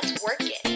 Let's 0.00 0.22
work 0.22 0.36
it. 0.42 0.67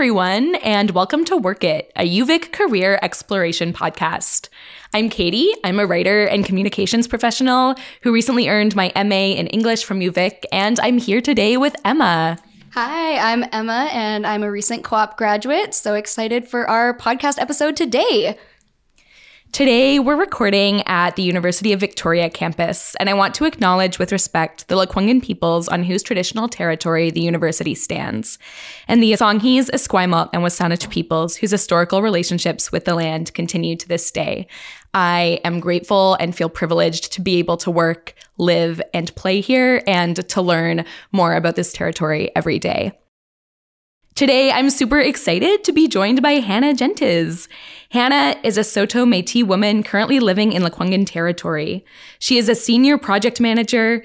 Everyone, 0.00 0.54
and 0.62 0.92
welcome 0.92 1.26
to 1.26 1.36
Work 1.36 1.62
It, 1.62 1.92
a 1.94 2.08
UVic 2.08 2.52
career 2.52 2.98
exploration 3.02 3.74
podcast. 3.74 4.48
I'm 4.94 5.10
Katy. 5.10 5.52
I'm 5.62 5.78
a 5.78 5.84
writer 5.84 6.24
and 6.24 6.42
communications 6.42 7.06
professional 7.06 7.74
who 8.00 8.10
recently 8.10 8.48
earned 8.48 8.74
my 8.74 8.90
MA 8.96 9.34
in 9.36 9.46
English 9.48 9.84
from 9.84 10.00
UVic, 10.00 10.46
and 10.52 10.80
I'm 10.80 10.96
here 10.96 11.20
today 11.20 11.58
with 11.58 11.76
Emma. 11.84 12.38
Hi, 12.72 13.18
I'm 13.18 13.44
Emma, 13.52 13.90
and 13.92 14.26
I'm 14.26 14.42
a 14.42 14.50
recent 14.50 14.84
co 14.84 14.96
op 14.96 15.18
graduate. 15.18 15.74
So 15.74 15.92
excited 15.92 16.48
for 16.48 16.66
our 16.66 16.96
podcast 16.96 17.38
episode 17.38 17.76
today. 17.76 18.38
Today, 19.52 19.98
we're 19.98 20.16
recording 20.16 20.82
at 20.86 21.16
the 21.16 21.24
University 21.24 21.72
of 21.72 21.80
Victoria 21.80 22.30
campus, 22.30 22.94
and 23.00 23.10
I 23.10 23.14
want 23.14 23.34
to 23.34 23.46
acknowledge 23.46 23.98
with 23.98 24.12
respect 24.12 24.68
the 24.68 24.76
Lekwungen 24.76 25.20
peoples 25.20 25.66
on 25.66 25.82
whose 25.82 26.04
traditional 26.04 26.46
territory 26.48 27.10
the 27.10 27.20
university 27.20 27.74
stands, 27.74 28.38
and 28.86 29.02
the 29.02 29.12
Songhees, 29.12 29.68
Esquimalt, 29.70 30.30
and 30.32 30.44
Wasanich 30.44 30.88
peoples 30.88 31.34
whose 31.34 31.50
historical 31.50 32.00
relationships 32.00 32.70
with 32.70 32.84
the 32.84 32.94
land 32.94 33.34
continue 33.34 33.74
to 33.74 33.88
this 33.88 34.12
day. 34.12 34.46
I 34.94 35.40
am 35.44 35.58
grateful 35.58 36.14
and 36.20 36.34
feel 36.34 36.48
privileged 36.48 37.12
to 37.14 37.20
be 37.20 37.40
able 37.40 37.56
to 37.56 37.72
work, 37.72 38.14
live, 38.38 38.80
and 38.94 39.12
play 39.16 39.40
here, 39.40 39.82
and 39.84 40.28
to 40.28 40.40
learn 40.40 40.84
more 41.10 41.34
about 41.34 41.56
this 41.56 41.72
territory 41.72 42.30
every 42.36 42.60
day. 42.60 42.92
Today, 44.14 44.50
I'm 44.50 44.70
super 44.70 45.00
excited 45.00 45.64
to 45.64 45.72
be 45.72 45.88
joined 45.88 46.20
by 46.20 46.32
Hannah 46.32 46.74
Gentes. 46.74 47.48
Hannah 47.90 48.38
is 48.44 48.56
a 48.56 48.62
Saulteaux 48.62 49.04
Metis 49.04 49.42
woman 49.42 49.82
currently 49.82 50.20
living 50.20 50.52
in 50.52 50.62
Lekwungen 50.62 51.04
territory. 51.04 51.84
She 52.20 52.38
is 52.38 52.48
a 52.48 52.54
senior 52.54 52.96
project 52.98 53.40
manager 53.40 54.04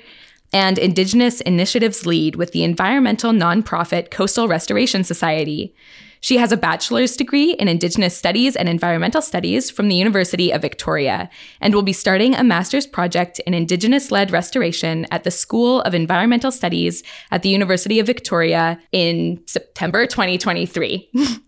and 0.51 0.79
Indigenous 0.79 1.39
initiatives 1.41 2.03
lead 2.03 2.35
with 2.35 2.51
the 2.51 2.63
environmental 2.63 3.31
nonprofit 3.31 4.09
Coastal 4.09 4.47
Restoration 4.47 5.03
Society. 5.03 5.75
She 6.19 6.37
has 6.37 6.51
a 6.51 6.57
bachelor's 6.57 7.15
degree 7.15 7.51
in 7.51 7.67
Indigenous 7.67 8.17
Studies 8.17 8.55
and 8.55 8.67
Environmental 8.67 9.21
Studies 9.21 9.69
from 9.69 9.87
the 9.87 9.95
University 9.95 10.49
of 10.49 10.63
Victoria 10.63 11.29
and 11.61 11.75
will 11.75 11.83
be 11.83 11.93
starting 11.93 12.33
a 12.33 12.43
master's 12.43 12.87
project 12.87 13.37
in 13.45 13.53
Indigenous 13.53 14.09
led 14.09 14.31
restoration 14.31 15.05
at 15.11 15.23
the 15.23 15.29
School 15.29 15.81
of 15.81 15.93
Environmental 15.93 16.51
Studies 16.51 17.03
at 17.29 17.43
the 17.43 17.49
University 17.49 17.99
of 17.99 18.07
Victoria 18.07 18.79
in 18.91 19.43
September 19.45 20.07
2023. 20.07 21.11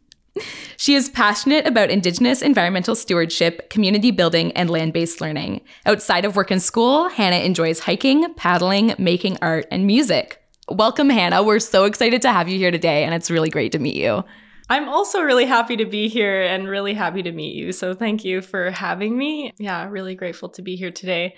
She 0.78 0.96
is 0.96 1.10
passionate 1.10 1.68
about 1.68 1.90
Indigenous 1.90 2.42
environmental 2.42 2.96
stewardship, 2.96 3.70
community 3.70 4.12
building, 4.12 4.52
and 4.54 4.70
land 4.70 4.94
based 4.94 5.22
learning. 5.22 5.62
Outside 5.86 6.26
of 6.26 6.36
work 6.36 6.52
and 6.52 6.62
school, 6.62 7.10
Hannah 7.10 7.38
enjoys 7.38 7.80
hiking, 7.80 8.34
paddling, 8.36 8.94
making 8.98 9.38
art, 9.42 9.66
and 9.72 9.86
music. 9.88 10.42
Welcome, 10.70 11.10
Hannah. 11.10 11.44
We're 11.44 11.60
so 11.60 11.86
excited 11.86 12.22
to 12.24 12.32
have 12.32 12.50
you 12.50 12.58
here 12.58 12.72
today, 12.72 13.04
and 13.04 13.14
it's 13.14 13.32
really 13.32 13.50
great 13.50 13.72
to 13.72 13.80
meet 13.80 13.96
you. 13.96 14.24
I'm 14.70 14.90
also 14.90 15.22
really 15.22 15.46
happy 15.46 15.78
to 15.78 15.86
be 15.86 16.10
here 16.10 16.42
and 16.42 16.68
really 16.68 16.94
happy 16.94 17.24
to 17.24 17.32
meet 17.32 17.56
you. 17.56 17.72
So 17.72 17.94
thank 17.94 18.26
you 18.26 18.42
for 18.42 18.72
having 18.72 19.18
me. 19.18 19.54
Yeah, 19.58 19.88
really 19.90 20.14
grateful 20.14 20.50
to 20.50 20.62
be 20.62 20.76
here 20.76 20.92
today. 20.92 21.36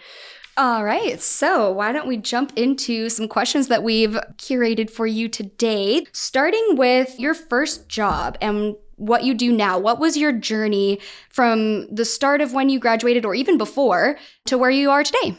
All 0.58 0.84
right, 0.84 1.22
so 1.22 1.72
why 1.72 1.94
don't 1.94 2.08
we 2.08 2.18
jump 2.18 2.52
into 2.58 3.08
some 3.08 3.30
questions 3.30 3.70
that 3.70 3.82
we've 3.82 4.20
curated 4.36 4.90
for 4.90 5.08
you 5.08 5.30
today, 5.30 6.06
starting 6.12 6.76
with 6.76 7.18
your 7.18 7.34
first 7.34 7.88
job 7.88 8.38
and 8.42 8.76
what 9.00 9.24
you 9.24 9.34
do 9.34 9.52
now. 9.52 9.80
What 9.80 10.00
was 10.00 10.16
your 10.18 10.32
journey 10.32 11.00
from 11.30 11.88
the 11.94 12.06
start 12.06 12.42
of 12.42 12.54
when 12.54 12.70
you 12.70 12.80
graduated 12.80 13.26
or 13.26 13.34
even 13.34 13.58
before 13.58 14.18
to 14.46 14.58
where 14.58 14.70
you 14.70 14.92
are 14.92 15.04
today? 15.04 15.36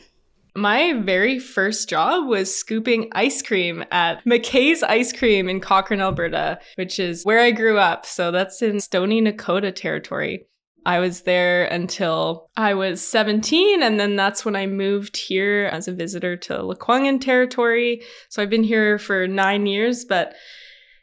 My 0.56 0.94
very 0.94 1.38
first 1.38 1.88
job 1.88 2.26
was 2.26 2.54
scooping 2.54 3.08
ice 3.12 3.40
cream 3.40 3.84
at 3.92 4.26
MacKay's 4.26 4.82
Ice 4.82 5.12
Cream 5.12 5.48
in 5.48 5.60
Cochrane, 5.60 6.00
Alberta, 6.00 6.58
which 6.74 6.98
is 6.98 7.24
where 7.24 7.38
I 7.38 7.52
grew 7.52 7.78
up. 7.78 8.04
So 8.04 8.32
that's 8.32 8.60
in 8.60 8.80
Stoney 8.80 9.22
Nakoda 9.22 9.72
territory. 9.72 10.46
I 10.86 10.98
was 10.98 11.22
there 11.22 11.66
until 11.66 12.50
I 12.56 12.74
was 12.74 13.06
17, 13.06 13.82
and 13.82 14.00
then 14.00 14.16
that's 14.16 14.44
when 14.44 14.56
I 14.56 14.66
moved 14.66 15.16
here 15.16 15.68
as 15.72 15.86
a 15.86 15.92
visitor 15.92 16.36
to 16.38 16.54
Lekwungen 16.54 17.20
territory. 17.20 18.02
So 18.28 18.42
I've 18.42 18.50
been 18.50 18.64
here 18.64 18.98
for 18.98 19.28
nine 19.28 19.66
years, 19.66 20.04
but 20.04 20.34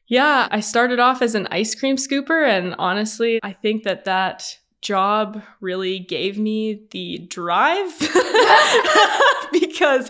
yeah, 0.07 0.47
I 0.51 0.61
started 0.61 0.99
off 0.99 1.21
as 1.21 1.35
an 1.35 1.47
ice 1.51 1.75
cream 1.75 1.97
scooper, 1.97 2.47
and 2.47 2.75
honestly, 2.79 3.39
I 3.43 3.53
think 3.53 3.83
that 3.83 4.05
that 4.05 4.57
job 4.81 5.41
really 5.59 5.99
gave 5.99 6.37
me 6.37 6.81
the 6.91 7.19
drive 7.29 7.99
because 9.51 10.09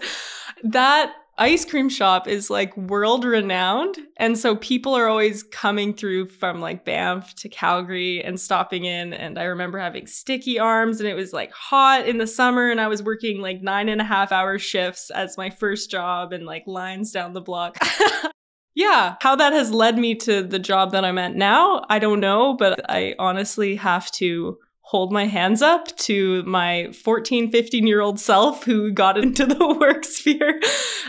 that 0.64 1.14
ice 1.40 1.66
cream 1.66 1.88
shop 1.88 2.28
is 2.28 2.50
like 2.50 2.76
world 2.76 3.24
renowned. 3.24 3.98
And 4.18 4.38
so 4.38 4.56
people 4.56 4.96
are 4.96 5.08
always 5.08 5.44
coming 5.44 5.94
through 5.94 6.30
from 6.30 6.60
like 6.60 6.84
Banff 6.84 7.36
to 7.36 7.50
Calgary 7.50 8.24
and 8.24 8.40
stopping 8.40 8.86
in. 8.86 9.14
And 9.14 9.38
I 9.38 9.44
remember 9.44 9.78
having 9.78 10.08
sticky 10.08 10.60
arms 10.60 11.00
and 11.00 11.08
it 11.08 11.14
was 11.14 11.34
like 11.34 11.52
hot 11.52 12.08
in 12.08 12.18
the 12.18 12.28
summer. 12.28 12.70
And 12.70 12.82
I 12.82 12.88
was 12.88 13.04
working 13.04 13.40
like 13.40 13.62
nine 13.62 13.88
and 13.88 14.02
a 14.02 14.06
half 14.06 14.32
hour 14.32 14.58
shifts 14.58 15.12
as 15.12 15.38
my 15.38 15.50
first 15.50 15.92
job 15.92 16.34
and 16.34 16.46
like 16.46 16.64
lines 16.66 17.12
down 17.12 17.34
the 17.34 17.42
block. 17.42 17.78
yeah, 18.78 19.16
how 19.22 19.36
that 19.36 19.54
has 19.54 19.72
led 19.72 19.98
me 19.98 20.14
to 20.14 20.44
the 20.44 20.60
job 20.60 20.92
that 20.92 21.04
I'm 21.04 21.18
at 21.18 21.36
now, 21.36 21.84
I 21.90 21.98
don't 21.98 22.20
know. 22.20 22.54
But 22.54 22.88
I 22.88 23.16
honestly 23.18 23.76
have 23.78 24.12
to 24.12 24.60
hold 24.82 25.12
my 25.12 25.26
hands 25.26 25.64
up 25.64 25.88
to 25.98 26.44
my 26.44 26.92
14, 26.92 27.52
15 27.52 27.88
year 27.88 28.02
old 28.02 28.20
self 28.20 28.66
who 28.66 28.92
got 28.92 29.18
into 29.24 29.48
the 29.48 29.76
work 29.80 30.06
sphere. 30.06 30.62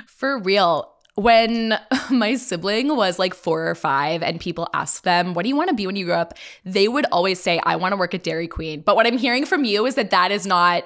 For 0.07 0.39
real. 0.39 0.95
When 1.17 1.79
my 2.11 2.37
sibling 2.37 2.97
was 2.97 3.19
like 3.19 3.35
four 3.35 3.69
or 3.69 3.75
five 3.75 4.23
and 4.23 4.41
people 4.41 4.67
asked 4.73 5.05
them, 5.05 5.35
What 5.35 5.43
do 5.43 5.51
you 5.51 5.57
want 5.57 5.69
to 5.69 5.75
be 5.75 5.87
when 5.87 5.97
you 5.97 6.07
grow 6.07 6.17
up? 6.17 6.39
They 6.65 6.89
would 6.89 7.05
always 7.13 7.39
say, 7.39 7.61
I 7.65 7.77
want 7.77 7.93
to 7.93 7.97
work 7.99 8.15
at 8.15 8.23
Dairy 8.23 8.49
Queen. 8.49 8.81
But 8.81 8.97
what 8.97 9.07
I'm 9.07 9.19
hearing 9.19 9.45
from 9.45 9.67
you 9.67 9.85
is 9.85 9.95
that 9.97 10.09
that 10.09 10.33
is 10.33 10.47
not 10.47 10.85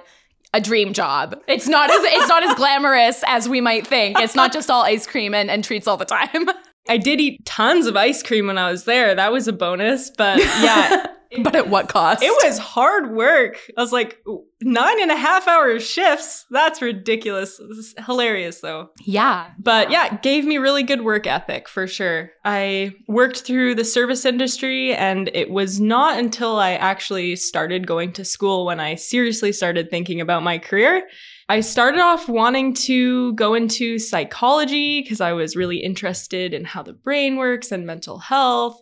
a 0.52 0.60
dream 0.60 0.92
job. 0.92 1.40
It's 1.46 1.68
not 1.68 1.90
as 1.90 2.00
it's 2.02 2.28
not 2.28 2.42
as 2.42 2.54
glamorous 2.56 3.22
as 3.28 3.48
we 3.48 3.60
might 3.60 3.86
think. 3.86 4.18
It's 4.18 4.34
not 4.34 4.52
just 4.52 4.68
all 4.68 4.82
ice 4.82 5.06
cream 5.06 5.32
and, 5.32 5.48
and 5.48 5.62
treats 5.62 5.86
all 5.86 5.96
the 5.96 6.04
time. 6.04 6.48
I 6.88 6.96
did 6.96 7.20
eat 7.20 7.44
tons 7.44 7.86
of 7.86 7.96
ice 7.96 8.22
cream 8.22 8.46
when 8.46 8.58
I 8.58 8.70
was 8.70 8.84
there. 8.84 9.14
That 9.14 9.32
was 9.32 9.48
a 9.48 9.52
bonus. 9.52 10.10
But 10.10 10.38
yeah. 10.38 11.06
but 11.42 11.54
at 11.54 11.68
what 11.68 11.88
cost? 11.88 12.22
It 12.22 12.32
was 12.44 12.58
hard 12.58 13.12
work. 13.12 13.58
I 13.76 13.80
was 13.80 13.92
like, 13.92 14.18
nine 14.60 15.00
and 15.00 15.10
a 15.10 15.16
half 15.16 15.48
hour 15.48 15.78
shifts. 15.80 16.44
That's 16.50 16.82
ridiculous. 16.82 17.60
Hilarious 18.06 18.60
though. 18.60 18.90
Yeah. 19.04 19.50
But 19.58 19.90
yeah, 19.90 20.14
it 20.14 20.22
gave 20.22 20.44
me 20.44 20.58
really 20.58 20.82
good 20.82 21.02
work 21.02 21.26
ethic 21.26 21.68
for 21.68 21.86
sure. 21.86 22.30
I 22.44 22.94
worked 23.08 23.42
through 23.42 23.76
the 23.76 23.84
service 23.84 24.24
industry 24.24 24.94
and 24.94 25.30
it 25.34 25.50
was 25.50 25.80
not 25.80 26.18
until 26.18 26.56
I 26.56 26.72
actually 26.72 27.36
started 27.36 27.86
going 27.86 28.12
to 28.14 28.24
school 28.24 28.66
when 28.66 28.80
I 28.80 28.96
seriously 28.96 29.52
started 29.52 29.90
thinking 29.90 30.20
about 30.20 30.42
my 30.42 30.58
career. 30.58 31.04
I 31.48 31.60
started 31.60 32.00
off 32.00 32.28
wanting 32.28 32.74
to 32.74 33.32
go 33.34 33.54
into 33.54 33.98
psychology 33.98 35.02
because 35.02 35.20
I 35.20 35.32
was 35.32 35.56
really 35.56 35.78
interested 35.78 36.54
in 36.54 36.64
how 36.64 36.82
the 36.82 36.92
brain 36.92 37.36
works 37.36 37.72
and 37.72 37.86
mental 37.86 38.18
health. 38.18 38.80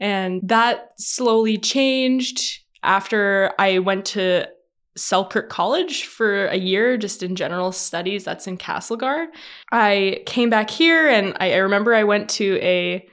And 0.00 0.40
that 0.44 0.90
slowly 0.98 1.58
changed 1.58 2.60
after 2.82 3.52
I 3.58 3.80
went 3.80 4.04
to 4.06 4.48
Selkirk 4.96 5.48
College 5.48 6.04
for 6.04 6.46
a 6.46 6.56
year, 6.56 6.96
just 6.96 7.22
in 7.22 7.36
general 7.36 7.72
studies. 7.72 8.24
That's 8.24 8.46
in 8.46 8.58
Castlegar. 8.58 9.26
I 9.72 10.22
came 10.26 10.50
back 10.50 10.70
here 10.70 11.08
and 11.08 11.36
I, 11.40 11.52
I 11.54 11.56
remember 11.58 11.94
I 11.94 12.04
went 12.04 12.28
to 12.30 12.58
a 12.60 13.08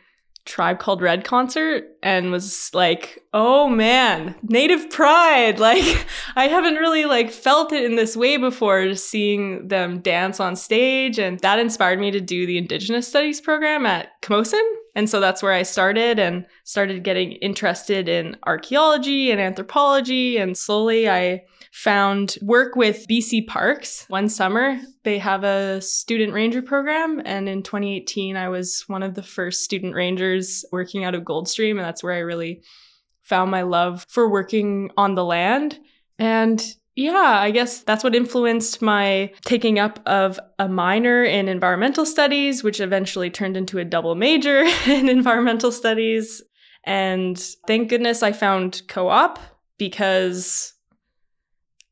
Tribe 0.45 0.79
Called 0.79 1.01
Red 1.01 1.23
concert 1.23 1.85
and 2.03 2.31
was 2.31 2.71
like, 2.73 3.23
"Oh 3.33 3.67
man, 3.67 4.35
native 4.43 4.89
pride. 4.89 5.59
Like 5.65 6.05
I 6.35 6.47
haven't 6.47 6.75
really 6.75 7.05
like 7.05 7.31
felt 7.31 7.73
it 7.73 7.83
in 7.83 7.95
this 7.95 8.15
way 8.15 8.37
before 8.37 8.93
seeing 8.93 9.67
them 9.67 9.99
dance 9.99 10.39
on 10.39 10.55
stage 10.55 11.17
and 11.17 11.39
that 11.39 11.57
inspired 11.57 11.99
me 11.99 12.11
to 12.11 12.21
do 12.21 12.45
the 12.45 12.59
Indigenous 12.59 13.07
Studies 13.07 13.41
program 13.41 13.85
at 13.85 14.21
Camosun. 14.21 14.61
And 14.95 15.09
so 15.09 15.19
that's 15.19 15.43
where 15.43 15.51
I 15.51 15.63
started 15.63 16.19
and 16.19 16.45
started 16.63 17.03
getting 17.03 17.33
interested 17.33 18.07
in 18.07 18.37
archaeology 18.45 19.29
and 19.29 19.41
anthropology 19.41 20.37
and 20.37 20.57
slowly 20.57 21.09
I 21.09 21.43
found 21.75 22.37
work 22.41 22.77
with 22.77 23.05
BC 23.05 23.47
Parks 23.47 24.05
one 24.07 24.29
summer. 24.29 24.79
They 25.03 25.19
have 25.19 25.43
a 25.43 25.81
student 25.81 26.31
ranger 26.31 26.61
program. 26.61 27.21
And 27.25 27.49
in 27.49 27.63
2018, 27.63 28.37
I 28.37 28.47
was 28.47 28.85
one 28.87 29.03
of 29.03 29.13
the 29.13 29.21
first 29.21 29.61
student 29.61 29.93
rangers 29.93 30.63
working 30.71 31.03
out 31.03 31.15
of 31.15 31.23
Goldstream. 31.23 31.71
And 31.71 31.81
that's 31.81 32.01
where 32.01 32.13
I 32.13 32.19
really 32.19 32.63
found 33.23 33.51
my 33.51 33.63
love 33.63 34.05
for 34.07 34.29
working 34.29 34.89
on 34.95 35.15
the 35.15 35.25
land. 35.25 35.77
And 36.17 36.63
yeah, 36.95 37.39
I 37.39 37.51
guess 37.51 37.81
that's 37.81 38.05
what 38.05 38.15
influenced 38.15 38.81
my 38.81 39.31
taking 39.43 39.79
up 39.79 39.99
of 40.05 40.39
a 40.57 40.69
minor 40.69 41.23
in 41.23 41.49
environmental 41.49 42.05
studies, 42.05 42.63
which 42.63 42.79
eventually 42.79 43.29
turned 43.29 43.57
into 43.57 43.79
a 43.79 43.85
double 43.85 44.15
major 44.15 44.63
in 44.87 45.09
environmental 45.09 45.73
studies. 45.73 46.41
And 46.85 47.37
thank 47.67 47.89
goodness 47.89 48.23
I 48.23 48.31
found 48.31 48.83
co 48.87 49.09
op 49.09 49.39
because 49.77 50.73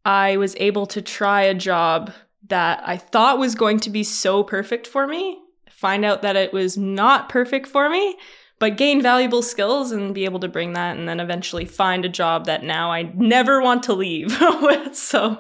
I 0.06 0.38
was 0.38 0.56
able 0.58 0.86
to 0.88 1.02
try 1.02 1.42
a 1.44 1.54
job 1.54 2.12
that 2.48 2.82
I 2.86 2.98
thought 2.98 3.40
was 3.40 3.56
going 3.56 3.80
to 3.82 3.90
be 3.90 4.04
so 4.04 4.44
perfect 4.44 4.88
for 4.88 5.08
me, 5.08 5.40
find 5.70 6.06
out 6.06 6.22
that 6.22 6.36
it 6.36 6.54
was 6.54 6.78
not 6.78 7.30
perfect 7.30 7.68
for 7.68 7.90
me, 7.90 8.16
but 8.64 8.78
gain 8.78 9.02
valuable 9.02 9.42
skills 9.42 9.92
and 9.92 10.16
be 10.16 10.24
able 10.24 10.40
to 10.40 10.48
bring 10.48 10.72
that 10.72 10.96
and 10.96 11.06
then 11.06 11.20
eventually 11.20 11.66
find 11.66 12.06
a 12.06 12.10
job 12.10 12.46
that 12.46 12.64
now 12.64 12.94
I 12.94 13.12
never 13.14 13.62
want 13.62 13.84
to 13.84 13.94
leave. 13.94 14.32
so 14.94 15.38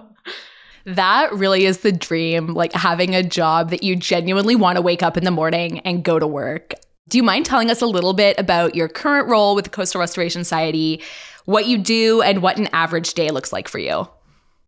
that 0.83 1.31
really 1.31 1.63
is 1.63 1.77
the 1.79 1.93
dream, 1.93 2.47
like 2.47 2.73
having 2.73 3.15
a 3.15 3.23
job 3.23 3.69
that 3.69 3.81
you 3.81 3.95
genuinely 3.95 4.57
want 4.57 4.75
to 4.75 4.81
wake 4.81 5.01
up 5.01 5.15
in 5.15 5.23
the 5.23 5.31
morning 5.31 5.79
and 5.85 6.03
go 6.03 6.19
to 6.19 6.27
work. 6.27 6.73
Do 7.07 7.17
you 7.17 7.23
mind 7.23 7.45
telling 7.45 7.71
us 7.71 7.81
a 7.81 7.87
little 7.87 8.11
bit 8.11 8.37
about 8.37 8.75
your 8.75 8.89
current 8.89 9.29
role 9.29 9.55
with 9.55 9.63
the 9.63 9.71
Coastal 9.71 10.01
Restoration 10.01 10.43
Society, 10.43 11.01
what 11.45 11.65
you 11.65 11.77
do, 11.77 12.21
and 12.21 12.41
what 12.41 12.57
an 12.57 12.67
average 12.73 13.13
day 13.13 13.29
looks 13.29 13.53
like 13.53 13.69
for 13.69 13.79
you? 13.79 14.05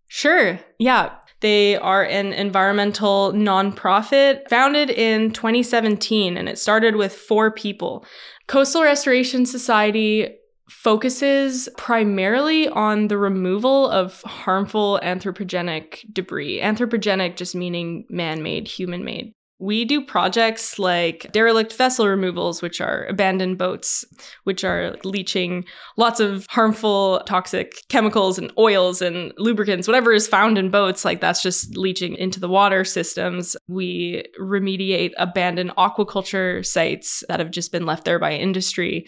Sure. 0.08 0.62
Yeah. 0.80 1.12
They 1.46 1.78
are 1.78 2.04
an 2.04 2.34
environmental 2.34 3.32
nonprofit 3.32 4.50
founded 4.50 4.90
in 4.90 5.30
2017, 5.30 6.38
and 6.38 6.50
it 6.50 6.58
started 6.58 6.96
with 6.96 7.14
four 7.14 7.52
people. 7.52 8.04
Coastal 8.48 8.82
Restoration 8.82 9.46
Society 9.46 10.38
focuses 10.72 11.70
primarily 11.78 12.68
on 12.68 13.10
the 13.10 13.20
removal 13.20 13.88
of 13.92 14.24
harmful 14.24 15.00
anthropogenic 15.04 16.12
debris. 16.12 16.62
Anthropogenic 16.62 17.36
just 17.36 17.54
meaning 17.54 18.08
man 18.10 18.42
made, 18.42 18.68
human 18.68 19.06
made. 19.06 19.32
We 19.57 19.86
do 19.86 20.04
projects 20.04 20.78
like 20.78 21.31
derelict 21.31 21.74
vessel 21.74 22.07
removals, 22.07 22.62
which 22.62 22.81
are 22.81 23.06
abandoned 23.06 23.57
boats, 23.57 24.04
which 24.44 24.66
are 24.66 24.98
leaching 25.06 25.63
lots 25.96 26.19
of 26.19 26.46
harmful 26.50 27.22
toxic 27.25 27.74
chemicals 27.88 28.38
and 28.38 28.52
oils 28.57 29.02
and 29.02 29.31
lubricants, 29.38 29.88
whatever 29.88 30.12
is 30.12 30.28
found 30.28 30.57
in 30.57 30.72
boats, 30.72 31.06
like 31.06 31.22
that's 31.22 31.42
just 31.42 31.78
leaching 31.78 32.16
into 32.16 32.40
the 32.40 32.50
water 32.50 32.84
systems. 32.84 33.56
We 33.69 34.25
remediate 34.40 35.13
abandoned 35.18 35.72
aquaculture 35.78 36.66
sites 36.66 37.24
that 37.30 37.40
have 37.40 37.51
just 37.51 37.72
been 37.72 37.86
left 37.86 38.04
there 38.04 38.19
by 38.19 38.34
industry. 38.34 39.06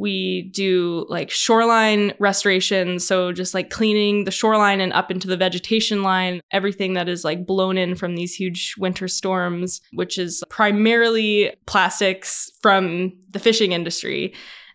We 0.00 0.50
do 0.54 1.04
like 1.10 1.30
shoreline 1.30 2.14
restoration. 2.18 2.98
So, 3.00 3.32
just 3.32 3.52
like 3.52 3.68
cleaning 3.68 4.24
the 4.24 4.30
shoreline 4.30 4.80
and 4.80 4.94
up 4.94 5.10
into 5.10 5.28
the 5.28 5.36
vegetation 5.36 6.02
line, 6.02 6.40
everything 6.52 6.94
that 6.94 7.06
is 7.06 7.22
like 7.22 7.44
blown 7.44 7.76
in 7.76 7.94
from 7.94 8.16
these 8.16 8.34
huge 8.34 8.76
winter 8.78 9.08
storms, 9.08 9.82
which 9.92 10.16
is 10.16 10.42
primarily 10.48 11.52
plastics 11.66 12.50
from 12.62 13.12
the 13.28 13.38
fishing 13.38 13.72
industry. 13.72 14.32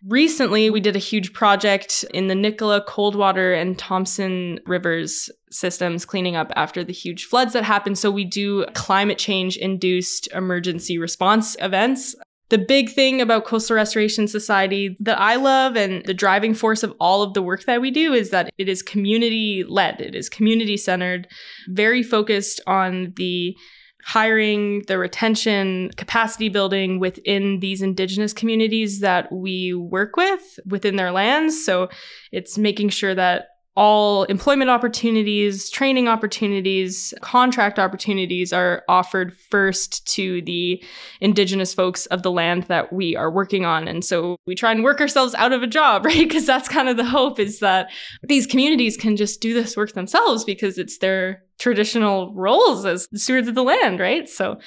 Recently, 0.07 0.69
we 0.69 0.79
did 0.79 0.95
a 0.95 0.99
huge 0.99 1.33
project 1.33 2.05
in 2.13 2.27
the 2.27 2.35
Nicola, 2.35 2.83
Coldwater, 2.87 3.51
and 3.51 3.79
Thompson 3.79 4.59
rivers 4.67 5.31
systems 5.49 6.05
cleaning 6.05 6.35
up 6.35 6.51
after 6.55 6.83
the 6.83 6.93
huge 6.93 7.25
floods 7.25 7.53
that 7.53 7.63
happened. 7.63 7.97
So, 7.97 8.11
we 8.11 8.25
do 8.25 8.63
climate 8.75 9.17
change 9.17 9.57
induced 9.57 10.27
emergency 10.33 10.99
response 10.99 11.57
events 11.59 12.15
the 12.49 12.57
big 12.57 12.91
thing 12.91 13.21
about 13.21 13.45
Coastal 13.45 13.75
Restoration 13.75 14.27
Society 14.27 14.95
that 14.99 15.19
I 15.19 15.35
love 15.35 15.75
and 15.75 16.05
the 16.05 16.13
driving 16.13 16.53
force 16.53 16.83
of 16.83 16.93
all 16.99 17.23
of 17.23 17.33
the 17.33 17.41
work 17.41 17.65
that 17.65 17.81
we 17.81 17.91
do 17.91 18.13
is 18.13 18.29
that 18.29 18.51
it 18.57 18.69
is 18.69 18.81
community 18.81 19.63
led, 19.67 19.99
it 19.99 20.15
is 20.15 20.29
community 20.29 20.77
centered, 20.77 21.27
very 21.67 22.03
focused 22.03 22.61
on 22.67 23.13
the 23.15 23.55
hiring, 24.05 24.83
the 24.87 24.99
retention, 24.99 25.89
capacity 25.97 26.47
building 26.47 26.99
within 26.99 27.59
these 27.59 27.81
indigenous 27.81 28.33
communities 28.33 28.99
that 28.99 29.31
we 29.31 29.73
work 29.73 30.15
with 30.15 30.59
within 30.67 30.95
their 30.95 31.11
lands. 31.11 31.65
So 31.65 31.89
it's 32.31 32.55
making 32.55 32.89
sure 32.89 33.15
that 33.15 33.47
all 33.75 34.23
employment 34.23 34.69
opportunities, 34.69 35.69
training 35.69 36.07
opportunities, 36.07 37.13
contract 37.21 37.77
opportunities 37.77 38.53
are 38.53 38.83
offered 38.87 39.37
first 39.37 40.07
to 40.07 40.41
the 40.43 40.81
indigenous 41.19 41.73
folks 41.73 42.05
of 42.07 42.23
the 42.23 42.31
land 42.31 42.63
that 42.63 42.93
we 42.93 43.17
are 43.17 43.29
working 43.29 43.65
on. 43.65 43.87
And 43.87 44.03
so 44.03 44.37
we 44.47 44.55
try 44.55 44.71
and 44.71 44.83
work 44.83 45.01
ourselves 45.01 45.35
out 45.35 45.51
of 45.51 45.61
a 45.61 45.67
job, 45.67 46.05
right? 46.05 46.25
Because 46.27 46.45
that's 46.45 46.69
kind 46.69 46.87
of 46.87 46.95
the 46.95 47.03
hope 47.03 47.37
is 47.37 47.59
that 47.59 47.91
these 48.23 48.47
communities 48.47 48.95
can 48.95 49.17
just 49.17 49.41
do 49.41 49.53
this 49.53 49.75
work 49.75 49.91
themselves 49.91 50.45
because 50.45 50.77
it's 50.77 50.99
their 50.99 51.43
traditional 51.59 52.33
roles 52.33 52.85
as 52.85 53.09
stewards 53.13 53.49
of 53.49 53.55
the 53.55 53.63
land, 53.63 53.99
right? 53.99 54.29
So 54.29 54.57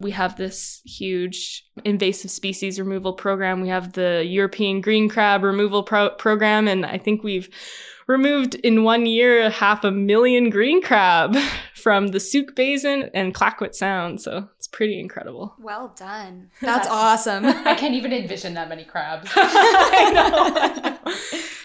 we 0.00 0.10
have 0.10 0.36
this 0.36 0.80
huge 0.84 1.64
invasive 1.84 2.30
species 2.30 2.78
removal 2.78 3.14
program. 3.14 3.60
We 3.60 3.68
have 3.68 3.92
the 3.92 4.24
European 4.26 4.80
green 4.80 5.08
crab 5.08 5.42
removal 5.42 5.82
pro- 5.82 6.10
program, 6.10 6.68
and 6.68 6.84
I 6.84 6.98
think 6.98 7.22
we've 7.22 7.48
removed 8.06 8.54
in 8.56 8.84
one 8.84 9.06
year 9.06 9.50
half 9.50 9.84
a 9.84 9.90
million 9.90 10.50
green 10.50 10.82
crab 10.82 11.36
from 11.74 12.08
the 12.08 12.20
Sooke 12.20 12.54
Basin 12.54 13.10
and 13.14 13.34
Clayoquot 13.34 13.74
Sound. 13.74 14.20
So 14.20 14.48
it's 14.56 14.68
pretty 14.68 14.98
incredible. 15.00 15.54
Well 15.58 15.94
done. 15.96 16.50
That's, 16.60 16.86
That's 16.86 16.88
awesome. 16.88 17.44
I 17.66 17.74
can't 17.74 17.94
even 17.94 18.12
envision 18.12 18.54
that 18.54 18.68
many 18.68 18.84
crabs. 18.84 19.30
I 19.34 20.10
know. 20.12 20.96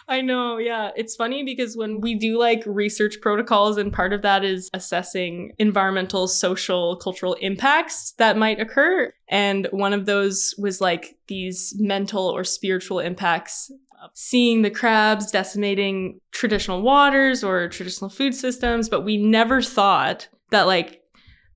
I 0.07 0.19
know, 0.19 0.57
yeah. 0.57 0.91
It's 0.97 1.15
funny 1.15 1.43
because 1.43 1.77
when 1.77 2.01
we 2.01 2.15
do 2.15 2.37
like 2.37 2.63
research 2.65 3.21
protocols, 3.21 3.77
and 3.77 3.93
part 3.93 4.11
of 4.11 4.23
that 4.23 4.43
is 4.43 4.69
assessing 4.73 5.53
environmental, 5.57 6.27
social, 6.27 6.97
cultural 6.97 7.35
impacts 7.35 8.11
that 8.17 8.37
might 8.37 8.59
occur. 8.59 9.13
And 9.29 9.69
one 9.71 9.93
of 9.93 10.05
those 10.05 10.53
was 10.57 10.81
like 10.81 11.17
these 11.27 11.73
mental 11.79 12.27
or 12.27 12.43
spiritual 12.43 12.99
impacts 12.99 13.71
seeing 14.13 14.61
the 14.61 14.71
crabs 14.71 15.31
decimating 15.31 16.19
traditional 16.31 16.81
waters 16.81 17.43
or 17.43 17.67
traditional 17.67 18.09
food 18.09 18.33
systems, 18.33 18.89
but 18.89 19.01
we 19.01 19.17
never 19.17 19.61
thought 19.61 20.27
that 20.51 20.63
like 20.67 21.00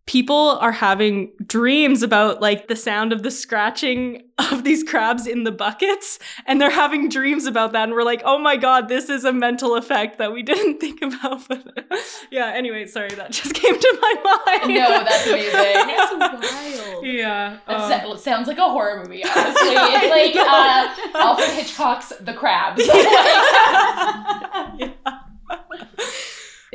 people 0.08 0.58
are 0.62 0.72
having 0.72 1.32
dreams 1.46 2.04
about 2.04 2.40
like 2.40 2.68
the 2.68 2.76
sound 2.76 3.12
of 3.12 3.24
the 3.24 3.32
scratching 3.32 4.22
of 4.52 4.64
these 4.64 4.84
crabs 4.84 5.26
in 5.26 5.44
the 5.44 5.52
buckets 5.52 6.20
and 6.46 6.62
they're 6.62 6.70
having 6.70 7.10
dreams 7.10 7.46
about 7.46 7.72
that 7.72 7.86
and 7.86 7.94
we're 7.94 8.04
like 8.04 8.22
oh 8.26 8.38
my 8.38 8.56
god 8.56 8.88
this 8.88 9.10
is 9.10 9.24
a 9.24 9.34
mental 9.34 9.76
effect 9.76 10.18
that 10.18 10.32
we 10.32 10.44
didn't 10.52 10.80
think 10.80 11.02
about. 11.02 11.48
But 11.48 11.66
yeah 12.32 12.52
anyway 12.54 12.86
sorry 12.86 13.10
that 13.10 13.32
just 13.32 13.54
came 13.54 13.80
to 13.80 13.98
my 14.02 14.44
mind. 14.46 14.74
No 14.74 15.04
that's 15.04 15.28
amazing. 15.28 15.54
That's 15.54 16.54
wild. 16.54 17.06
Yeah 17.06 17.58
that 17.68 18.06
um, 18.06 18.18
sounds 18.18 18.48
like 18.48 18.58
a 18.58 18.70
horror 18.70 19.04
movie 19.04 19.24
honestly. 19.24 19.54
It's 19.56 20.36
like 20.36 20.36
uh, 20.36 21.18
alfred 21.18 21.50
hitchcock's 21.50 22.14
the 22.22 22.34
crabs. 22.34 22.86
Yeah 22.86 24.92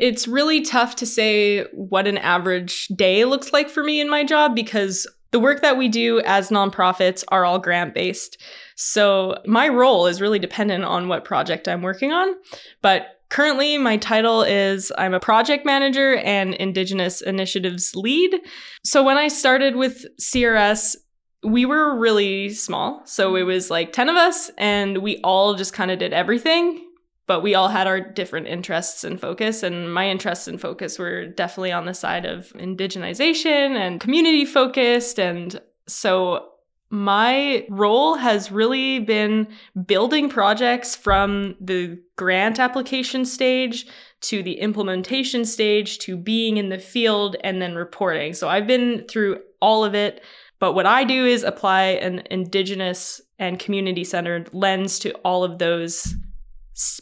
it's 0.00 0.26
really 0.26 0.62
tough 0.62 0.97
to 0.97 1.07
say 1.07 1.64
what 1.73 2.07
an 2.07 2.19
average 2.19 2.88
day 2.88 3.26
looks 3.26 3.52
like 3.52 3.69
for 3.69 3.85
me 3.85 4.00
in 4.00 4.09
my 4.09 4.25
job 4.25 4.54
because 4.57 5.07
the 5.30 5.38
work 5.38 5.61
that 5.61 5.76
we 5.76 5.88
do 5.88 6.21
as 6.25 6.49
nonprofits 6.49 7.23
are 7.28 7.45
all 7.45 7.59
grant 7.59 7.95
based. 7.95 8.40
So 8.76 9.37
my 9.47 9.69
role 9.69 10.07
is 10.07 10.21
really 10.21 10.38
dependent 10.38 10.85
on 10.85 11.07
what 11.07 11.25
project 11.25 11.69
I'm 11.69 11.83
working 11.83 12.12
on. 12.12 12.35
But 12.80 13.21
currently, 13.28 13.76
my 13.76 13.99
title 13.99 14.42
is 14.42 14.90
I'm 14.97 15.14
a 15.14 15.21
project 15.21 15.66
manager 15.66 16.16
and 16.16 16.54
Indigenous 16.54 17.21
initiatives 17.21 17.95
lead. 17.95 18.40
So 18.83 19.04
when 19.04 19.19
I 19.19 19.28
started 19.28 19.76
with 19.76 20.07
CRS, 20.19 20.97
we 21.45 21.66
were 21.66 21.97
really 21.97 22.49
small. 22.50 23.02
So 23.04 23.37
it 23.37 23.42
was 23.42 23.71
like 23.71 23.92
10 23.92 24.09
of 24.09 24.16
us, 24.16 24.50
and 24.57 24.99
we 24.99 25.21
all 25.23 25.54
just 25.54 25.75
kind 25.75 25.90
of 25.90 25.99
did 25.99 26.12
everything 26.12 26.87
but 27.30 27.44
we 27.44 27.54
all 27.54 27.68
had 27.68 27.87
our 27.87 28.00
different 28.00 28.49
interests 28.49 29.04
and 29.04 29.20
focus 29.20 29.62
and 29.62 29.94
my 29.94 30.10
interests 30.10 30.49
and 30.49 30.60
focus 30.60 30.99
were 30.99 31.26
definitely 31.26 31.70
on 31.70 31.87
the 31.87 31.94
side 31.94 32.26
of 32.26 32.52
indigenization 32.54 33.76
and 33.76 34.00
community 34.00 34.44
focused 34.44 35.20
and 35.20 35.60
so 35.87 36.49
my 36.90 37.64
role 37.70 38.16
has 38.16 38.50
really 38.50 38.99
been 38.99 39.46
building 39.87 40.28
projects 40.28 40.96
from 40.96 41.54
the 41.60 42.02
grant 42.16 42.58
application 42.58 43.25
stage 43.25 43.87
to 44.22 44.42
the 44.42 44.58
implementation 44.58 45.44
stage 45.44 46.00
to 46.00 46.16
being 46.16 46.56
in 46.56 46.68
the 46.68 46.80
field 46.80 47.37
and 47.44 47.62
then 47.62 47.76
reporting. 47.76 48.34
So 48.34 48.49
I've 48.49 48.66
been 48.66 49.04
through 49.08 49.38
all 49.62 49.84
of 49.84 49.94
it. 49.94 50.20
But 50.58 50.72
what 50.72 50.84
I 50.84 51.04
do 51.04 51.26
is 51.26 51.44
apply 51.44 51.82
an 51.82 52.25
indigenous 52.28 53.20
and 53.38 53.60
community 53.60 54.02
centered 54.02 54.50
lens 54.52 54.99
to 54.99 55.12
all 55.18 55.44
of 55.44 55.60
those 55.60 56.16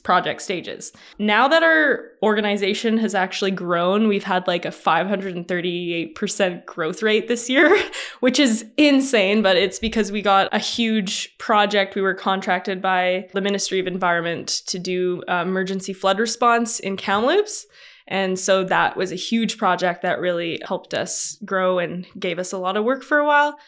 project 0.02 0.42
stages. 0.42 0.92
Now 1.18 1.48
that 1.48 1.62
our 1.62 2.10
organization 2.22 2.98
has 2.98 3.14
actually 3.14 3.52
grown, 3.52 4.08
we've 4.08 4.24
had 4.24 4.46
like 4.46 4.64
a 4.64 4.70
538% 4.70 6.66
growth 6.66 7.02
rate 7.02 7.28
this 7.28 7.48
year, 7.48 7.80
which 8.20 8.38
is 8.38 8.64
insane, 8.76 9.42
but 9.42 9.56
it's 9.56 9.78
because 9.78 10.10
we 10.10 10.22
got 10.22 10.48
a 10.52 10.58
huge 10.58 11.36
project. 11.38 11.94
We 11.94 12.02
were 12.02 12.14
contracted 12.14 12.82
by 12.82 13.28
the 13.34 13.40
Ministry 13.40 13.78
of 13.78 13.86
Environment 13.86 14.48
to 14.66 14.78
do 14.78 15.22
uh, 15.28 15.42
emergency 15.46 15.92
flood 15.92 16.18
response 16.18 16.80
in 16.80 16.96
Kamloops. 16.96 17.66
And 18.08 18.38
so 18.38 18.64
that 18.64 18.96
was 18.96 19.12
a 19.12 19.16
huge 19.16 19.58
project 19.58 20.02
that 20.02 20.18
really 20.18 20.60
helped 20.66 20.94
us 20.94 21.38
grow 21.44 21.78
and 21.78 22.06
gave 22.18 22.38
us 22.38 22.52
a 22.52 22.58
lot 22.58 22.76
of 22.76 22.84
work 22.84 23.04
for 23.04 23.18
a 23.18 23.26
while. 23.26 23.58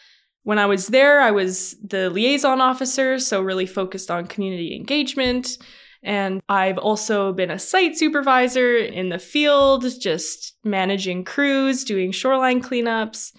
When 0.43 0.57
I 0.57 0.65
was 0.65 0.87
there, 0.87 1.21
I 1.21 1.29
was 1.29 1.75
the 1.83 2.09
liaison 2.09 2.59
officer, 2.59 3.19
so 3.19 3.41
really 3.41 3.67
focused 3.67 4.09
on 4.09 4.25
community 4.25 4.75
engagement. 4.75 5.59
And 6.03 6.41
I've 6.49 6.77
also 6.77 7.31
been 7.31 7.51
a 7.51 7.59
site 7.59 7.97
supervisor 7.97 8.75
in 8.75 9.09
the 9.09 9.19
field, 9.19 9.85
just 9.99 10.55
managing 10.63 11.23
crews, 11.23 11.83
doing 11.83 12.11
shoreline 12.11 12.61
cleanups. 12.61 13.33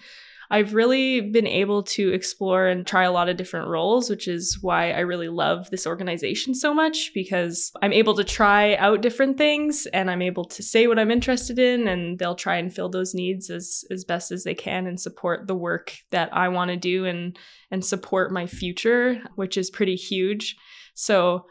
I've 0.53 0.75
really 0.75 1.19
been 1.19 1.47
able 1.47 1.81
to 1.83 2.13
explore 2.13 2.67
and 2.67 2.85
try 2.85 3.05
a 3.05 3.11
lot 3.11 3.27
of 3.27 3.37
different 3.37 3.69
roles, 3.69 4.07
which 4.07 4.27
is 4.27 4.59
why 4.61 4.91
I 4.91 4.99
really 4.99 5.27
love 5.27 5.71
this 5.71 5.87
organization 5.87 6.53
so 6.53 6.75
much 6.75 7.11
because 7.15 7.71
I'm 7.81 7.91
able 7.91 8.13
to 8.13 8.23
try 8.23 8.75
out 8.75 9.01
different 9.01 9.37
things 9.39 9.87
and 9.87 10.11
I'm 10.11 10.21
able 10.21 10.45
to 10.45 10.61
say 10.61 10.85
what 10.85 10.99
I'm 10.99 11.09
interested 11.09 11.57
in 11.57 11.87
and 11.87 12.19
they'll 12.19 12.35
try 12.35 12.57
and 12.57 12.71
fill 12.71 12.89
those 12.89 13.15
needs 13.15 13.49
as 13.49 13.83
as 13.89 14.05
best 14.05 14.31
as 14.31 14.43
they 14.43 14.53
can 14.53 14.85
and 14.85 14.99
support 14.99 15.47
the 15.47 15.55
work 15.55 15.97
that 16.11 16.29
I 16.31 16.49
want 16.49 16.69
to 16.69 16.77
do 16.77 17.05
and 17.05 17.35
and 17.71 17.83
support 17.83 18.31
my 18.31 18.45
future, 18.45 19.23
which 19.35 19.57
is 19.57 19.71
pretty 19.71 19.95
huge. 19.95 20.55
So 20.93 21.47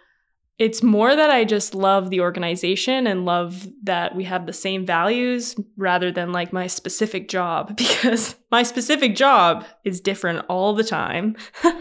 it's 0.63 0.81
more 0.81 1.17
that 1.17 1.29
I 1.29 1.43
just 1.43 1.75
love 1.75 2.11
the 2.11 2.21
organization 2.21 3.09
and 3.09 3.25
love 3.25 3.67
that 3.83 4.15
we 4.15 4.23
have 4.23 4.47
the 4.47 4.53
same 4.53 4.87
values 4.87 5.57
rather 5.77 6.13
than 6.13 6.31
like 6.31 6.53
my 6.53 6.69
specific 6.69 7.29
job 7.29 7.77
because 7.77 8.37
my 8.53 8.63
specific 8.63 9.17
job 9.17 9.65
is 9.83 10.01
different 10.01 10.47
all 10.49 10.73
the 10.73 10.85
time. 10.85 11.35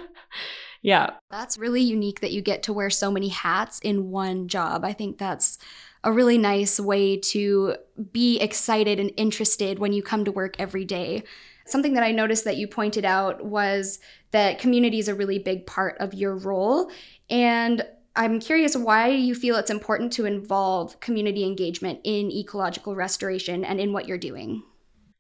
yeah. 0.82 1.12
That's 1.30 1.60
really 1.60 1.84
unique 1.84 2.22
that 2.22 2.32
you 2.32 2.42
get 2.42 2.64
to 2.64 2.74
wear 2.74 2.90
so 2.90 3.12
many 3.12 3.28
hats 3.28 3.78
in 3.82 4.10
one 4.10 4.48
job. 4.48 4.84
I 4.84 4.94
think 4.94 5.20
that's 5.20 5.60
a 6.04 6.12
really 6.12 6.40
nice 6.40 6.80
way 6.80 7.18
to 7.18 7.76
be 8.12 8.40
excited 8.40 9.00
and 9.00 9.12
interested 9.16 9.78
when 9.78 9.94
you 9.94 10.02
come 10.02 10.26
to 10.26 10.32
work 10.32 10.56
every 10.58 10.86
day. 10.86 11.22
Something 11.68 11.94
that 11.94 12.04
I 12.04 12.12
noticed 12.12 12.46
that 12.46 12.58
you 12.58 12.68
pointed 12.68 13.06
out 13.06 13.46
was 13.46 14.00
that 14.32 14.58
community 14.58 14.98
is 14.98 15.08
a 15.08 15.14
really 15.14 15.38
big 15.38 15.68
part 15.68 15.98
of 16.00 16.16
your 16.16 16.36
role. 16.36 16.90
And 17.30 17.86
I'm 18.16 18.40
curious 18.40 18.76
why 18.76 19.08
you 19.10 19.36
feel 19.36 19.56
it's 19.56 19.70
important 19.70 20.12
to 20.14 20.26
involve 20.26 21.00
community 21.00 21.46
engagement 21.46 22.00
in 22.04 22.32
ecological 22.32 22.96
restoration 22.96 23.64
and 23.64 23.80
in 23.80 23.94
what 23.94 24.08
you're 24.08 24.18
doing. 24.18 24.64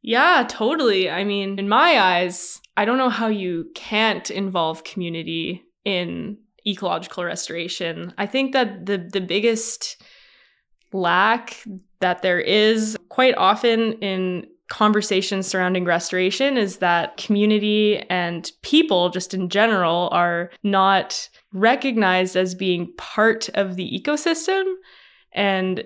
Yeah, 0.01 0.45
totally. 0.49 1.09
I 1.09 1.23
mean, 1.23 1.59
in 1.59 1.69
my 1.69 1.99
eyes, 1.99 2.59
I 2.75 2.85
don't 2.85 2.97
know 2.97 3.09
how 3.09 3.27
you 3.27 3.69
can't 3.75 4.29
involve 4.31 4.83
community 4.83 5.63
in 5.85 6.37
ecological 6.67 7.23
restoration. 7.23 8.13
I 8.17 8.25
think 8.25 8.53
that 8.53 8.85
the 8.85 8.97
the 8.97 9.21
biggest 9.21 10.01
lack 10.91 11.63
that 11.99 12.21
there 12.21 12.39
is 12.39 12.97
quite 13.09 13.35
often 13.37 13.93
in 13.93 14.47
conversations 14.71 15.45
surrounding 15.45 15.83
restoration 15.83 16.55
is 16.55 16.77
that 16.77 17.17
community 17.17 17.97
and 18.09 18.53
people 18.61 19.09
just 19.09 19.33
in 19.33 19.49
general 19.49 20.07
are 20.13 20.49
not 20.63 21.27
recognized 21.51 22.37
as 22.37 22.55
being 22.55 22.89
part 22.95 23.49
of 23.49 23.75
the 23.75 24.01
ecosystem. 24.01 24.63
And 25.33 25.83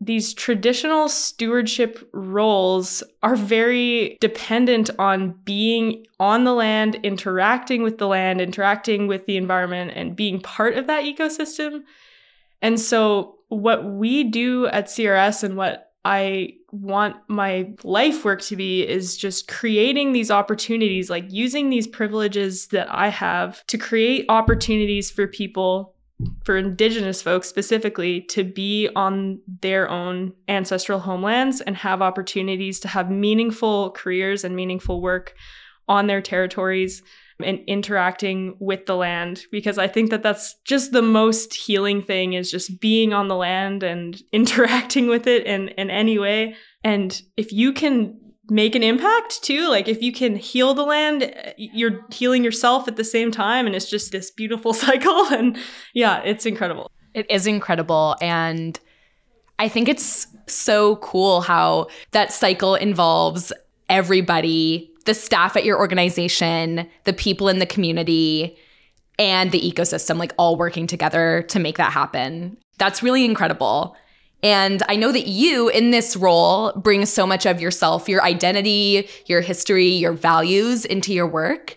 these 0.00 0.34
traditional 0.34 1.08
stewardship 1.08 2.08
roles 2.12 3.02
are 3.24 3.34
very 3.34 4.18
dependent 4.20 4.88
on 5.00 5.32
being 5.44 6.06
on 6.20 6.44
the 6.44 6.54
land, 6.54 7.00
interacting 7.02 7.82
with 7.82 7.98
the 7.98 8.06
land, 8.06 8.40
interacting 8.40 9.08
with 9.08 9.26
the 9.26 9.36
environment, 9.36 9.94
and 9.96 10.14
being 10.14 10.40
part 10.40 10.76
of 10.76 10.86
that 10.86 11.02
ecosystem. 11.02 11.80
And 12.60 12.78
so, 12.78 13.38
what 13.48 13.84
we 13.84 14.22
do 14.22 14.68
at 14.68 14.86
CRS 14.86 15.42
and 15.42 15.56
what 15.56 15.88
I 16.04 16.54
want 16.72 17.16
my 17.28 17.70
life 17.84 18.24
work 18.24 18.40
to 18.40 18.56
be 18.56 18.86
is 18.86 19.16
just 19.16 19.46
creating 19.46 20.12
these 20.12 20.30
opportunities, 20.30 21.10
like 21.10 21.26
using 21.28 21.68
these 21.68 21.86
privileges 21.86 22.68
that 22.68 22.88
I 22.90 23.08
have 23.08 23.64
to 23.66 23.78
create 23.78 24.24
opportunities 24.30 25.10
for 25.10 25.26
people, 25.26 25.94
for 26.44 26.56
Indigenous 26.56 27.20
folks 27.20 27.46
specifically, 27.46 28.22
to 28.22 28.42
be 28.42 28.88
on 28.96 29.40
their 29.60 29.88
own 29.90 30.32
ancestral 30.48 30.98
homelands 30.98 31.60
and 31.60 31.76
have 31.76 32.00
opportunities 32.00 32.80
to 32.80 32.88
have 32.88 33.10
meaningful 33.10 33.90
careers 33.90 34.42
and 34.42 34.56
meaningful 34.56 35.02
work 35.02 35.34
on 35.88 36.06
their 36.06 36.22
territories 36.22 37.02
and 37.40 37.60
interacting 37.66 38.56
with 38.60 38.86
the 38.86 38.96
land 38.96 39.44
because 39.50 39.78
I 39.78 39.88
think 39.88 40.10
that 40.10 40.22
that's 40.22 40.54
just 40.64 40.92
the 40.92 41.02
most 41.02 41.54
healing 41.54 42.02
thing 42.02 42.34
is 42.34 42.50
just 42.50 42.80
being 42.80 43.12
on 43.12 43.28
the 43.28 43.36
land 43.36 43.82
and 43.82 44.20
interacting 44.32 45.08
with 45.08 45.26
it 45.26 45.44
in, 45.46 45.68
in 45.70 45.90
any 45.90 46.18
way. 46.18 46.54
And 46.84 47.20
if 47.36 47.52
you 47.52 47.72
can 47.72 48.18
make 48.48 48.74
an 48.74 48.82
impact 48.82 49.42
too, 49.42 49.68
like 49.68 49.88
if 49.88 50.02
you 50.02 50.12
can 50.12 50.36
heal 50.36 50.74
the 50.74 50.84
land, 50.84 51.22
eh, 51.22 51.52
you're 51.56 52.04
healing 52.10 52.44
yourself 52.44 52.88
at 52.88 52.96
the 52.96 53.04
same 53.04 53.30
time. 53.30 53.66
And 53.66 53.74
it's 53.74 53.88
just 53.88 54.12
this 54.12 54.30
beautiful 54.30 54.72
cycle. 54.74 55.26
And 55.32 55.56
yeah, 55.94 56.22
it's 56.24 56.46
incredible. 56.46 56.90
It 57.14 57.30
is 57.30 57.46
incredible. 57.46 58.16
And 58.20 58.78
I 59.58 59.68
think 59.68 59.88
it's 59.88 60.26
so 60.46 60.96
cool 60.96 61.40
how 61.40 61.88
that 62.10 62.32
cycle 62.32 62.74
involves 62.74 63.52
everybody 63.88 64.91
the 65.02 65.14
staff 65.14 65.56
at 65.56 65.64
your 65.64 65.78
organization, 65.78 66.88
the 67.04 67.12
people 67.12 67.48
in 67.48 67.58
the 67.58 67.66
community, 67.66 68.56
and 69.18 69.52
the 69.52 69.60
ecosystem, 69.60 70.18
like 70.18 70.32
all 70.38 70.56
working 70.56 70.86
together 70.86 71.42
to 71.48 71.58
make 71.58 71.76
that 71.76 71.92
happen. 71.92 72.56
That's 72.78 73.02
really 73.02 73.24
incredible. 73.24 73.96
And 74.42 74.82
I 74.88 74.96
know 74.96 75.12
that 75.12 75.28
you 75.28 75.68
in 75.68 75.90
this 75.92 76.16
role 76.16 76.72
bring 76.72 77.06
so 77.06 77.26
much 77.26 77.46
of 77.46 77.60
yourself, 77.60 78.08
your 78.08 78.22
identity, 78.22 79.08
your 79.26 79.40
history, 79.40 79.88
your 79.88 80.12
values 80.12 80.84
into 80.84 81.12
your 81.12 81.28
work. 81.28 81.76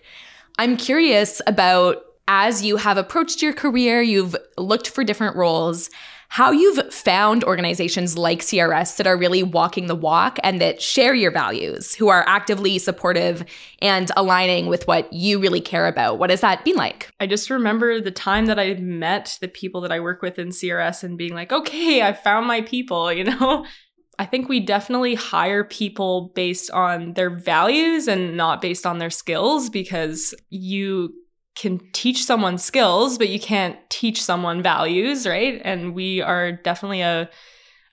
I'm 0.58 0.78
curious 0.78 1.42
about 1.46 2.04
as 2.28 2.64
you 2.64 2.78
have 2.78 2.98
approached 2.98 3.44
your 3.44 3.54
career, 3.54 4.02
you've 4.02 4.36
looked 4.58 4.90
for 4.90 5.04
different 5.04 5.36
roles 5.36 5.92
how 6.30 6.52
you've 6.52 6.94
found 6.94 7.44
organizations 7.44 8.18
like 8.18 8.40
CRS 8.40 8.98
that 8.98 9.08
are 9.08 9.18
really 9.18 9.44
walking 9.44 9.88
the 9.88 9.96
walk 9.96 10.40
and 10.44 10.60
that 10.62 10.82
share 10.82 11.14
your 11.14 11.32
values, 11.32 11.96
who 11.96 12.08
are 12.10 12.24
actively 12.28 12.78
supportive 12.80 13.46
and 13.80 14.12
aligning 14.18 14.68
with 14.68 14.88
what 14.88 15.12
you 15.14 15.40
really 15.40 15.62
care 15.62 15.88
about. 15.88 16.20
What 16.20 16.30
has 16.30 16.42
that 16.42 16.66
been 16.66 16.76
like? 16.76 17.10
I 17.20 17.28
just 17.28 17.50
remember 17.50 18.02
the 18.02 18.12
time 18.12 18.46
that 18.48 18.60
I 18.60 18.74
met 18.76 19.38
the 19.42 19.48
people 19.48 19.82
that 19.82 19.92
I 19.92 20.00
work 20.00 20.22
with 20.22 20.40
in 20.40 20.50
CRS 20.50 21.04
and 21.04 21.18
being 21.18 21.34
like, 21.34 21.52
okay, 21.52 22.02
I 22.02 22.14
found 22.14 22.48
my 22.48 22.62
people, 22.62 23.12
you 23.14 23.24
know? 23.24 23.66
I 24.18 24.26
think 24.26 24.48
we 24.48 24.62
definitely 24.62 25.16
hire 25.16 25.64
people 25.64 26.32
based 26.36 26.72
on 26.72 27.14
their 27.14 27.30
values 27.30 28.08
and 28.08 28.38
not 28.38 28.62
based 28.62 28.86
on 28.86 28.98
their 28.98 29.10
skills 29.10 29.70
because 29.70 30.34
you 30.50 31.14
can 31.56 31.80
teach 31.94 32.24
someone 32.24 32.58
skills, 32.58 33.18
but 33.18 33.30
you 33.30 33.40
can't 33.40 33.78
teach 33.90 34.22
someone 34.22 34.62
values, 34.62 35.26
right? 35.26 35.62
And 35.64 35.96
we 35.96 36.22
are 36.22 36.52
definitely 36.52 37.02
a 37.02 37.30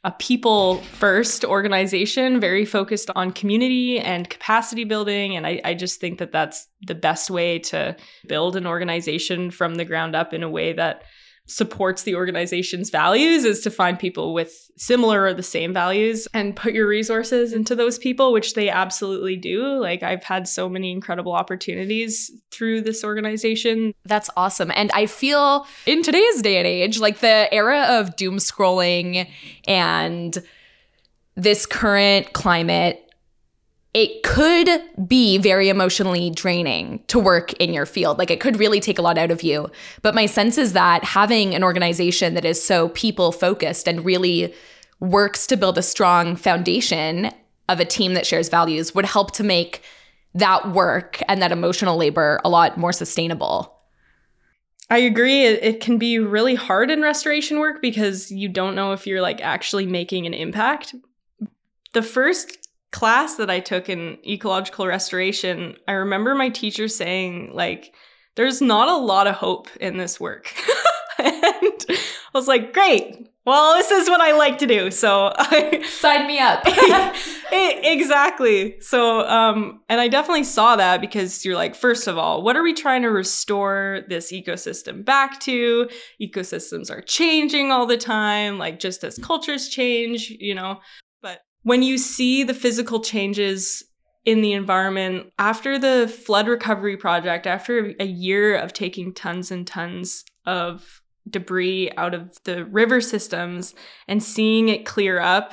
a 0.04 0.11
people 0.11 0.78
first 0.78 1.45
organization, 1.45 2.40
very 2.40 2.64
focused 2.64 3.09
on 3.14 3.31
community 3.31 4.00
and 4.00 4.28
capacity 4.28 4.83
building. 4.83 5.37
And 5.37 5.47
I, 5.47 5.61
I, 5.64 5.75
just 5.75 6.00
think 6.00 6.19
that 6.19 6.33
that's 6.33 6.66
the 6.81 6.97
best 6.97 7.31
way 7.31 7.61
to 7.61 7.97
build 8.26 8.57
an 8.57 8.66
organization 8.66 9.52
from 9.52 9.76
the 9.76 9.85
ground 9.85 10.16
up 10.16 10.35
in 10.35 10.42
a 10.42 10.50
way 10.50 10.73
that 10.73 11.04
supports 11.46 12.04
the 12.04 12.14
organization's 12.14 12.88
values 12.90 13.44
is 13.44 13.61
to 13.61 13.70
find 13.70 13.99
people 13.99 14.32
with 14.32 14.70
similar 14.76 15.25
or 15.25 15.34
the 15.34 15.42
same 15.42 15.72
values 15.72 16.28
and 16.32 16.56
put 16.56 16.72
your 16.72 16.87
resources 16.87 17.52
into 17.52 17.75
those 17.75 17.99
people, 17.99 18.32
which 18.32 18.54
they 18.54 18.70
absolutely 18.70 19.37
do. 19.37 19.78
Like, 19.80 20.02
I've 20.02 20.25
had 20.25 20.46
so 20.46 20.68
many 20.68 20.92
incredible 20.92 21.32
opportunities 21.32 22.30
through 22.50 22.82
this 22.82 23.04
organization. 23.04 23.92
That's 24.04 24.30
awesome. 24.37 24.70
And 24.75 24.90
I 24.92 25.06
feel 25.06 25.66
in 25.84 26.02
today's 26.02 26.42
day 26.42 26.58
and 26.58 26.66
age, 26.66 26.99
like 27.00 27.18
the 27.18 27.52
era 27.52 27.99
of 27.99 28.16
doom 28.16 28.37
scrolling 28.37 29.28
and 29.66 30.42
this 31.34 31.66
current 31.66 32.32
climate 32.32 33.12
it 33.94 34.22
could 34.22 34.68
be 35.06 35.37
very 35.37 35.68
emotionally 35.68 36.30
draining 36.30 37.02
to 37.08 37.18
work 37.18 37.52
in 37.54 37.75
your 37.75 37.84
field. 37.84 38.18
Like 38.18 38.30
it 38.30 38.40
could 38.40 38.58
really 38.58 38.80
take 38.80 38.99
a 38.99 39.02
lot 39.02 39.18
out 39.18 39.30
of 39.30 39.42
you. 39.42 39.70
But 40.00 40.14
my 40.14 40.26
sense 40.26 40.56
is 40.56 40.72
that 40.72 41.04
having 41.04 41.54
an 41.54 41.62
organization 41.62 42.32
that 42.34 42.44
is 42.44 42.62
so 42.62 42.88
people 42.90 43.32
focused 43.32 43.87
and 43.87 44.04
really 44.04 44.54
works 44.99 45.46
to 45.49 45.56
build 45.56 45.76
a 45.76 45.82
strong 45.82 46.37
foundation 46.37 47.30
of 47.68 47.80
a 47.80 47.84
team 47.84 48.14
that 48.14 48.26
shares 48.26 48.49
values 48.49 48.94
would 48.94 49.04
help 49.04 49.32
to 49.32 49.44
make 49.44 49.82
that 50.34 50.72
work 50.72 51.20
and 51.28 51.42
that 51.42 51.52
emotional 51.52 51.96
labor 51.99 52.40
a 52.44 52.49
lot 52.49 52.78
more 52.78 52.92
sustainable. 52.92 53.78
I 54.88 54.99
agree. 54.99 55.44
It, 55.44 55.62
it 55.62 55.80
can 55.80 55.99
be 55.99 56.18
really 56.18 56.54
hard 56.54 56.90
in 56.90 57.02
restoration 57.02 57.58
work 57.58 57.82
because 57.82 58.30
you 58.30 58.49
don't 58.49 58.75
know 58.75 58.92
if 58.92 59.06
you're 59.06 59.20
like 59.20 59.40
actually 59.42 59.87
making 59.87 60.26
an 60.26 60.34
impact. 60.34 60.94
The 61.92 62.02
first 62.02 62.62
class 62.92 63.37
that 63.37 63.50
I 63.50 63.58
took 63.61 63.88
in 63.88 64.18
ecological 64.26 64.87
restoration, 64.87 65.76
I 65.88 65.92
remember 65.92 66.34
my 66.34 66.50
teacher 66.50 66.88
saying, 66.88 67.50
like, 67.52 67.94
there's 68.37 68.62
not 68.62 68.88
a 68.88 68.96
lot 68.96 69.26
of 69.26 69.34
hope 69.34 69.68
in 69.80 69.96
this 69.96 70.20
work. 70.20 70.54
and 71.18 71.84
I 71.88 71.99
was 72.32 72.49
like, 72.49 72.72
great. 72.72 73.28
Well, 73.44 73.75
this 73.75 73.90
is 73.90 74.08
what 74.08 74.20
I 74.20 74.37
like 74.37 74.58
to 74.58 74.66
do. 74.66 74.90
So 74.92 75.32
I 75.37 75.82
Sign 75.84 76.28
me 76.28 76.38
up. 76.38 76.62
exactly. 77.52 78.80
So, 78.80 79.26
um, 79.28 79.80
and 79.88 80.00
I 80.00 80.06
definitely 80.06 80.44
saw 80.44 80.76
that 80.76 81.00
because 81.00 81.44
you're 81.44 81.56
like, 81.56 81.75
first 81.75 82.06
of 82.06 82.16
all, 82.16 82.42
what 82.42 82.56
are 82.56 82.62
we 82.62 82.72
trying 82.72 83.02
to 83.02 83.08
restore 83.08 84.02
this 84.08 84.32
ecosystem 84.32 85.04
back 85.04 85.40
to? 85.40 85.88
Ecosystems 86.20 86.88
are 86.88 87.02
changing 87.02 87.72
all 87.72 87.87
the 87.87 87.96
time, 87.96 88.58
like 88.58 88.78
just 88.78 89.02
as 89.02 89.18
cultures 89.18 89.68
change, 89.68 90.30
you 90.38 90.54
know. 90.54 90.78
When 91.62 91.83
you 91.83 91.99
see 91.99 92.42
the 92.42 92.54
physical 92.54 93.00
changes 93.00 93.85
in 94.25 94.40
the 94.40 94.52
environment 94.52 95.33
after 95.38 95.78
the 95.78 96.09
flood 96.09 96.49
recovery 96.49 96.97
project, 96.97 97.47
after 97.47 97.95
a 97.99 98.07
year 98.07 98.57
of 98.57 98.73
taking 98.73 99.12
tons 99.12 99.50
and 99.50 99.66
tons 99.66 100.25
of 100.47 101.02
debris 101.28 101.90
out 101.97 102.14
of 102.14 102.37
the 102.45 102.64
river 102.64 103.00
systems 103.00 103.75
and 104.09 104.23
seeing 104.23 104.69
it 104.69 104.85
clear 104.85 105.21
up 105.21 105.52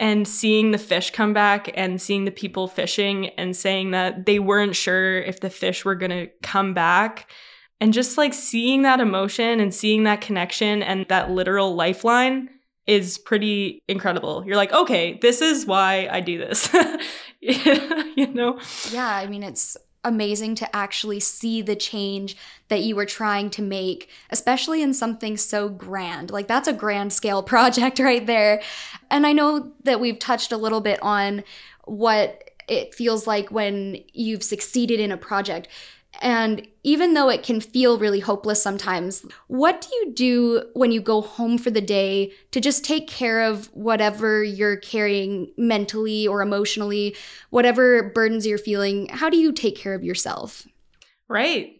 and 0.00 0.26
seeing 0.26 0.72
the 0.72 0.78
fish 0.78 1.10
come 1.12 1.32
back 1.32 1.70
and 1.74 2.02
seeing 2.02 2.24
the 2.24 2.30
people 2.32 2.66
fishing 2.66 3.28
and 3.38 3.56
saying 3.56 3.92
that 3.92 4.26
they 4.26 4.40
weren't 4.40 4.74
sure 4.74 5.18
if 5.20 5.38
the 5.40 5.50
fish 5.50 5.84
were 5.84 5.94
going 5.94 6.10
to 6.10 6.28
come 6.42 6.74
back 6.74 7.30
and 7.80 7.92
just 7.92 8.18
like 8.18 8.34
seeing 8.34 8.82
that 8.82 9.00
emotion 9.00 9.60
and 9.60 9.72
seeing 9.72 10.02
that 10.04 10.20
connection 10.20 10.82
and 10.82 11.06
that 11.08 11.30
literal 11.30 11.74
lifeline 11.74 12.48
is 12.86 13.18
pretty 13.18 13.82
incredible. 13.88 14.44
You're 14.46 14.56
like, 14.56 14.72
okay, 14.72 15.18
this 15.20 15.40
is 15.40 15.66
why 15.66 16.08
I 16.10 16.20
do 16.20 16.38
this. 16.38 16.68
you 17.40 18.26
know? 18.28 18.60
Yeah, 18.90 19.08
I 19.08 19.26
mean, 19.26 19.42
it's 19.42 19.76
amazing 20.04 20.54
to 20.54 20.76
actually 20.76 21.18
see 21.18 21.62
the 21.62 21.74
change 21.74 22.36
that 22.68 22.82
you 22.82 22.94
were 22.94 23.06
trying 23.06 23.48
to 23.50 23.62
make, 23.62 24.10
especially 24.30 24.82
in 24.82 24.92
something 24.92 25.36
so 25.36 25.68
grand. 25.68 26.30
Like, 26.30 26.46
that's 26.46 26.68
a 26.68 26.72
grand 26.72 27.12
scale 27.12 27.42
project 27.54 27.98
right 27.98 28.24
there. 28.26 28.62
And 29.10 29.26
I 29.26 29.32
know 29.32 29.72
that 29.84 30.00
we've 30.00 30.18
touched 30.18 30.52
a 30.52 30.56
little 30.56 30.80
bit 30.80 31.02
on 31.02 31.42
what 31.84 32.50
it 32.68 32.94
feels 32.94 33.26
like 33.26 33.50
when 33.50 34.02
you've 34.12 34.42
succeeded 34.42 35.00
in 35.00 35.12
a 35.12 35.16
project. 35.16 35.68
And 36.24 36.66
even 36.84 37.12
though 37.12 37.28
it 37.28 37.42
can 37.42 37.60
feel 37.60 37.98
really 37.98 38.18
hopeless 38.18 38.62
sometimes, 38.62 39.26
what 39.48 39.82
do 39.82 39.94
you 39.94 40.12
do 40.14 40.64
when 40.72 40.90
you 40.90 41.02
go 41.02 41.20
home 41.20 41.58
for 41.58 41.70
the 41.70 41.82
day 41.82 42.32
to 42.50 42.62
just 42.62 42.82
take 42.82 43.06
care 43.06 43.42
of 43.42 43.66
whatever 43.74 44.42
you're 44.42 44.78
carrying 44.78 45.52
mentally 45.58 46.26
or 46.26 46.40
emotionally, 46.40 47.14
whatever 47.50 48.10
burdens 48.14 48.46
you're 48.46 48.56
feeling? 48.56 49.06
How 49.08 49.28
do 49.28 49.36
you 49.36 49.52
take 49.52 49.76
care 49.76 49.92
of 49.92 50.02
yourself? 50.02 50.66
Right. 51.28 51.76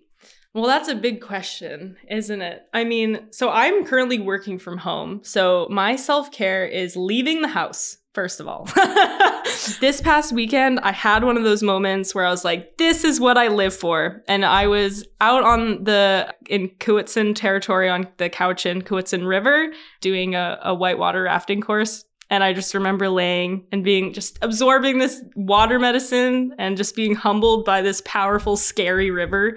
Well, 0.52 0.66
that's 0.66 0.88
a 0.88 0.94
big 0.94 1.22
question, 1.22 1.96
isn't 2.08 2.42
it? 2.42 2.66
I 2.74 2.84
mean, 2.84 3.28
so 3.30 3.48
I'm 3.48 3.86
currently 3.86 4.20
working 4.20 4.58
from 4.58 4.76
home. 4.76 5.20
So 5.24 5.66
my 5.70 5.96
self 5.96 6.30
care 6.30 6.66
is 6.66 6.96
leaving 6.96 7.40
the 7.40 7.48
house, 7.48 7.96
first 8.14 8.40
of 8.40 8.48
all. 8.48 8.64
this 9.80 10.00
past 10.00 10.32
weekend, 10.32 10.80
I 10.80 10.92
had 10.92 11.24
one 11.24 11.36
of 11.36 11.42
those 11.42 11.62
moments 11.62 12.14
where 12.14 12.24
I 12.24 12.30
was 12.30 12.44
like, 12.44 12.78
this 12.78 13.04
is 13.04 13.20
what 13.20 13.36
I 13.36 13.48
live 13.48 13.74
for. 13.74 14.22
And 14.28 14.44
I 14.44 14.68
was 14.68 15.06
out 15.20 15.42
on 15.42 15.84
the, 15.84 16.32
in 16.46 16.68
Quw'utsun 16.68 17.34
territory 17.34 17.88
on 17.88 18.08
the 18.16 18.30
Cowichan 18.30 18.82
Quw'utsun 18.82 19.26
River 19.26 19.72
doing 20.00 20.34
a, 20.34 20.58
a 20.62 20.74
whitewater 20.74 21.24
rafting 21.24 21.60
course. 21.60 22.04
And 22.30 22.42
I 22.42 22.52
just 22.52 22.72
remember 22.72 23.08
laying 23.08 23.66
and 23.70 23.84
being 23.84 24.12
just 24.12 24.38
absorbing 24.40 24.98
this 24.98 25.22
water 25.36 25.78
medicine 25.78 26.54
and 26.58 26.76
just 26.76 26.96
being 26.96 27.14
humbled 27.14 27.64
by 27.64 27.82
this 27.82 28.00
powerful, 28.06 28.56
scary 28.56 29.10
river 29.10 29.56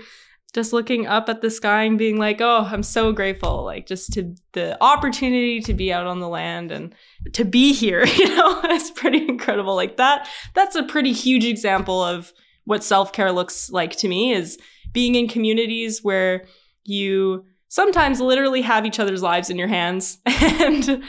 just 0.58 0.74
looking 0.74 1.06
up 1.06 1.30
at 1.30 1.42
the 1.42 1.52
sky 1.52 1.84
and 1.84 2.00
being 2.00 2.18
like, 2.18 2.42
oh, 2.42 2.68
I'm 2.68 2.82
so 2.82 3.12
grateful, 3.12 3.64
like 3.64 3.86
just 3.86 4.12
to 4.14 4.34
the 4.54 4.76
opportunity 4.84 5.62
to 5.62 5.72
be 5.72 5.94
out 5.94 6.08
on 6.08 6.20
the 6.20 6.28
land 6.28 6.72
and 6.72 6.96
to 7.34 7.46
be 7.46 7.74
here, 7.74 8.04
you 8.18 8.36
know, 8.36 8.62
it's 8.64 8.90
pretty 8.90 9.28
incredible. 9.30 9.76
Like 9.76 9.98
that, 9.98 10.28
that's 10.56 10.76
a 10.76 10.82
pretty 10.82 11.14
huge 11.14 11.46
example 11.46 12.04
of 12.04 12.34
what 12.66 12.84
self 12.84 13.14
care 13.14 13.32
looks 13.32 13.70
like 13.70 13.98
to 13.98 14.08
me 14.08 14.34
is 14.34 14.58
being 14.94 15.14
in 15.14 15.28
communities 15.28 16.04
where 16.04 16.48
you 16.86 17.46
sometimes 17.68 18.20
literally 18.20 18.64
have 18.64 18.84
each 18.84 19.00
other's 19.00 19.22
lives 19.22 19.52
in 19.52 19.60
your 19.60 19.68
hands 19.68 20.18
and 20.26 21.04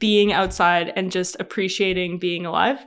being 0.00 0.32
outside 0.32 0.92
and 0.96 1.12
just 1.12 1.36
appreciating 1.38 2.18
being 2.18 2.44
alive. 2.44 2.84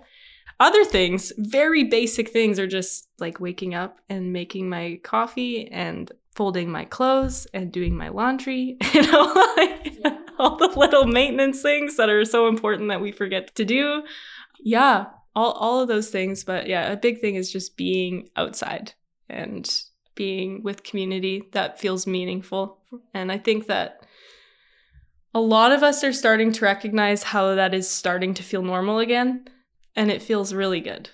Other 0.62 0.86
things, 0.86 1.34
very 1.40 1.86
basic 1.86 2.30
things, 2.30 2.60
are 2.60 2.68
just 2.68 3.08
like 3.18 3.40
waking 3.40 3.74
up 3.74 3.98
and 4.08 4.32
making 4.32 4.70
my 4.70 5.00
coffee 5.02 5.68
and 5.72 6.12
folding 6.36 6.70
my 6.70 6.86
clothes 6.86 7.48
and 7.52 7.72
doing 7.72 7.98
my 7.98 8.10
laundry. 8.10 8.78
You 8.94 9.02
know, 9.12 9.34
like 9.58 9.98
all 10.38 10.58
the 10.58 10.68
little 10.68 11.08
maintenance 11.08 11.64
things 11.64 11.98
that 11.98 12.12
are 12.12 12.24
so 12.26 12.48
important 12.48 12.90
that 12.90 13.02
we 13.02 13.12
forget 13.12 13.56
to 13.56 13.66
do. 13.66 14.04
Yeah, 14.60 15.08
all, 15.36 15.54
all 15.54 15.82
of 15.82 15.88
those 15.88 16.12
things. 16.12 16.44
But 16.44 16.68
yeah, 16.68 16.92
a 16.92 16.96
big 16.96 17.22
thing 17.22 17.34
is 17.34 17.52
just 17.52 17.76
being 17.76 18.30
outside 18.36 18.94
and 19.28 19.68
being 20.14 20.62
with 20.62 20.84
community 20.84 21.50
that 21.54 21.80
feels 21.80 22.06
meaningful. 22.06 22.78
And 23.16 23.32
I 23.32 23.40
think 23.40 23.66
that 23.66 24.06
a 25.34 25.42
lot 25.42 25.72
of 25.72 25.82
us 25.82 26.04
are 26.04 26.14
starting 26.14 26.52
to 26.52 26.66
recognize 26.66 27.24
how 27.24 27.56
that 27.56 27.74
is 27.74 27.90
starting 27.90 28.36
to 28.36 28.44
feel 28.44 28.62
normal 28.62 29.00
again 29.00 29.48
and 29.96 30.12
it 30.12 30.22
feels 30.22 30.54
really 30.54 30.82
good. 30.82 31.10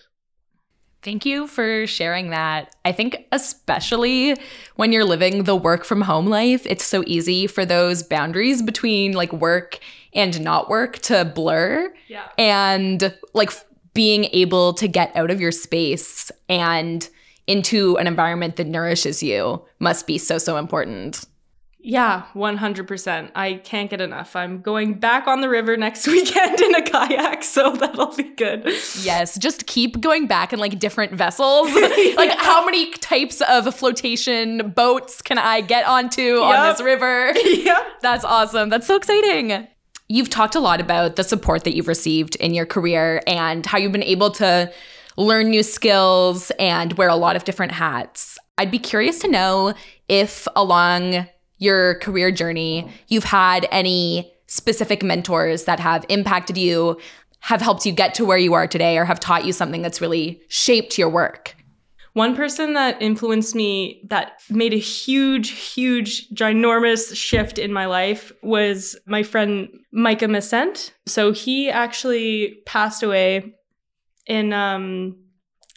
Thank 1.03 1.25
you 1.25 1.47
for 1.47 1.87
sharing 1.87 2.31
that. 2.31 2.75
I 2.83 2.91
think, 2.91 3.27
especially 3.31 4.35
when 4.75 4.91
you're 4.91 5.05
living 5.05 5.43
the 5.43 5.55
work 5.55 5.85
from 5.85 6.01
home 6.01 6.25
life, 6.25 6.65
it's 6.65 6.83
so 6.83 7.03
easy 7.05 7.47
for 7.47 7.65
those 7.65 8.03
boundaries 8.03 8.61
between 8.61 9.13
like 9.13 9.31
work 9.31 9.79
and 10.13 10.41
not 10.41 10.69
work 10.69 10.97
to 10.99 11.23
blur. 11.23 11.93
Yeah. 12.07 12.27
And 12.37 13.15
like 13.33 13.51
being 13.93 14.25
able 14.25 14.73
to 14.73 14.87
get 14.87 15.15
out 15.15 15.31
of 15.31 15.39
your 15.39 15.51
space 15.51 16.31
and 16.49 17.07
into 17.45 17.97
an 17.97 18.07
environment 18.07 18.57
that 18.57 18.67
nourishes 18.67 19.23
you 19.23 19.63
must 19.79 20.07
be 20.07 20.17
so, 20.17 20.37
so 20.37 20.57
important. 20.57 21.25
Yeah, 21.79 22.23
100%. 22.33 23.31
I 23.35 23.53
can't 23.63 23.89
get 23.89 24.01
enough. 24.01 24.35
I'm 24.35 24.61
going 24.61 24.95
back 24.95 25.27
on 25.27 25.41
the 25.41 25.47
river 25.47 25.77
next 25.77 26.07
weekend 26.07 26.59
in 26.59 26.75
a 26.75 26.81
kayak, 26.81 27.43
so 27.43 27.71
that'll 27.71 28.15
be 28.15 28.23
good. 28.23 28.65
Yes, 29.01 29.37
just 29.37 29.67
keep 29.67 30.01
going 30.01 30.27
back 30.27 30.51
in 30.51 30.59
like 30.59 30.79
different 30.79 31.13
vessels. 31.13 31.71
like, 31.73 32.29
Yeah. 32.29 32.35
how 32.39 32.65
many 32.65 32.91
types 32.93 33.41
of 33.47 33.73
flotation 33.75 34.71
boats 34.71 35.21
can 35.21 35.37
I 35.37 35.61
get 35.61 35.85
onto 35.87 36.37
on 36.41 36.67
this 36.67 36.81
river? 36.81 37.31
yeah. 37.45 37.83
That's 38.01 38.25
awesome. 38.25 38.69
That's 38.69 38.87
so 38.87 38.95
exciting. 38.95 39.67
You've 40.09 40.29
talked 40.29 40.55
a 40.55 40.59
lot 40.59 40.81
about 40.81 41.15
the 41.15 41.23
support 41.23 41.63
that 41.65 41.75
you've 41.75 41.87
received 41.87 42.35
in 42.37 42.53
your 42.53 42.65
career 42.65 43.21
and 43.27 43.65
how 43.65 43.77
you've 43.77 43.91
been 43.91 44.03
able 44.03 44.31
to 44.31 44.71
learn 45.15 45.49
new 45.49 45.63
skills 45.63 46.51
and 46.59 46.93
wear 46.93 47.09
a 47.09 47.15
lot 47.15 47.35
of 47.35 47.43
different 47.43 47.73
hats. 47.73 48.37
I'd 48.57 48.71
be 48.71 48.79
curious 48.79 49.19
to 49.19 49.27
know 49.27 49.73
if 50.09 50.47
along 50.55 51.27
your 51.57 51.95
career 51.99 52.31
journey, 52.31 52.91
you've 53.07 53.23
had 53.23 53.67
any 53.71 54.33
specific 54.47 55.03
mentors 55.03 55.65
that 55.65 55.79
have 55.79 56.05
impacted 56.09 56.57
you, 56.57 56.99
have 57.39 57.61
helped 57.61 57.85
you 57.85 57.91
get 57.91 58.13
to 58.15 58.25
where 58.25 58.37
you 58.37 58.53
are 58.53 58.67
today, 58.67 58.97
or 58.97 59.05
have 59.05 59.19
taught 59.19 59.45
you 59.45 59.53
something 59.53 59.81
that's 59.81 60.01
really 60.01 60.41
shaped 60.47 60.97
your 60.97 61.09
work. 61.09 61.55
One 62.13 62.35
person 62.35 62.73
that 62.73 62.99
influenced 62.99 63.53
me 63.53 64.01
that 64.09 64.41
made 64.49 64.73
a 64.73 64.79
huge, 64.79 65.51
huge, 65.51 66.27
ginormous 66.29 67.15
shift 67.15 67.59
in 67.59 67.71
my 67.71 67.85
life 67.85 68.31
was 68.41 68.97
my 69.05 69.21
friend 69.21 69.69
Micah 69.91 70.27
Messent. 70.27 70.93
So 71.05 71.31
he 71.31 71.69
actually 71.69 72.63
passed 72.65 73.03
away 73.03 73.53
in 74.25 74.51
um, 74.51 75.15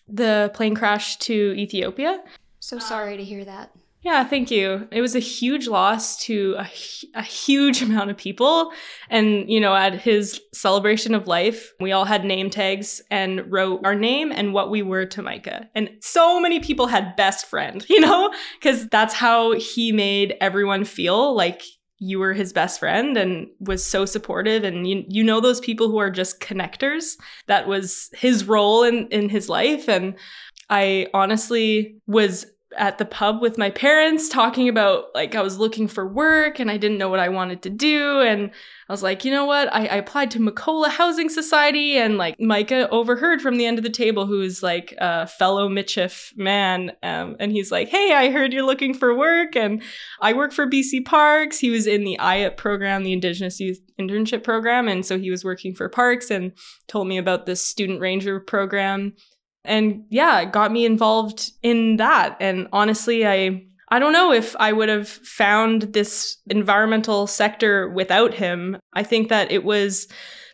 the 0.08 0.50
plane 0.54 0.74
crash 0.74 1.18
to 1.18 1.54
Ethiopia. 1.58 2.22
So 2.58 2.78
sorry 2.78 3.18
to 3.18 3.24
hear 3.24 3.44
that. 3.44 3.70
Yeah, 4.02 4.24
thank 4.24 4.50
you. 4.50 4.88
It 4.90 5.02
was 5.02 5.14
a 5.14 5.20
huge 5.20 5.68
loss 5.68 6.16
to 6.24 6.56
a, 6.58 6.70
a 7.14 7.22
huge 7.22 7.82
amount 7.86 8.10
of 8.10 8.16
people. 8.16 8.72
And, 9.10 9.48
you 9.50 9.60
know, 9.60 9.74
at 9.74 9.94
his 9.94 10.40
celebration 10.54 11.14
of 11.14 11.26
life, 11.26 11.72
we 11.80 11.92
all 11.92 12.06
had 12.06 12.24
name 12.24 12.48
tags 12.48 13.02
and 13.10 13.50
wrote 13.52 13.84
our 13.84 13.94
name 13.94 14.32
and 14.32 14.54
what 14.54 14.70
we 14.70 14.80
were 14.80 15.04
to 15.06 15.22
Micah. 15.22 15.68
And 15.74 15.90
so 16.00 16.40
many 16.40 16.60
people 16.60 16.86
had 16.86 17.14
best 17.16 17.46
friend, 17.46 17.84
you 17.90 18.00
know, 18.00 18.32
because 18.58 18.88
that's 18.88 19.14
how 19.14 19.52
he 19.52 19.92
made 19.92 20.34
everyone 20.40 20.84
feel 20.84 21.34
like 21.34 21.62
you 22.02 22.18
were 22.18 22.32
his 22.32 22.54
best 22.54 22.80
friend 22.80 23.18
and 23.18 23.48
was 23.60 23.84
so 23.84 24.06
supportive 24.06 24.64
and 24.64 24.88
you, 24.88 25.04
you 25.06 25.22
know 25.22 25.38
those 25.38 25.60
people 25.60 25.90
who 25.90 25.98
are 25.98 26.10
just 26.10 26.40
connectors 26.40 27.18
that 27.46 27.68
was 27.68 28.08
his 28.14 28.48
role 28.48 28.82
in 28.82 29.06
in 29.08 29.28
his 29.28 29.50
life 29.50 29.86
and 29.86 30.14
i 30.70 31.06
honestly 31.12 32.00
was 32.06 32.46
at 32.76 32.98
the 32.98 33.04
pub 33.04 33.40
with 33.40 33.58
my 33.58 33.70
parents 33.70 34.28
talking 34.28 34.68
about 34.68 35.06
like 35.14 35.34
I 35.34 35.42
was 35.42 35.58
looking 35.58 35.88
for 35.88 36.06
work 36.06 36.60
and 36.60 36.70
I 36.70 36.76
didn't 36.76 36.98
know 36.98 37.08
what 37.08 37.18
I 37.18 37.28
wanted 37.28 37.62
to 37.62 37.70
do. 37.70 38.20
And 38.20 38.50
I 38.88 38.92
was 38.92 39.02
like, 39.02 39.24
you 39.24 39.32
know 39.32 39.44
what? 39.44 39.72
I, 39.74 39.86
I 39.86 39.96
applied 39.96 40.30
to 40.32 40.38
M'akola 40.38 40.88
Housing 40.88 41.28
Society 41.28 41.96
and 41.96 42.16
like 42.16 42.38
Micah 42.38 42.88
overheard 42.90 43.42
from 43.42 43.56
the 43.56 43.66
end 43.66 43.78
of 43.78 43.84
the 43.84 43.90
table 43.90 44.26
who's 44.26 44.62
like 44.62 44.94
a 44.98 45.26
fellow 45.26 45.68
Michif 45.68 46.36
man. 46.36 46.92
Um, 47.02 47.36
and 47.40 47.50
he's 47.50 47.72
like, 47.72 47.88
hey, 47.88 48.12
I 48.14 48.30
heard 48.30 48.52
you're 48.52 48.62
looking 48.62 48.94
for 48.94 49.14
work 49.16 49.56
and 49.56 49.82
I 50.20 50.32
work 50.32 50.52
for 50.52 50.66
BC 50.66 51.04
Parks. 51.04 51.58
He 51.58 51.70
was 51.70 51.88
in 51.88 52.04
the 52.04 52.18
IUP 52.20 52.56
program, 52.56 53.02
the 53.02 53.12
Indigenous 53.12 53.58
Youth 53.58 53.80
Internship 53.98 54.44
Program. 54.44 54.86
And 54.86 55.04
so 55.04 55.18
he 55.18 55.30
was 55.30 55.44
working 55.44 55.74
for 55.74 55.88
Parks 55.88 56.30
and 56.30 56.52
told 56.86 57.08
me 57.08 57.18
about 57.18 57.46
this 57.46 57.64
student 57.64 58.00
ranger 58.00 58.38
program 58.38 59.14
and 59.64 60.04
yeah, 60.08 60.40
it 60.40 60.52
got 60.52 60.72
me 60.72 60.84
involved 60.84 61.52
in 61.62 61.96
that. 61.96 62.36
And 62.40 62.68
honestly, 62.72 63.26
I 63.26 63.66
I 63.92 63.98
don't 63.98 64.12
know 64.12 64.32
if 64.32 64.54
I 64.60 64.72
would 64.72 64.88
have 64.88 65.08
found 65.08 65.82
this 65.92 66.36
environmental 66.48 67.26
sector 67.26 67.88
without 67.88 68.34
him. 68.34 68.78
I 68.92 69.02
think 69.02 69.28
that 69.28 69.50
it 69.50 69.64
was 69.64 70.06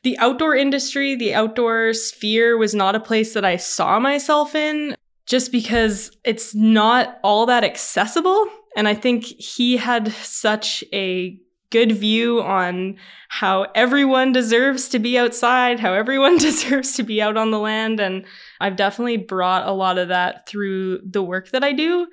the 0.03 0.16
outdoor 0.19 0.55
industry, 0.55 1.16
the 1.16 1.35
outdoor 1.35 1.92
sphere 1.92 2.57
was 2.57 2.75
not 2.75 2.95
a 2.95 3.01
place 3.01 3.35
that 3.35 3.45
I 3.45 3.57
saw 3.57 3.99
myself 3.99 4.55
in 4.55 4.97
just 5.27 5.53
because 5.53 6.16
it's 6.25 6.55
not 6.55 7.19
all 7.23 7.45
that 7.47 7.64
accessible. 7.64 8.47
And 8.77 8.87
I 8.88 8.95
think 8.95 9.25
he 9.25 9.77
had 9.77 10.12
such 10.12 10.85
a 10.92 11.38
good 11.71 11.93
view 11.93 12.43
on 12.43 12.97
how 13.29 13.67
everyone 13.75 14.33
deserves 14.33 14.89
to 14.91 14.99
be 14.99 15.19
outside, 15.19 15.81
how 15.81 15.93
everyone 15.93 16.39
deserves 16.39 16.93
to 16.95 17.03
be 17.03 17.21
out 17.21 17.37
on 17.37 17.51
the 17.51 17.59
land. 17.59 18.01
And 18.01 18.25
I've 18.61 18.77
definitely 18.77 19.17
brought 19.17 19.67
a 19.67 19.73
lot 19.73 19.99
of 19.99 20.09
that 20.09 20.49
through 20.49 21.01
the 21.03 21.23
work 21.23 21.51
that 21.51 21.65
I 21.65 21.73
do. 21.73 22.07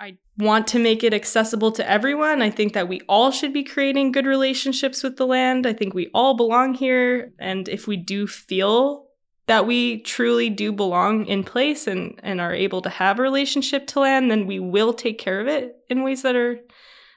I 0.00 0.18
want 0.38 0.66
to 0.68 0.78
make 0.78 1.04
it 1.04 1.14
accessible 1.14 1.72
to 1.72 1.88
everyone. 1.88 2.42
I 2.42 2.50
think 2.50 2.72
that 2.72 2.88
we 2.88 3.00
all 3.08 3.30
should 3.30 3.52
be 3.52 3.62
creating 3.62 4.12
good 4.12 4.26
relationships 4.26 5.02
with 5.02 5.16
the 5.16 5.26
land. 5.26 5.66
I 5.66 5.72
think 5.72 5.94
we 5.94 6.10
all 6.12 6.34
belong 6.34 6.74
here. 6.74 7.32
And 7.38 7.68
if 7.68 7.86
we 7.86 7.96
do 7.96 8.26
feel 8.26 9.06
that 9.46 9.66
we 9.66 10.00
truly 10.00 10.48
do 10.48 10.72
belong 10.72 11.26
in 11.26 11.44
place 11.44 11.86
and, 11.86 12.18
and 12.22 12.40
are 12.40 12.52
able 12.52 12.82
to 12.82 12.88
have 12.88 13.18
a 13.18 13.22
relationship 13.22 13.86
to 13.88 14.00
land, 14.00 14.30
then 14.30 14.46
we 14.46 14.58
will 14.58 14.92
take 14.92 15.18
care 15.18 15.40
of 15.40 15.46
it 15.46 15.76
in 15.88 16.02
ways 16.02 16.22
that 16.22 16.34
are 16.34 16.58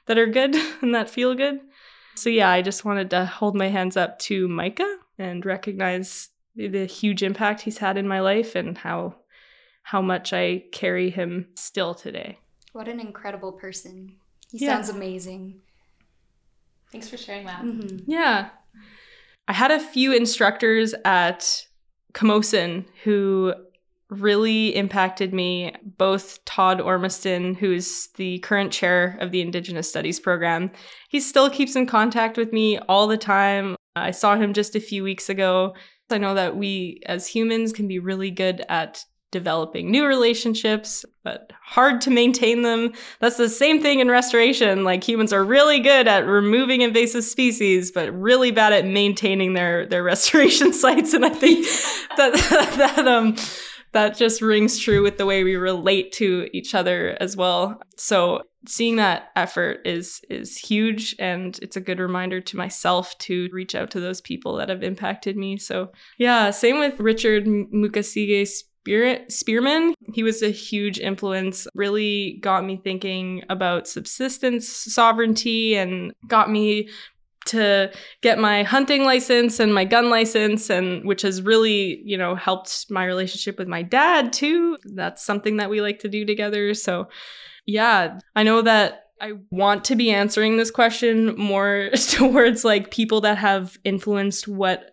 that 0.06 0.18
are 0.18 0.26
good 0.26 0.54
and 0.82 0.94
that 0.94 1.10
feel 1.10 1.34
good. 1.34 1.60
So 2.18 2.30
yeah, 2.30 2.50
I 2.50 2.62
just 2.62 2.84
wanted 2.84 3.10
to 3.10 3.24
hold 3.26 3.54
my 3.54 3.68
hands 3.68 3.96
up 3.96 4.18
to 4.20 4.48
Micah 4.48 4.96
and 5.18 5.46
recognize 5.46 6.30
the 6.56 6.84
huge 6.86 7.22
impact 7.22 7.60
he's 7.60 7.78
had 7.78 7.96
in 7.96 8.08
my 8.08 8.20
life 8.20 8.56
and 8.56 8.76
how 8.76 9.14
how 9.84 10.02
much 10.02 10.32
I 10.32 10.64
carry 10.72 11.08
him 11.10 11.48
still 11.54 11.94
today. 11.94 12.38
What 12.72 12.88
an 12.88 13.00
incredible 13.00 13.52
person. 13.52 14.16
He 14.50 14.58
Yeah. 14.58 14.74
sounds 14.74 14.88
amazing. 14.90 15.60
Thanks 16.92 17.08
for 17.08 17.16
sharing 17.16 17.46
that. 17.46 17.60
hmm 17.60 17.98
Yeah. 18.06 18.50
I 19.46 19.52
had 19.52 19.70
a 19.70 19.80
few 19.80 20.12
instructors 20.12 20.94
at 21.04 21.66
Camosun 22.12 22.84
who 23.04 23.54
really 24.10 24.74
impacted 24.74 25.34
me, 25.34 25.74
both 25.98 26.44
Todd 26.44 26.80
Ormiston, 26.80 27.54
who's 27.54 28.08
the 28.16 28.38
current 28.40 28.72
chair 28.72 29.18
of 29.20 29.30
the 29.30 29.40
Indigenous 29.40 29.88
Studies 29.88 30.18
program. 30.18 30.70
He 31.08 31.20
still 31.20 31.50
keeps 31.50 31.76
in 31.76 31.86
contact 31.86 32.36
with 32.36 32.52
me 32.52 32.78
all 32.78 33.06
the 33.06 33.18
time. 33.18 33.76
I 33.96 34.12
saw 34.12 34.36
him 34.36 34.54
just 34.54 34.74
a 34.74 34.80
few 34.80 35.02
weeks 35.02 35.28
ago. 35.28 35.74
I 36.10 36.18
know 36.18 36.34
that 36.34 36.56
we 36.56 37.00
as 37.06 37.26
humans 37.26 37.72
can 37.72 37.86
be 37.86 37.98
really 37.98 38.30
good 38.30 38.64
at 38.68 39.04
developing 39.30 39.90
new 39.90 40.06
relationships, 40.06 41.04
but 41.22 41.52
hard 41.62 42.00
to 42.00 42.10
maintain 42.10 42.62
them. 42.62 42.92
That's 43.20 43.36
the 43.36 43.48
same 43.48 43.82
thing 43.82 44.00
in 44.00 44.10
restoration. 44.10 44.84
Like 44.84 45.06
humans 45.06 45.34
are 45.34 45.44
really 45.44 45.80
good 45.80 46.08
at 46.08 46.26
removing 46.26 46.80
invasive 46.80 47.24
species, 47.24 47.90
but 47.90 48.10
really 48.18 48.50
bad 48.50 48.72
at 48.72 48.86
maintaining 48.86 49.52
their 49.52 49.86
their 49.86 50.02
restoration 50.12 50.72
sites. 50.72 51.12
And 51.12 51.24
I 51.24 51.30
think 51.30 51.66
that 52.16 52.32
that 52.96 53.06
um 53.06 53.36
that 53.98 54.16
just 54.16 54.40
rings 54.40 54.78
true 54.78 55.02
with 55.02 55.18
the 55.18 55.26
way 55.26 55.42
we 55.42 55.56
relate 55.56 56.12
to 56.12 56.48
each 56.52 56.72
other 56.72 57.16
as 57.20 57.36
well. 57.36 57.80
So 57.96 58.42
seeing 58.66 58.96
that 58.96 59.30
effort 59.34 59.80
is 59.84 60.20
is 60.30 60.56
huge 60.56 61.16
and 61.18 61.58
it's 61.62 61.76
a 61.76 61.80
good 61.80 61.98
reminder 61.98 62.40
to 62.40 62.56
myself 62.56 63.16
to 63.18 63.48
reach 63.52 63.74
out 63.74 63.90
to 63.90 64.00
those 64.00 64.20
people 64.20 64.56
that 64.56 64.68
have 64.68 64.84
impacted 64.84 65.36
me. 65.36 65.56
So 65.56 65.90
yeah, 66.16 66.50
same 66.50 66.78
with 66.78 67.00
Richard 67.00 67.46
Mukasige 67.46 68.46
Spearman. 69.28 69.94
He 70.14 70.22
was 70.22 70.42
a 70.42 70.50
huge 70.50 71.00
influence, 71.00 71.66
really 71.74 72.38
got 72.40 72.64
me 72.64 72.80
thinking 72.82 73.42
about 73.50 73.88
subsistence 73.88 74.68
sovereignty 74.68 75.76
and 75.76 76.12
got 76.28 76.50
me 76.50 76.88
to 77.48 77.92
get 78.22 78.38
my 78.38 78.62
hunting 78.62 79.04
license 79.04 79.60
and 79.60 79.74
my 79.74 79.84
gun 79.84 80.08
license 80.10 80.70
and 80.70 81.06
which 81.06 81.22
has 81.22 81.42
really 81.42 82.00
you 82.04 82.16
know 82.16 82.34
helped 82.34 82.86
my 82.90 83.04
relationship 83.04 83.58
with 83.58 83.68
my 83.68 83.82
dad 83.82 84.32
too. 84.32 84.78
That's 84.84 85.24
something 85.24 85.58
that 85.58 85.70
we 85.70 85.80
like 85.80 85.98
to 86.00 86.08
do 86.08 86.24
together. 86.24 86.74
So 86.74 87.08
yeah 87.68 88.18
i 88.34 88.42
know 88.42 88.62
that 88.62 89.10
i 89.20 89.32
want 89.50 89.84
to 89.84 89.94
be 89.94 90.10
answering 90.10 90.56
this 90.56 90.70
question 90.70 91.36
more 91.36 91.90
towards 92.08 92.64
like 92.64 92.90
people 92.90 93.20
that 93.20 93.38
have 93.38 93.78
influenced 93.84 94.48
what 94.48 94.90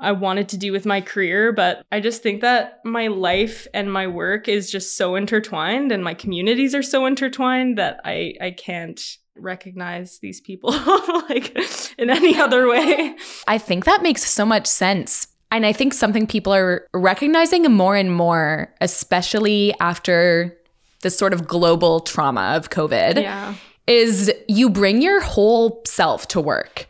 i 0.00 0.10
wanted 0.10 0.48
to 0.48 0.56
do 0.56 0.72
with 0.72 0.86
my 0.86 1.02
career 1.02 1.52
but 1.52 1.84
i 1.92 2.00
just 2.00 2.22
think 2.22 2.40
that 2.40 2.80
my 2.84 3.08
life 3.08 3.66
and 3.74 3.92
my 3.92 4.06
work 4.06 4.48
is 4.48 4.70
just 4.70 4.96
so 4.96 5.14
intertwined 5.14 5.92
and 5.92 6.02
my 6.02 6.14
communities 6.14 6.74
are 6.74 6.82
so 6.82 7.04
intertwined 7.04 7.76
that 7.76 8.00
i 8.04 8.32
i 8.40 8.50
can't 8.50 9.18
recognize 9.36 10.18
these 10.18 10.40
people 10.40 10.70
like 11.28 11.56
in 11.98 12.10
any 12.10 12.38
other 12.38 12.68
way. 12.68 13.16
I 13.46 13.58
think 13.58 13.84
that 13.84 14.02
makes 14.02 14.24
so 14.28 14.44
much 14.44 14.66
sense. 14.66 15.28
And 15.50 15.66
I 15.66 15.72
think 15.72 15.92
something 15.94 16.26
people 16.26 16.54
are 16.54 16.86
recognizing 16.94 17.70
more 17.72 17.96
and 17.96 18.14
more, 18.14 18.74
especially 18.80 19.74
after 19.80 20.56
this 21.02 21.18
sort 21.18 21.32
of 21.32 21.46
global 21.46 22.00
trauma 22.00 22.54
of 22.56 22.70
COVID, 22.70 23.20
Yeah. 23.20 23.54
is 23.86 24.32
you 24.48 24.70
bring 24.70 25.02
your 25.02 25.20
whole 25.20 25.82
self 25.86 26.28
to 26.28 26.40
work. 26.40 26.86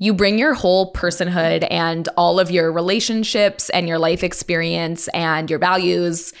You 0.00 0.14
bring 0.14 0.38
your 0.38 0.54
whole 0.54 0.92
personhood 0.92 1.66
and 1.72 2.08
all 2.16 2.38
of 2.38 2.52
your 2.52 2.70
relationships 2.70 3.68
and 3.70 3.88
your 3.88 3.98
life 3.98 4.22
experience 4.22 5.08
and 5.08 5.50
your 5.50 5.58
values. 5.58 6.32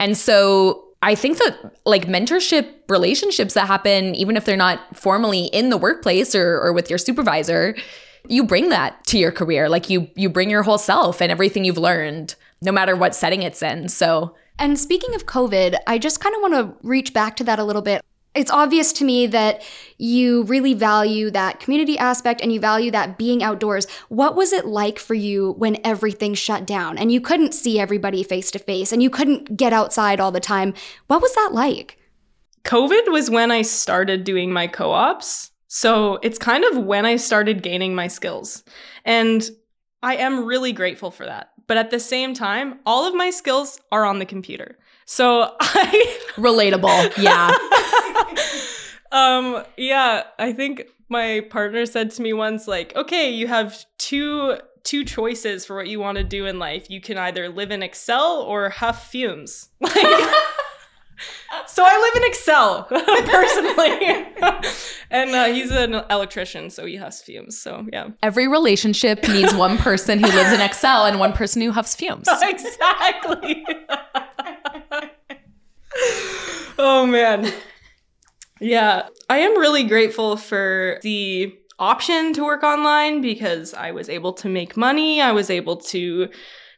And 0.00 0.16
so 0.16 0.82
I 1.02 1.14
think 1.16 1.38
that 1.38 1.76
like 1.84 2.06
mentorship 2.06 2.68
relationships 2.88 3.54
that 3.54 3.66
happen, 3.66 4.14
even 4.14 4.36
if 4.36 4.44
they're 4.44 4.56
not 4.56 4.96
formally 4.96 5.46
in 5.46 5.68
the 5.68 5.76
workplace 5.76 6.34
or, 6.34 6.60
or 6.60 6.72
with 6.72 6.88
your 6.88 6.98
supervisor, 6.98 7.74
you 8.28 8.44
bring 8.44 8.68
that 8.68 9.04
to 9.06 9.18
your 9.18 9.32
career. 9.32 9.68
Like 9.68 9.90
you 9.90 10.08
you 10.14 10.28
bring 10.28 10.48
your 10.48 10.62
whole 10.62 10.78
self 10.78 11.20
and 11.20 11.32
everything 11.32 11.64
you've 11.64 11.78
learned, 11.78 12.36
no 12.60 12.70
matter 12.70 12.94
what 12.94 13.14
setting 13.14 13.42
it's 13.42 13.62
in. 13.62 13.88
So 13.88 14.36
And 14.58 14.78
speaking 14.78 15.14
of 15.14 15.26
COVID, 15.26 15.76
I 15.86 15.98
just 15.98 16.20
kind 16.20 16.34
of 16.36 16.42
want 16.42 16.54
to 16.54 16.86
reach 16.86 17.12
back 17.12 17.36
to 17.36 17.44
that 17.44 17.58
a 17.58 17.64
little 17.64 17.82
bit. 17.82 18.00
It's 18.34 18.50
obvious 18.50 18.94
to 18.94 19.04
me 19.04 19.26
that 19.26 19.62
you 19.98 20.44
really 20.44 20.72
value 20.72 21.30
that 21.30 21.60
community 21.60 21.98
aspect 21.98 22.40
and 22.40 22.50
you 22.50 22.60
value 22.60 22.90
that 22.90 23.18
being 23.18 23.42
outdoors. 23.42 23.86
What 24.08 24.36
was 24.36 24.54
it 24.54 24.64
like 24.64 24.98
for 24.98 25.14
you 25.14 25.52
when 25.58 25.78
everything 25.84 26.32
shut 26.32 26.66
down 26.66 26.96
and 26.96 27.12
you 27.12 27.20
couldn't 27.20 27.52
see 27.52 27.78
everybody 27.78 28.22
face 28.22 28.50
to 28.52 28.58
face 28.58 28.90
and 28.90 29.02
you 29.02 29.10
couldn't 29.10 29.56
get 29.56 29.74
outside 29.74 30.18
all 30.18 30.32
the 30.32 30.40
time? 30.40 30.72
What 31.08 31.20
was 31.20 31.34
that 31.34 31.50
like? 31.52 31.98
COVID 32.64 33.12
was 33.12 33.28
when 33.28 33.50
I 33.50 33.62
started 33.62 34.24
doing 34.24 34.50
my 34.50 34.66
co 34.66 34.92
ops. 34.92 35.50
So 35.68 36.18
it's 36.22 36.38
kind 36.38 36.64
of 36.64 36.84
when 36.84 37.04
I 37.04 37.16
started 37.16 37.62
gaining 37.62 37.94
my 37.94 38.08
skills. 38.08 38.62
And 39.04 39.48
I 40.02 40.16
am 40.16 40.44
really 40.44 40.72
grateful 40.72 41.10
for 41.10 41.26
that. 41.26 41.50
But 41.66 41.76
at 41.76 41.90
the 41.90 42.00
same 42.00 42.34
time, 42.34 42.80
all 42.86 43.06
of 43.06 43.14
my 43.14 43.30
skills 43.30 43.80
are 43.90 44.04
on 44.04 44.18
the 44.18 44.26
computer. 44.26 44.78
So 45.04 45.54
I 45.60 46.18
relatable. 46.36 47.16
Yeah. 47.16 47.50
um 49.12 49.64
yeah, 49.76 50.22
I 50.38 50.52
think 50.52 50.84
my 51.08 51.44
partner 51.50 51.84
said 51.86 52.10
to 52.12 52.22
me 52.22 52.32
once 52.32 52.66
like, 52.66 52.94
"Okay, 52.96 53.30
you 53.30 53.46
have 53.46 53.84
two 53.98 54.56
two 54.84 55.04
choices 55.04 55.64
for 55.64 55.76
what 55.76 55.86
you 55.88 56.00
want 56.00 56.18
to 56.18 56.24
do 56.24 56.46
in 56.46 56.58
life. 56.58 56.90
You 56.90 57.00
can 57.00 57.18
either 57.18 57.48
live 57.48 57.70
in 57.70 57.82
Excel 57.82 58.42
or 58.42 58.68
huff 58.70 59.10
fumes." 59.10 59.68
Like 59.80 61.68
So 61.68 61.84
I 61.86 61.96
live 61.98 62.22
in 62.22 62.28
Excel 62.28 62.84
personally. 63.30 64.62
and 65.10 65.30
uh, 65.30 65.44
he's 65.46 65.70
an 65.70 65.94
electrician, 66.10 66.70
so 66.70 66.84
he 66.86 66.96
huffs 66.96 67.22
fumes. 67.22 67.60
So 67.60 67.86
yeah. 67.92 68.08
Every 68.22 68.48
relationship 68.48 69.22
needs 69.28 69.54
one 69.54 69.76
person 69.78 70.18
who 70.18 70.26
lives 70.26 70.52
in 70.52 70.60
Excel 70.60 71.04
and 71.04 71.20
one 71.20 71.32
person 71.32 71.62
who 71.62 71.70
huffs 71.70 71.94
fumes. 71.94 72.26
exactly. 72.42 73.64
Oh 76.78 77.06
man. 77.06 77.52
Yeah, 78.60 79.08
I 79.28 79.38
am 79.38 79.58
really 79.58 79.84
grateful 79.84 80.36
for 80.36 80.98
the 81.02 81.52
option 81.78 82.32
to 82.34 82.44
work 82.44 82.62
online 82.62 83.20
because 83.20 83.74
I 83.74 83.90
was 83.90 84.08
able 84.08 84.32
to 84.34 84.48
make 84.48 84.76
money. 84.76 85.20
I 85.20 85.32
was 85.32 85.50
able 85.50 85.78
to 85.78 86.28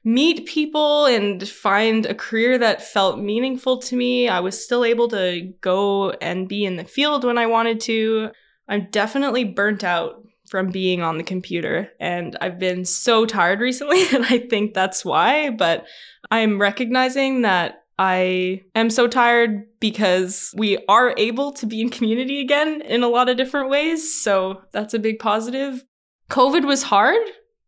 meet 0.03 0.47
people 0.47 1.07
and 1.07 1.47
find 1.47 2.07
a 2.07 2.15
career 2.15 2.59
that 2.59 2.83
felt 2.83 3.19
meaningful 3.19 3.79
to 3.79 3.97
me. 3.97 4.29
I 4.29 4.41
was 4.41 4.63
still 4.63 4.85
able 4.85 5.09
to 5.09 5.53
go 5.61 6.11
and 6.11 6.49
be 6.49 6.65
in 6.65 6.77
the 6.77 6.85
field 6.85 7.25
when 7.25 7.39
I 7.39 7.47
wanted 7.47 7.81
to. 7.81 8.31
I'm 8.69 8.89
definitely 8.91 9.45
burnt 9.45 9.85
out 9.85 10.23
from 10.49 10.71
being 10.71 11.03
on 11.03 11.17
the 11.17 11.25
computer 11.25 11.91
and 12.01 12.37
I've 12.41 12.59
been 12.59 12.85
so 12.85 13.25
tired 13.25 13.61
recently 13.61 14.07
and 14.13 14.25
I 14.25 14.39
think 14.39 14.75
that's 14.75 15.05
why, 15.05 15.51
but 15.51 15.87
I'm 16.31 16.61
recognizing 16.61 17.43
that 17.43 17.84
I 17.99 18.63
am 18.75 18.91
so 18.91 19.07
tired 19.07 19.67
because 19.79 20.53
we 20.57 20.79
are 20.89 21.15
able 21.17 21.53
to 21.53 21.67
be 21.67 21.81
in 21.81 21.91
community 21.91 22.41
again 22.41 22.81
in 22.83 23.03
a 23.03 23.09
lot 23.09 23.29
of 23.29 23.37
different 23.37 23.71
ways. 23.71 24.21
So 24.21 24.63
that's 24.73 24.95
a 24.95 24.99
big 24.99 25.19
positive. 25.19 25.85
COVID 26.31 26.65
was 26.65 26.83
hard, 26.83 27.21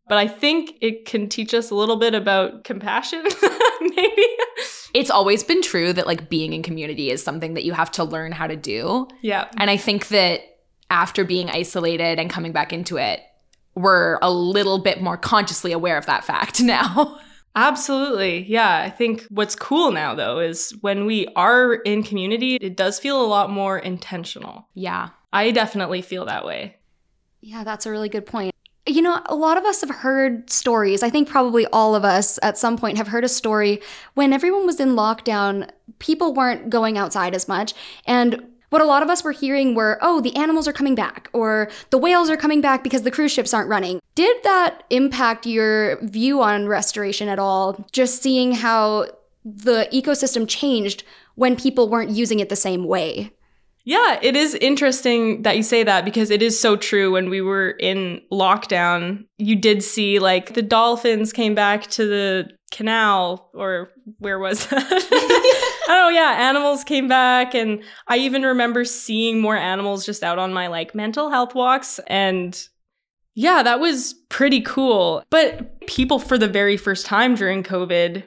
but 0.09 0.17
I 0.17 0.27
think 0.27 0.73
it 0.81 1.05
can 1.05 1.29
teach 1.29 1.53
us 1.53 1.69
a 1.69 1.75
little 1.75 1.95
bit 1.95 2.13
about 2.13 2.63
compassion, 2.63 3.23
maybe. 3.81 4.27
It's 4.93 5.09
always 5.09 5.43
been 5.43 5.61
true 5.61 5.93
that 5.93 6.07
like 6.07 6.29
being 6.29 6.53
in 6.53 6.63
community 6.63 7.11
is 7.11 7.23
something 7.23 7.53
that 7.53 7.63
you 7.63 7.73
have 7.73 7.91
to 7.91 8.03
learn 8.03 8.31
how 8.31 8.47
to 8.47 8.55
do. 8.55 9.07
Yeah. 9.21 9.47
And 9.57 9.69
I 9.69 9.77
think 9.77 10.07
that 10.09 10.41
after 10.89 11.23
being 11.23 11.49
isolated 11.49 12.19
and 12.19 12.29
coming 12.29 12.51
back 12.51 12.73
into 12.73 12.97
it, 12.97 13.21
we're 13.75 14.17
a 14.21 14.31
little 14.31 14.79
bit 14.79 15.01
more 15.01 15.17
consciously 15.17 15.71
aware 15.71 15.97
of 15.97 16.05
that 16.07 16.25
fact 16.25 16.59
now. 16.63 17.19
Absolutely. 17.57 18.45
Yeah. 18.45 18.83
I 18.85 18.91
think 18.91 19.25
what's 19.29 19.55
cool 19.55 19.91
now, 19.91 20.13
though, 20.13 20.37
is 20.37 20.77
when 20.81 21.07
we 21.07 21.27
are 21.35 21.73
in 21.73 22.03
community, 22.03 22.55
it 22.57 22.77
does 22.77 22.99
feel 22.99 23.19
a 23.19 23.25
lot 23.25 23.49
more 23.49 23.79
intentional. 23.79 24.67
yeah. 24.75 25.09
I 25.33 25.51
definitely 25.51 26.01
feel 26.01 26.25
that 26.25 26.45
way. 26.45 26.77
Yeah, 27.41 27.65
that's 27.65 27.85
a 27.85 27.91
really 27.91 28.07
good 28.09 28.25
point. 28.25 28.55
You 28.85 29.01
know, 29.01 29.21
a 29.25 29.35
lot 29.35 29.57
of 29.57 29.65
us 29.65 29.81
have 29.81 29.89
heard 29.89 30.49
stories. 30.49 31.03
I 31.03 31.09
think 31.09 31.27
probably 31.27 31.65
all 31.67 31.95
of 31.95 32.05
us 32.05 32.39
at 32.41 32.57
some 32.57 32.77
point 32.77 32.97
have 32.97 33.09
heard 33.09 33.25
a 33.25 33.29
story 33.29 33.81
when 34.13 34.31
everyone 34.31 34.65
was 34.65 34.79
in 34.79 34.95
lockdown, 34.95 35.69
people 35.99 36.33
weren't 36.33 36.69
going 36.69 36.97
outside 36.97 37.35
as 37.35 37.47
much. 37.49 37.73
And 38.05 38.41
what 38.69 38.81
a 38.81 38.85
lot 38.85 39.03
of 39.03 39.09
us 39.09 39.23
were 39.23 39.31
hearing 39.31 39.75
were, 39.75 39.97
oh, 40.01 40.21
the 40.21 40.35
animals 40.35 40.67
are 40.67 40.73
coming 40.73 40.95
back, 40.95 41.29
or 41.33 41.69
the 41.89 41.97
whales 41.97 42.29
are 42.29 42.37
coming 42.37 42.61
back 42.61 42.83
because 42.83 43.03
the 43.03 43.11
cruise 43.11 43.31
ships 43.31 43.53
aren't 43.53 43.69
running. 43.69 44.01
Did 44.15 44.35
that 44.43 44.83
impact 44.89 45.45
your 45.45 45.97
view 46.03 46.41
on 46.41 46.67
restoration 46.67 47.29
at 47.29 47.39
all? 47.39 47.85
Just 47.91 48.21
seeing 48.21 48.53
how 48.53 49.07
the 49.45 49.87
ecosystem 49.93 50.47
changed 50.47 51.03
when 51.35 51.55
people 51.55 51.87
weren't 51.87 52.09
using 52.09 52.39
it 52.39 52.49
the 52.49 52.55
same 52.55 52.85
way? 52.85 53.31
Yeah, 53.85 54.19
it 54.21 54.35
is 54.35 54.53
interesting 54.55 55.43
that 55.43 55.55
you 55.55 55.63
say 55.63 55.83
that 55.83 56.03
because 56.03 56.29
it 56.29 56.41
is 56.41 56.59
so 56.59 56.75
true. 56.75 57.13
When 57.13 57.29
we 57.29 57.39
were 57.39 57.69
in 57.69 58.21
lockdown, 58.33 59.23
you 59.37 59.55
did 59.55 59.81
see 59.81 60.19
like 60.19 60.55
the 60.55 60.61
dolphins 60.61 61.31
came 61.31 61.55
back 61.55 61.87
to 61.91 62.05
the 62.05 62.49
canal, 62.71 63.49
or 63.53 63.89
where 64.19 64.39
was 64.39 64.67
that? 64.67 64.81
oh, 65.89 66.09
yeah, 66.09 66.35
animals 66.39 66.83
came 66.83 67.07
back. 67.07 67.53
And 67.55 67.83
I 68.07 68.17
even 68.17 68.43
remember 68.43 68.85
seeing 68.85 69.39
more 69.39 69.57
animals 69.57 70.05
just 70.05 70.23
out 70.23 70.39
on 70.39 70.53
my 70.53 70.67
like 70.67 70.95
mental 70.95 71.29
health 71.29 71.55
walks. 71.55 71.99
And 72.07 72.67
yeah, 73.35 73.63
that 73.63 73.79
was 73.79 74.13
pretty 74.29 74.61
cool. 74.61 75.23
But 75.29 75.85
people, 75.87 76.19
for 76.19 76.37
the 76.37 76.47
very 76.47 76.77
first 76.77 77.05
time 77.05 77.35
during 77.35 77.63
COVID, 77.63 78.23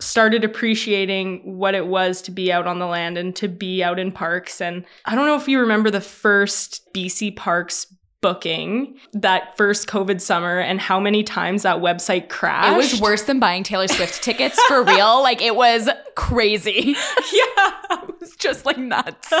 started 0.00 0.44
appreciating 0.44 1.58
what 1.58 1.74
it 1.74 1.86
was 1.86 2.22
to 2.22 2.30
be 2.30 2.50
out 2.50 2.66
on 2.66 2.78
the 2.78 2.86
land 2.86 3.18
and 3.18 3.36
to 3.36 3.48
be 3.48 3.82
out 3.82 3.98
in 3.98 4.10
parks. 4.10 4.60
And 4.60 4.84
I 5.04 5.14
don't 5.14 5.26
know 5.26 5.36
if 5.36 5.48
you 5.48 5.60
remember 5.60 5.90
the 5.90 6.00
first 6.00 6.92
BC 6.94 7.36
Parks 7.36 7.86
booking 8.20 8.96
that 9.12 9.56
first 9.56 9.88
COVID 9.88 10.20
summer 10.20 10.58
and 10.58 10.80
how 10.80 11.00
many 11.00 11.22
times 11.22 11.62
that 11.62 11.78
website 11.78 12.28
crashed. 12.28 12.72
It 12.72 12.76
was 12.76 13.00
worse 13.00 13.22
than 13.22 13.40
buying 13.40 13.62
Taylor 13.62 13.88
Swift 13.88 14.22
tickets 14.22 14.60
for 14.64 14.82
real. 14.84 15.22
Like 15.22 15.40
it 15.42 15.56
was 15.56 15.88
crazy. 16.14 16.94
yeah. 17.32 17.70
It 18.02 18.20
was 18.20 18.36
just 18.36 18.66
like 18.66 18.76
nuts. 18.78 19.32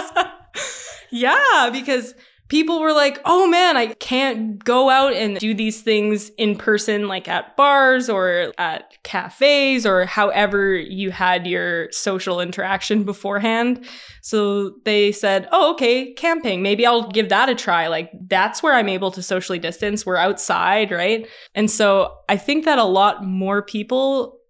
yeah, 1.10 1.70
because 1.70 2.14
people 2.50 2.80
were 2.80 2.92
like, 2.92 3.18
oh 3.24 3.46
man, 3.46 3.76
I 3.76 3.86
can't 3.94 4.62
go 4.62 4.90
out 4.90 5.14
and 5.14 5.38
do 5.38 5.54
these 5.54 5.80
things 5.80 6.30
in 6.30 6.56
person, 6.56 7.06
like 7.06 7.28
at 7.28 7.56
bars 7.56 8.10
or 8.10 8.52
at 8.58 9.02
cafes 9.04 9.86
or 9.86 10.04
however 10.04 10.74
you 10.74 11.12
had 11.12 11.46
your 11.46 11.90
social 11.92 12.40
interaction 12.40 13.04
beforehand. 13.10 13.86
So 14.20 14.74
they 14.84 15.12
said, 15.12 15.48
oh, 15.52 15.72
okay, 15.74 16.12
camping. 16.12 16.60
Maybe 16.60 16.84
I'll 16.84 17.08
give 17.08 17.28
that 17.30 17.48
a 17.48 17.54
try. 17.54 17.86
Like, 17.86 18.10
that's 18.28 18.62
where 18.62 18.74
I'm 18.74 18.88
able 18.88 19.12
to 19.12 19.22
socially 19.22 19.60
distance. 19.60 20.04
We're 20.04 20.16
outside, 20.16 20.90
right? 20.90 21.26
And 21.54 21.70
so 21.70 22.16
I 22.28 22.36
think 22.36 22.64
that 22.64 22.78
a 22.78 22.84
lot 22.84 23.24
more 23.24 23.62
people 23.62 24.40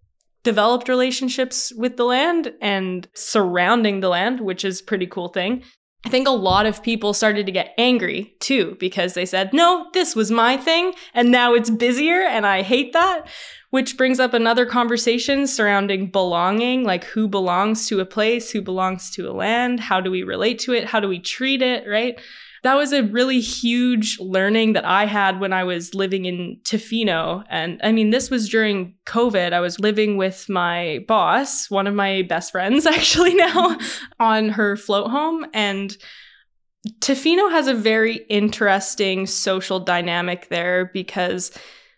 developed 0.43 0.89
relationships 0.89 1.71
with 1.77 1.97
the 1.97 2.05
land 2.05 2.51
and 2.61 3.07
surrounding 3.13 3.99
the 3.99 4.09
land, 4.09 4.41
which 4.41 4.65
is 4.65 4.81
pretty 4.81 5.05
cool 5.05 5.29
thing. 5.29 5.63
I 6.03 6.09
think 6.09 6.27
a 6.27 6.31
lot 6.31 6.65
of 6.65 6.81
people 6.81 7.13
started 7.13 7.45
to 7.45 7.51
get 7.51 7.73
angry 7.77 8.33
too 8.39 8.75
because 8.79 9.13
they 9.13 9.25
said, 9.25 9.53
no, 9.53 9.87
this 9.93 10.15
was 10.15 10.31
my 10.31 10.57
thing 10.57 10.93
and 11.13 11.29
now 11.31 11.53
it's 11.53 11.69
busier 11.69 12.21
and 12.21 12.45
I 12.45 12.63
hate 12.63 12.93
that. 12.93 13.27
Which 13.69 13.97
brings 13.97 14.19
up 14.19 14.33
another 14.33 14.65
conversation 14.65 15.47
surrounding 15.47 16.07
belonging 16.07 16.83
like 16.83 17.05
who 17.05 17.27
belongs 17.27 17.87
to 17.87 17.99
a 18.01 18.05
place, 18.05 18.51
who 18.51 18.61
belongs 18.61 19.11
to 19.11 19.29
a 19.29 19.31
land, 19.31 19.79
how 19.79 20.01
do 20.01 20.11
we 20.11 20.23
relate 20.23 20.59
to 20.59 20.73
it, 20.73 20.85
how 20.85 20.99
do 20.99 21.07
we 21.07 21.19
treat 21.19 21.61
it, 21.61 21.87
right? 21.87 22.19
That 22.63 22.75
was 22.75 22.93
a 22.93 23.03
really 23.03 23.39
huge 23.39 24.19
learning 24.19 24.73
that 24.73 24.85
I 24.85 25.05
had 25.05 25.39
when 25.39 25.51
I 25.51 25.63
was 25.63 25.95
living 25.95 26.25
in 26.25 26.59
Tofino. 26.63 27.43
And 27.49 27.79
I 27.83 27.91
mean, 27.91 28.11
this 28.11 28.29
was 28.29 28.49
during 28.49 28.93
COVID. 29.05 29.51
I 29.51 29.59
was 29.59 29.79
living 29.79 30.15
with 30.15 30.47
my 30.47 31.03
boss, 31.07 31.71
one 31.71 31.87
of 31.87 31.95
my 31.95 32.21
best 32.21 32.51
friends 32.51 32.85
actually 32.85 33.33
now, 33.33 33.75
mm-hmm. 33.75 34.23
on 34.23 34.49
her 34.49 34.77
float 34.77 35.09
home. 35.09 35.45
And 35.53 35.97
Tofino 36.99 37.51
has 37.51 37.67
a 37.67 37.73
very 37.73 38.17
interesting 38.29 39.25
social 39.25 39.79
dynamic 39.79 40.49
there 40.49 40.89
because 40.93 41.51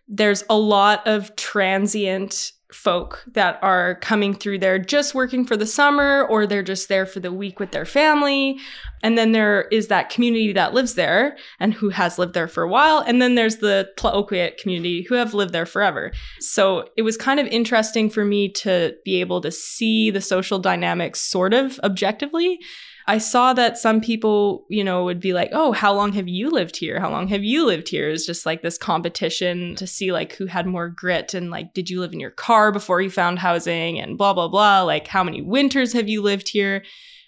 there's 0.07 0.43
a 0.49 0.57
lot 0.57 1.05
of 1.07 1.35
transient 1.35 2.51
folk 2.73 3.23
that 3.33 3.59
are 3.61 3.95
coming 3.95 4.33
through 4.33 4.59
there 4.59 4.79
just 4.79 5.13
working 5.13 5.45
for 5.45 5.55
the 5.55 5.65
summer 5.65 6.25
or 6.29 6.45
they're 6.45 6.63
just 6.63 6.89
there 6.89 7.05
for 7.05 7.19
the 7.19 7.31
week 7.31 7.59
with 7.59 7.71
their 7.71 7.85
family. 7.85 8.57
And 9.01 9.17
then 9.17 9.31
there 9.31 9.63
is 9.63 9.87
that 9.87 10.09
community 10.09 10.53
that 10.53 10.73
lives 10.73 10.95
there 10.95 11.37
and 11.59 11.73
who 11.73 11.89
has 11.89 12.17
lived 12.17 12.33
there 12.33 12.47
for 12.47 12.63
a 12.63 12.69
while. 12.69 12.99
And 12.99 13.21
then 13.21 13.35
there's 13.35 13.57
the 13.57 13.89
Tla-o-qui-aht 13.97 14.57
community 14.57 15.03
who 15.03 15.15
have 15.15 15.33
lived 15.33 15.53
there 15.53 15.65
forever. 15.65 16.11
So 16.39 16.89
it 16.97 17.01
was 17.03 17.17
kind 17.17 17.39
of 17.39 17.47
interesting 17.47 18.09
for 18.09 18.25
me 18.25 18.49
to 18.53 18.95
be 19.05 19.19
able 19.19 19.41
to 19.41 19.51
see 19.51 20.09
the 20.09 20.21
social 20.21 20.59
dynamics 20.59 21.19
sort 21.19 21.53
of 21.53 21.79
objectively 21.83 22.59
I 23.05 23.17
saw 23.17 23.53
that 23.53 23.77
some 23.77 23.99
people, 23.99 24.65
you 24.69 24.83
know, 24.83 25.03
would 25.03 25.19
be 25.19 25.33
like, 25.33 25.49
oh, 25.51 25.73
how 25.73 25.93
long 25.93 26.13
have 26.13 26.27
you 26.27 26.49
lived 26.49 26.77
here? 26.77 26.99
How 26.99 27.11
long 27.11 27.27
have 27.27 27.43
you 27.43 27.65
lived 27.65 27.89
here? 27.89 28.09
It's 28.09 28.25
just 28.25 28.45
like 28.45 28.61
this 28.61 28.77
competition 28.77 29.75
to 29.75 29.85
see 29.85 30.11
like 30.11 30.35
who 30.35 30.45
had 30.45 30.65
more 30.65 30.87
grit 30.87 31.33
and 31.33 31.51
like, 31.51 31.73
did 31.73 31.89
you 31.89 31.99
live 31.99 32.13
in 32.13 32.19
your 32.19 32.31
car 32.31 32.71
before 32.71 33.01
you 33.01 33.09
found 33.09 33.39
housing 33.39 33.99
and 33.99 34.17
blah, 34.17 34.33
blah, 34.33 34.47
blah. 34.47 34.83
Like, 34.83 35.07
how 35.07 35.23
many 35.23 35.41
winters 35.41 35.91
have 35.93 36.07
you 36.07 36.21
lived 36.21 36.47
here? 36.47 36.83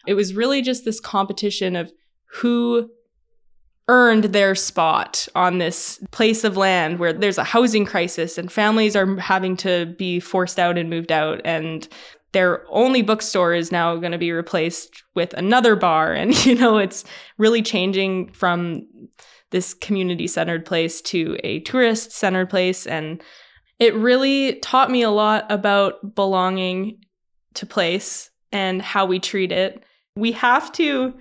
It 0.08 0.14
was 0.14 0.34
really 0.34 0.62
just 0.62 0.86
this 0.86 1.00
competition 1.00 1.76
of 1.76 1.92
who 2.28 2.90
earned 3.88 4.26
their 4.26 4.56
spot 4.56 5.28
on 5.36 5.58
this 5.58 6.00
place 6.12 6.44
of 6.44 6.58
land 6.58 7.00
where 7.00 7.14
there's 7.14 7.38
a 7.38 7.44
housing 7.44 7.86
crisis 7.86 8.38
and 8.38 8.52
families 8.52 8.96
are 8.96 9.18
having 9.18 9.56
to 9.58 9.86
be 9.98 10.20
forced 10.20 10.58
out 10.58 10.78
and 10.78 10.90
moved 10.90 11.12
out 11.12 11.40
and 11.46 11.88
their 12.36 12.66
only 12.70 13.02
bookstore 13.02 13.54
is 13.54 13.72
now 13.72 13.96
going 13.96 14.12
to 14.12 14.18
be 14.18 14.34
replaced 14.34 15.04
with 15.16 15.34
another 15.36 15.74
bar. 15.74 16.12
And 16.12 16.46
you 16.46 16.54
know 16.54 16.78
it's 16.78 17.06
really 17.38 17.62
changing 17.62 18.34
from 18.34 18.86
this 19.52 19.74
community 19.74 20.28
centered 20.28 20.66
place 20.66 21.02
to 21.04 21.38
a 21.46 21.62
tourist 21.62 22.12
centered 22.12 22.50
place. 22.50 22.86
And 22.86 23.24
it 23.80 23.96
really 23.96 24.56
taught 24.60 24.92
me 24.92 25.02
a 25.02 25.12
lot 25.12 25.50
about 25.50 26.14
belonging 26.14 27.00
to 27.54 27.66
place 27.66 28.30
and 28.52 28.82
how 28.82 29.06
we 29.06 29.18
treat 29.18 29.54
it. 29.54 29.86
We 30.18 30.34
have 30.34 30.74
to 30.74 31.14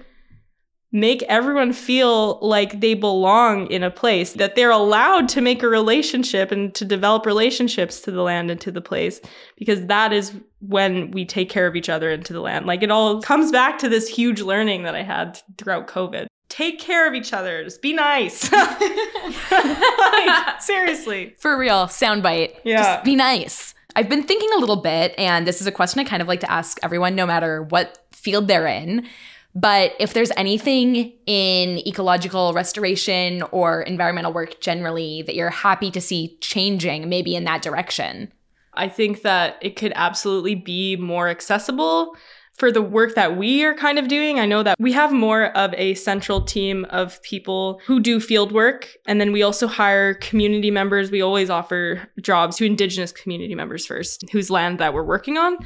make 0.95 1.25
everyone 1.25 1.73
feel 1.73 2.39
like 2.41 2.79
they 2.81 2.95
belong 2.95 3.67
in 3.67 3.83
a 3.83 3.91
place, 3.91 4.35
that 4.35 4.55
they're 4.55 4.71
allowed 4.71 5.29
to 5.29 5.41
make 5.41 5.61
a 5.65 5.69
relationship 5.69 6.53
and 6.53 6.73
to 6.73 6.85
develop 6.85 7.27
relationships 7.27 8.01
to 8.01 8.13
the 8.13 8.23
land 8.23 8.49
and 8.49 8.61
to 8.61 8.71
the 8.71 8.81
place, 8.81 9.21
because 9.57 9.85
that 9.87 10.13
is 10.13 10.33
when 10.61 11.11
we 11.11 11.25
take 11.25 11.51
care 11.51 11.67
of 11.67 11.75
each 11.75 11.89
other 11.89 12.13
and 12.13 12.25
to 12.25 12.33
the 12.33 12.41
land. 12.41 12.65
Like 12.65 12.85
it 12.85 12.93
all 12.93 13.21
comes 13.21 13.51
back 13.51 13.77
to 13.81 13.89
this 13.89 14.09
huge 14.09 14.41
learning 14.41 14.85
that 14.85 14.95
I 14.95 15.03
had 15.03 15.43
throughout 15.59 15.89
COVID. 15.89 16.27
Take 16.49 16.79
care 16.79 17.09
of 17.09 17.15
each 17.15 17.33
other. 17.33 17.65
Just 17.65 17.83
be 17.83 17.93
nice. 17.93 18.53
like, 19.51 20.63
seriously. 20.63 21.35
For 21.41 21.59
real, 21.59 21.87
soundbite. 21.87 22.55
Yeah. 22.63 22.83
Just 22.95 23.05
be 23.05 23.17
nice. 23.17 23.75
I've 23.97 24.09
been 24.09 24.23
thinking 24.23 24.49
a 24.57 24.61
little 24.61 24.77
bit, 24.77 25.13
and 25.19 25.45
this 25.45 25.61
is 25.61 25.67
a 25.67 25.73
question 25.73 25.99
I 25.99 26.05
kind 26.05 26.23
of 26.23 26.29
like 26.29 26.41
to 26.41 26.51
ask 26.51 26.79
everyone, 26.85 27.17
no 27.17 27.27
matter 27.27 27.65
what 27.65 27.99
field 28.13 28.47
they're 28.47 28.69
in. 28.69 29.09
But 29.55 29.93
if 30.01 30.15
there's 30.15 30.33
anything 30.37 31.13
in 31.27 31.79
ecological 31.87 32.53
restoration 32.53 33.43
or 33.53 33.83
environmental 33.83 34.33
work 34.33 34.61
generally 34.61 35.23
that 35.23 35.37
you're 35.37 35.51
happy 35.51 35.91
to 35.93 36.01
see 36.01 36.37
changing, 36.41 37.09
maybe 37.09 37.37
in 37.37 37.45
that 37.45 37.63
direction. 37.63 38.33
I 38.75 38.89
think 38.89 39.23
that 39.23 39.57
it 39.63 39.77
could 39.77 39.93
absolutely 39.95 40.57
be 40.57 40.97
more 40.97 41.29
accessible 41.29 42.17
for 42.57 42.71
the 42.71 42.83
work 42.83 43.15
that 43.17 43.37
we 43.37 43.65
are 43.65 43.75
kind 43.75 43.99
of 43.99 44.07
doing, 44.07 44.39
I 44.39 44.47
know 44.47 44.63
that 44.63 44.77
we 44.79 44.93
have 44.93 45.13
more 45.13 45.47
of 45.57 45.75
a 45.75 45.95
central 45.95 46.41
team 46.41 46.85
of 46.89 47.21
people 47.23 47.81
who 47.85 47.99
do 47.99 48.21
field 48.21 48.53
work. 48.53 48.89
And 49.07 49.21
then 49.21 49.33
we 49.33 49.43
also 49.43 49.67
hire 49.67 50.15
community 50.15 50.71
members. 50.71 51.11
We 51.11 51.21
always 51.21 51.51
offer 51.51 52.09
jobs 52.21 52.57
to 52.59 52.65
Indigenous 52.65 53.11
community 53.11 53.57
members 53.57 53.87
first, 53.87 54.25
whose 54.31 54.51
land 54.51 54.79
that 54.79 54.95
we're 54.95 55.03
working 55.03 55.37
on. 55.37 55.59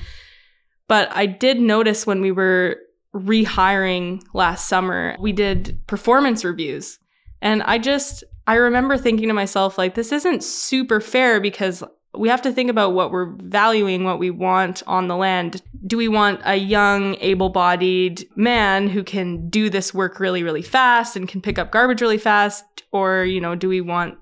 But 0.88 1.10
I 1.12 1.26
did 1.26 1.60
notice 1.60 2.06
when 2.06 2.22
we 2.22 2.32
were 2.32 2.78
rehiring 3.14 4.22
last 4.34 4.68
summer, 4.68 5.16
we 5.18 5.32
did 5.32 5.78
performance 5.86 6.44
reviews. 6.44 6.98
And 7.40 7.62
I 7.62 7.78
just, 7.78 8.24
I 8.46 8.54
remember 8.54 8.96
thinking 8.96 9.28
to 9.28 9.34
myself, 9.34 9.78
like, 9.78 9.94
this 9.94 10.12
isn't 10.12 10.42
super 10.42 11.00
fair 11.00 11.40
because 11.40 11.82
we 12.14 12.28
have 12.28 12.42
to 12.42 12.52
think 12.52 12.70
about 12.70 12.94
what 12.94 13.12
we're 13.12 13.34
valuing, 13.36 14.04
what 14.04 14.18
we 14.18 14.30
want 14.30 14.82
on 14.86 15.08
the 15.08 15.16
land. 15.16 15.62
Do 15.86 15.96
we 15.96 16.08
want 16.08 16.40
a 16.44 16.56
young, 16.56 17.16
able 17.20 17.50
bodied 17.50 18.26
man 18.34 18.88
who 18.88 19.04
can 19.04 19.48
do 19.48 19.70
this 19.70 19.94
work 19.94 20.18
really, 20.18 20.42
really 20.42 20.62
fast 20.62 21.16
and 21.16 21.28
can 21.28 21.40
pick 21.40 21.58
up 21.58 21.70
garbage 21.70 22.00
really 22.00 22.18
fast? 22.18 22.64
Or, 22.90 23.24
you 23.24 23.40
know, 23.40 23.54
do 23.54 23.68
we 23.68 23.80
want 23.80 24.18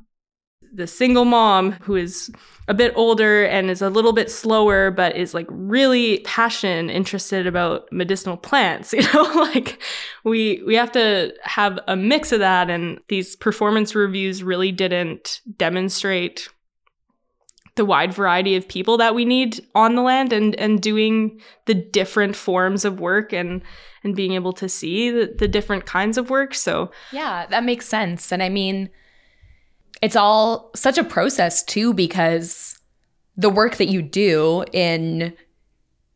the 0.76 0.86
single 0.86 1.24
mom 1.24 1.72
who 1.72 1.96
is 1.96 2.30
a 2.68 2.74
bit 2.74 2.92
older 2.96 3.44
and 3.44 3.70
is 3.70 3.80
a 3.80 3.88
little 3.88 4.12
bit 4.12 4.30
slower, 4.30 4.90
but 4.90 5.16
is 5.16 5.34
like 5.34 5.46
really 5.48 6.18
passionate, 6.20 6.94
interested 6.94 7.46
about 7.46 7.90
medicinal 7.90 8.36
plants? 8.36 8.92
You 8.96 9.02
know, 9.12 9.22
like 9.34 9.80
we, 10.24 10.62
we 10.66 10.74
have 10.74 10.92
to 10.92 11.32
have 11.42 11.78
a 11.86 11.96
mix 11.96 12.32
of 12.32 12.40
that. 12.40 12.70
And 12.70 13.00
these 13.08 13.36
performance 13.36 13.94
reviews 13.94 14.42
really 14.42 14.72
didn't 14.72 15.40
demonstrate 15.56 16.48
the 17.76 17.84
wide 17.84 18.12
variety 18.12 18.56
of 18.56 18.66
people 18.68 18.96
that 18.96 19.14
we 19.14 19.24
need 19.24 19.60
on 19.74 19.94
the 19.94 20.02
land 20.02 20.32
and 20.32 20.54
and 20.56 20.80
doing 20.80 21.40
the 21.66 21.74
different 21.74 22.34
forms 22.34 22.84
of 22.86 23.00
work 23.00 23.34
and 23.34 23.62
and 24.02 24.16
being 24.16 24.32
able 24.32 24.54
to 24.54 24.66
see 24.66 25.10
the, 25.10 25.34
the 25.38 25.46
different 25.46 25.84
kinds 25.84 26.16
of 26.16 26.30
work 26.30 26.54
so 26.54 26.90
yeah 27.12 27.44
that 27.50 27.64
makes 27.64 27.86
sense 27.86 28.32
and 28.32 28.42
i 28.42 28.48
mean 28.48 28.88
it's 30.06 30.14
all 30.14 30.70
such 30.76 30.98
a 30.98 31.02
process 31.02 31.64
too 31.64 31.92
because 31.92 32.78
the 33.36 33.50
work 33.50 33.74
that 33.78 33.88
you 33.88 34.00
do 34.00 34.64
in 34.72 35.34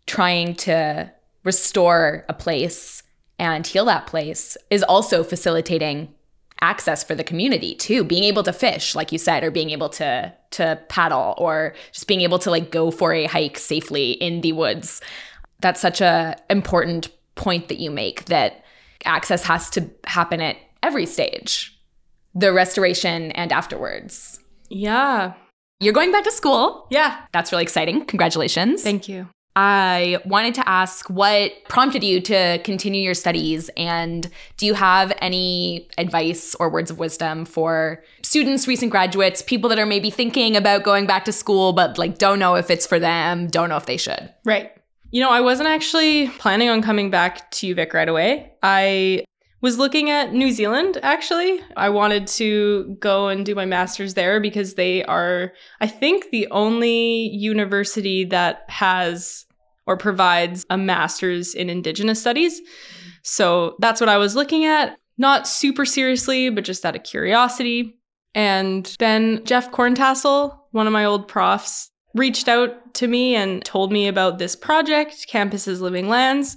trying 0.06 0.54
to 0.54 1.10
restore 1.42 2.24
a 2.28 2.32
place 2.32 3.02
and 3.40 3.66
heal 3.66 3.84
that 3.86 4.06
place 4.06 4.56
is 4.70 4.84
also 4.84 5.24
facilitating 5.24 6.14
access 6.60 7.02
for 7.02 7.16
the 7.16 7.24
community 7.24 7.74
too. 7.74 8.04
Being 8.04 8.22
able 8.22 8.44
to 8.44 8.52
fish 8.52 8.94
like 8.94 9.10
you 9.10 9.18
said 9.18 9.42
or 9.42 9.50
being 9.50 9.70
able 9.70 9.88
to 9.88 10.32
to 10.52 10.80
paddle 10.88 11.34
or 11.36 11.74
just 11.90 12.06
being 12.06 12.20
able 12.20 12.38
to 12.38 12.50
like 12.52 12.70
go 12.70 12.92
for 12.92 13.12
a 13.12 13.24
hike 13.24 13.58
safely 13.58 14.12
in 14.12 14.40
the 14.40 14.52
woods. 14.52 15.00
That's 15.58 15.80
such 15.80 16.00
a 16.00 16.36
important 16.48 17.08
point 17.34 17.66
that 17.66 17.80
you 17.80 17.90
make 17.90 18.26
that 18.26 18.64
access 19.04 19.42
has 19.42 19.68
to 19.70 19.90
happen 20.04 20.40
at 20.40 20.58
every 20.80 21.06
stage 21.06 21.76
the 22.34 22.52
restoration 22.52 23.32
and 23.32 23.52
afterwards. 23.52 24.40
Yeah. 24.68 25.34
You're 25.80 25.94
going 25.94 26.12
back 26.12 26.24
to 26.24 26.30
school. 26.30 26.86
Yeah. 26.90 27.20
That's 27.32 27.52
really 27.52 27.62
exciting. 27.62 28.04
Congratulations. 28.04 28.82
Thank 28.82 29.08
you. 29.08 29.28
I 29.56 30.18
wanted 30.24 30.54
to 30.54 30.68
ask 30.68 31.10
what 31.10 31.52
prompted 31.68 32.04
you 32.04 32.20
to 32.20 32.60
continue 32.62 33.02
your 33.02 33.14
studies 33.14 33.68
and 33.76 34.30
do 34.56 34.64
you 34.64 34.74
have 34.74 35.12
any 35.20 35.88
advice 35.98 36.54
or 36.54 36.70
words 36.70 36.90
of 36.90 37.00
wisdom 37.00 37.44
for 37.44 38.02
students, 38.22 38.68
recent 38.68 38.92
graduates, 38.92 39.42
people 39.42 39.68
that 39.70 39.78
are 39.78 39.86
maybe 39.86 40.08
thinking 40.08 40.56
about 40.56 40.84
going 40.84 41.06
back 41.06 41.24
to 41.24 41.32
school 41.32 41.72
but 41.72 41.98
like 41.98 42.16
don't 42.16 42.38
know 42.38 42.54
if 42.54 42.70
it's 42.70 42.86
for 42.86 43.00
them, 43.00 43.48
don't 43.48 43.68
know 43.68 43.76
if 43.76 43.86
they 43.86 43.96
should? 43.96 44.32
Right. 44.44 44.70
You 45.10 45.20
know, 45.20 45.30
I 45.30 45.40
wasn't 45.40 45.68
actually 45.68 46.28
planning 46.28 46.68
on 46.68 46.80
coming 46.80 47.10
back 47.10 47.50
to 47.52 47.74
UVic 47.74 47.92
right 47.92 48.08
away. 48.08 48.52
I 48.62 49.24
was 49.60 49.78
looking 49.78 50.10
at 50.10 50.32
New 50.32 50.52
Zealand 50.52 50.98
actually. 51.02 51.60
I 51.76 51.88
wanted 51.88 52.26
to 52.28 52.96
go 53.00 53.28
and 53.28 53.44
do 53.44 53.54
my 53.54 53.66
master's 53.66 54.14
there 54.14 54.40
because 54.40 54.74
they 54.74 55.04
are, 55.04 55.52
I 55.80 55.86
think, 55.86 56.30
the 56.30 56.48
only 56.50 57.28
university 57.28 58.24
that 58.24 58.64
has 58.68 59.44
or 59.86 59.96
provides 59.96 60.66
a 60.70 60.78
master's 60.78 61.54
in 61.54 61.68
Indigenous 61.68 62.20
studies. 62.20 62.60
So 63.22 63.76
that's 63.80 64.00
what 64.00 64.08
I 64.08 64.18
was 64.18 64.36
looking 64.36 64.64
at, 64.64 64.96
not 65.18 65.46
super 65.46 65.84
seriously, 65.84 66.48
but 66.48 66.64
just 66.64 66.86
out 66.86 66.96
of 66.96 67.02
curiosity. 67.02 67.98
And 68.34 68.94
then 68.98 69.44
Jeff 69.44 69.70
Corntassel, 69.72 70.56
one 70.70 70.86
of 70.86 70.92
my 70.92 71.04
old 71.04 71.28
profs, 71.28 71.90
reached 72.14 72.48
out 72.48 72.94
to 72.94 73.06
me 73.06 73.34
and 73.34 73.64
told 73.64 73.92
me 73.92 74.08
about 74.08 74.38
this 74.38 74.56
project, 74.56 75.26
Campus 75.28 75.68
as 75.68 75.80
Living 75.80 76.08
Lands 76.08 76.56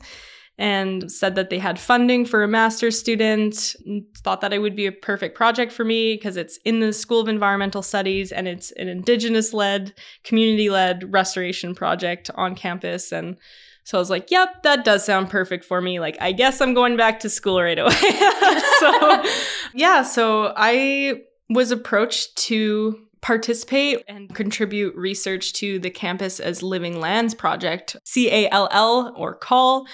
and 0.58 1.12
said 1.12 1.36
that 1.36 1.50
they 1.50 1.58
had 1.58 1.80
funding 1.80 2.26
for 2.26 2.44
a 2.44 2.48
master's 2.48 2.98
student. 2.98 3.76
Thought 4.18 4.42
that 4.42 4.54
it 4.54 4.60
would 4.60 4.76
be 4.76 4.86
a 4.86 4.92
perfect 4.92 5.36
project 5.36 5.72
for 5.72 5.84
me 5.84 6.16
because 6.16 6.38
it's 6.38 6.58
in 6.64 6.80
the 6.80 6.94
School 6.94 7.20
of 7.20 7.28
Environmental 7.28 7.82
Studies 7.82 8.32
and 8.32 8.48
it's 8.48 8.72
an 8.74 8.88
Indigenous 8.88 9.54
led, 9.54 9.94
community 10.24 10.70
led 10.70 11.12
restoration 11.12 11.74
project 11.74 12.30
on 12.36 12.54
campus. 12.56 13.12
And 13.12 13.38
so 13.84 13.98
I 13.98 14.02
was 14.02 14.10
like, 14.10 14.30
yep, 14.32 14.64
that 14.64 14.86
does 14.86 15.04
sound 15.04 15.30
perfect 15.30 15.66
for 15.66 15.82
me. 15.82 16.00
Like, 16.00 16.18
I 16.22 16.32
guess 16.32 16.62
I'm 16.62 16.74
going 16.74 16.98
back 16.98 17.20
to 17.22 17.30
school 17.30 17.62
right 17.62 17.80
away. 17.80 17.92
so, 18.80 19.24
yeah, 19.74 20.04
so 20.04 20.54
I 20.56 21.24
was 21.50 21.72
approached 21.72 22.38
to 22.38 23.00
participate 23.24 24.04
and 24.08 24.36
contribute 24.36 24.96
research 24.96 25.54
to 25.54 25.80
the 25.80 25.90
Campus 25.90 26.40
as 26.40 26.62
Living 26.62 27.00
Lands 27.00 27.34
project, 27.34 27.96
C 28.04 28.30
A 28.30 28.48
L 28.52 28.68
L 28.72 29.14
or 29.18 29.34
CALL 29.34 29.88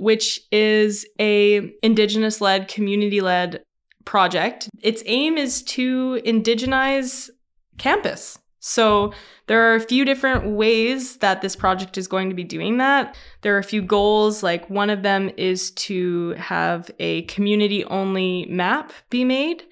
which 0.00 0.40
is 0.50 1.06
a 1.20 1.72
indigenous 1.82 2.40
led, 2.40 2.68
community 2.68 3.20
led 3.20 3.62
project. 4.06 4.68
Its 4.82 5.02
aim 5.04 5.36
is 5.36 5.62
to 5.62 6.20
indigenize 6.24 7.28
campus. 7.76 8.38
So 8.60 9.12
there 9.46 9.70
are 9.70 9.74
a 9.74 9.80
few 9.80 10.06
different 10.06 10.56
ways 10.56 11.18
that 11.18 11.42
this 11.42 11.54
project 11.54 11.98
is 11.98 12.08
going 12.08 12.30
to 12.30 12.34
be 12.34 12.44
doing 12.44 12.78
that. 12.78 13.14
There 13.42 13.54
are 13.54 13.58
a 13.58 13.64
few 13.64 13.82
goals, 13.82 14.42
like 14.42 14.68
one 14.70 14.88
of 14.88 15.02
them 15.02 15.30
is 15.36 15.70
to 15.72 16.30
have 16.38 16.90
a 16.98 17.22
community 17.22 17.84
only 17.84 18.46
map 18.46 18.92
be 19.10 19.24
made 19.24 19.64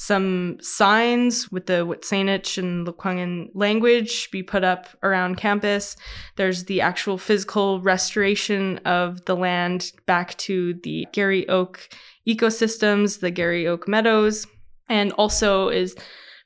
some 0.00 0.56
signs 0.62 1.52
with 1.52 1.66
the 1.66 1.84
Wet'suwet'en 1.86 2.58
and 2.58 2.86
Lekwungen 2.86 3.50
language 3.52 4.30
be 4.30 4.42
put 4.42 4.64
up 4.64 4.88
around 5.02 5.36
campus. 5.36 5.94
There's 6.36 6.64
the 6.64 6.80
actual 6.80 7.18
physical 7.18 7.80
restoration 7.82 8.78
of 8.86 9.26
the 9.26 9.36
land 9.36 9.92
back 10.06 10.38
to 10.38 10.72
the 10.72 11.06
Garry 11.12 11.46
Oak 11.50 11.88
ecosystems, 12.26 13.20
the 13.20 13.30
Garry 13.30 13.66
Oak 13.66 13.86
Meadows, 13.86 14.46
and 14.88 15.12
also 15.12 15.68
is 15.68 15.94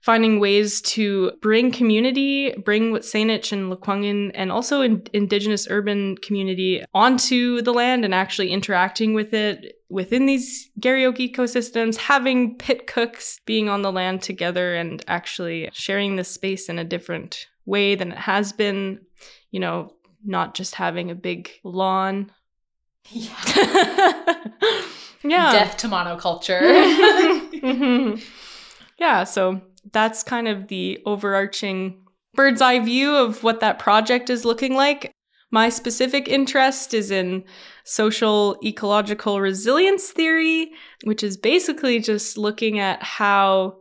finding 0.05 0.39
ways 0.39 0.83
to 0.83 1.33
bring 1.41 1.73
community, 1.73 2.53
bring 2.63 2.93
Wet'suwet'en 2.93 3.53
and 3.53 3.73
Lekwungen, 3.73 4.31
and 4.35 4.53
also 4.53 4.83
in 4.83 5.03
indigenous 5.15 5.67
urban 5.71 6.19
community 6.19 6.85
onto 6.93 7.63
the 7.63 7.73
land 7.73 8.05
and 8.05 8.15
actually 8.15 8.51
interacting 8.51 9.15
with 9.15 9.33
it 9.33 9.81
within 9.89 10.27
these 10.27 10.69
Garry 10.79 11.05
ecosystems, 11.05 11.97
having 11.97 12.59
pit 12.59 12.87
cooks 12.87 13.41
being 13.47 13.71
on 13.71 13.81
the 13.81 13.91
land 13.91 14.21
together 14.21 14.75
and 14.75 15.03
actually 15.09 15.71
sharing 15.73 16.17
the 16.17 16.25
space 16.25 16.69
in 16.69 16.79
a 16.79 16.85
different 16.85 17.47
way 17.65 17.95
than 17.95 18.13
it 18.13 18.19
has 18.19 18.53
been, 18.53 19.01
you 19.53 19.61
know, 19.61 19.91
not 20.23 20.55
just 20.55 20.75
having 20.75 21.11
a 21.11 21.15
big 21.15 21.51
lawn. 21.65 22.31
Yeah. 23.09 23.39
yeah. 25.25 25.51
Death 25.51 25.79
to 25.79 25.89
monoculture. 25.89 26.61
mm-hmm. 27.55 28.21
Yeah, 28.97 29.25
so 29.25 29.61
that's 29.93 30.23
kind 30.23 30.49
of 30.49 30.69
the 30.69 31.01
overarching 31.07 32.05
bird's 32.35 32.61
eye 32.61 32.81
view 32.81 33.15
of 33.15 33.43
what 33.43 33.61
that 33.61 33.79
project 33.79 34.31
is 34.31 34.45
looking 34.45 34.75
like. 34.75 35.13
My 35.51 35.69
specific 35.69 36.27
interest 36.29 36.95
is 36.95 37.11
in 37.11 37.45
social 37.85 38.59
ecological 38.65 39.41
resilience 39.41 40.11
theory, 40.11 40.73
which 41.05 41.23
is 41.23 41.37
basically 41.37 42.01
just 42.01 42.37
looking 42.37 42.81
at 42.81 43.03
how 43.03 43.79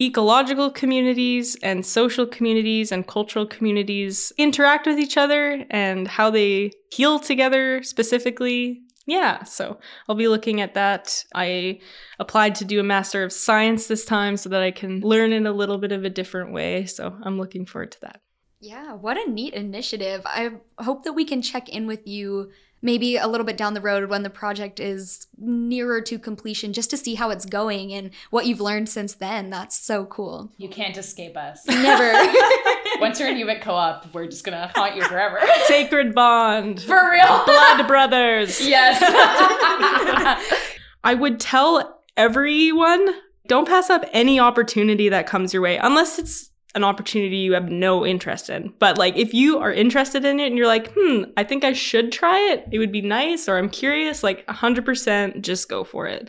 ecological 0.00 0.70
communities 0.70 1.56
and 1.62 1.84
social 1.84 2.24
communities 2.24 2.92
and 2.92 3.06
cultural 3.08 3.46
communities 3.46 4.32
interact 4.38 4.86
with 4.86 4.98
each 4.98 5.16
other 5.16 5.64
and 5.70 6.06
how 6.06 6.30
they 6.30 6.70
heal 6.92 7.18
together 7.18 7.82
specifically 7.82 8.80
yeah, 9.08 9.42
so 9.44 9.78
I'll 10.06 10.14
be 10.14 10.28
looking 10.28 10.60
at 10.60 10.74
that. 10.74 11.24
I 11.34 11.80
applied 12.18 12.54
to 12.56 12.66
do 12.66 12.78
a 12.78 12.82
Master 12.82 13.24
of 13.24 13.32
Science 13.32 13.86
this 13.86 14.04
time 14.04 14.36
so 14.36 14.50
that 14.50 14.60
I 14.60 14.70
can 14.70 15.00
learn 15.00 15.32
in 15.32 15.46
a 15.46 15.52
little 15.52 15.78
bit 15.78 15.92
of 15.92 16.04
a 16.04 16.10
different 16.10 16.52
way. 16.52 16.84
So 16.84 17.16
I'm 17.22 17.38
looking 17.38 17.64
forward 17.64 17.92
to 17.92 18.00
that. 18.02 18.20
Yeah, 18.60 18.92
what 18.92 19.16
a 19.16 19.30
neat 19.30 19.54
initiative. 19.54 20.20
I 20.26 20.50
hope 20.78 21.04
that 21.04 21.14
we 21.14 21.24
can 21.24 21.40
check 21.40 21.70
in 21.70 21.86
with 21.86 22.06
you 22.06 22.50
maybe 22.82 23.16
a 23.16 23.26
little 23.26 23.46
bit 23.46 23.56
down 23.56 23.74
the 23.74 23.80
road 23.80 24.10
when 24.10 24.22
the 24.22 24.30
project 24.30 24.78
is 24.78 25.26
nearer 25.38 26.00
to 26.02 26.18
completion 26.18 26.72
just 26.72 26.90
to 26.90 26.96
see 26.96 27.14
how 27.14 27.30
it's 27.30 27.44
going 27.44 27.92
and 27.92 28.10
what 28.30 28.46
you've 28.46 28.60
learned 28.60 28.90
since 28.90 29.14
then. 29.14 29.48
That's 29.50 29.78
so 29.78 30.04
cool. 30.04 30.52
You 30.58 30.68
can't 30.68 30.96
escape 30.96 31.36
us. 31.36 31.66
Never. 31.66 32.12
Once 33.00 33.20
you're 33.20 33.28
in 33.28 33.36
UVic 33.36 33.60
co-op, 33.60 34.12
we're 34.14 34.26
just 34.26 34.44
gonna 34.44 34.70
haunt 34.74 34.96
you 34.96 35.02
forever. 35.02 35.40
Sacred 35.66 36.14
bond. 36.14 36.82
For 36.82 37.10
real. 37.10 37.44
Blood 37.44 37.86
brothers. 37.86 38.60
yes. 38.66 39.00
I 41.04 41.14
would 41.14 41.40
tell 41.40 42.02
everyone 42.16 43.08
don't 43.46 43.66
pass 43.66 43.88
up 43.88 44.04
any 44.12 44.38
opportunity 44.38 45.08
that 45.08 45.26
comes 45.26 45.54
your 45.54 45.62
way 45.62 45.78
unless 45.78 46.18
it's 46.18 46.50
an 46.74 46.84
opportunity 46.84 47.38
you 47.38 47.54
have 47.54 47.70
no 47.70 48.04
interest 48.04 48.50
in. 48.50 48.74
But 48.78 48.98
like 48.98 49.16
if 49.16 49.32
you 49.32 49.58
are 49.58 49.72
interested 49.72 50.24
in 50.24 50.38
it 50.38 50.48
and 50.48 50.58
you're 50.58 50.66
like, 50.66 50.92
"Hmm, 50.94 51.24
I 51.36 51.44
think 51.44 51.64
I 51.64 51.72
should 51.72 52.12
try 52.12 52.38
it. 52.52 52.66
It 52.70 52.78
would 52.78 52.92
be 52.92 53.00
nice 53.00 53.48
or 53.48 53.56
I'm 53.56 53.70
curious." 53.70 54.22
Like 54.22 54.46
100% 54.46 55.40
just 55.40 55.68
go 55.68 55.82
for 55.82 56.06
it. 56.06 56.28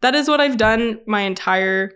That 0.00 0.14
is 0.14 0.28
what 0.28 0.40
I've 0.40 0.56
done 0.56 1.00
my 1.06 1.20
entire 1.20 1.92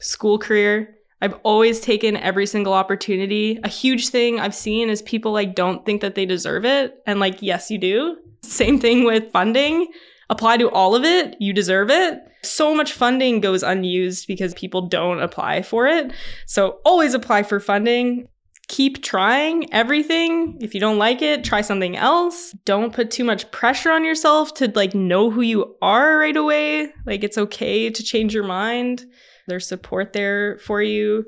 school 0.00 0.38
career. 0.38 0.94
I've 1.22 1.38
always 1.42 1.80
taken 1.80 2.18
every 2.18 2.46
single 2.46 2.74
opportunity. 2.74 3.58
A 3.64 3.68
huge 3.68 4.08
thing 4.10 4.38
I've 4.38 4.54
seen 4.54 4.90
is 4.90 5.00
people 5.00 5.32
like 5.32 5.54
don't 5.54 5.86
think 5.86 6.02
that 6.02 6.14
they 6.14 6.26
deserve 6.26 6.66
it 6.66 6.96
and 7.06 7.18
like 7.20 7.40
yes, 7.40 7.70
you 7.70 7.78
do. 7.78 8.18
Same 8.42 8.78
thing 8.78 9.04
with 9.04 9.32
funding 9.32 9.86
apply 10.32 10.56
to 10.56 10.70
all 10.70 10.94
of 10.94 11.04
it, 11.04 11.36
you 11.38 11.52
deserve 11.52 11.90
it. 11.90 12.18
So 12.42 12.74
much 12.74 12.92
funding 12.94 13.40
goes 13.40 13.62
unused 13.62 14.26
because 14.26 14.54
people 14.54 14.88
don't 14.88 15.20
apply 15.20 15.62
for 15.62 15.86
it. 15.86 16.12
So 16.46 16.80
always 16.84 17.14
apply 17.14 17.44
for 17.44 17.60
funding. 17.60 18.26
Keep 18.68 19.02
trying 19.02 19.72
everything. 19.74 20.56
If 20.60 20.72
you 20.72 20.80
don't 20.80 20.98
like 20.98 21.20
it, 21.20 21.44
try 21.44 21.60
something 21.60 21.96
else. 21.96 22.52
Don't 22.64 22.94
put 22.94 23.10
too 23.10 23.24
much 23.24 23.50
pressure 23.50 23.92
on 23.92 24.04
yourself 24.04 24.54
to 24.54 24.72
like 24.74 24.94
know 24.94 25.30
who 25.30 25.42
you 25.42 25.76
are 25.82 26.18
right 26.18 26.36
away. 26.36 26.88
Like 27.04 27.22
it's 27.22 27.38
okay 27.38 27.90
to 27.90 28.02
change 28.02 28.34
your 28.34 28.44
mind. 28.44 29.04
There's 29.48 29.66
support 29.66 30.12
there 30.12 30.58
for 30.58 30.82
you. 30.82 31.26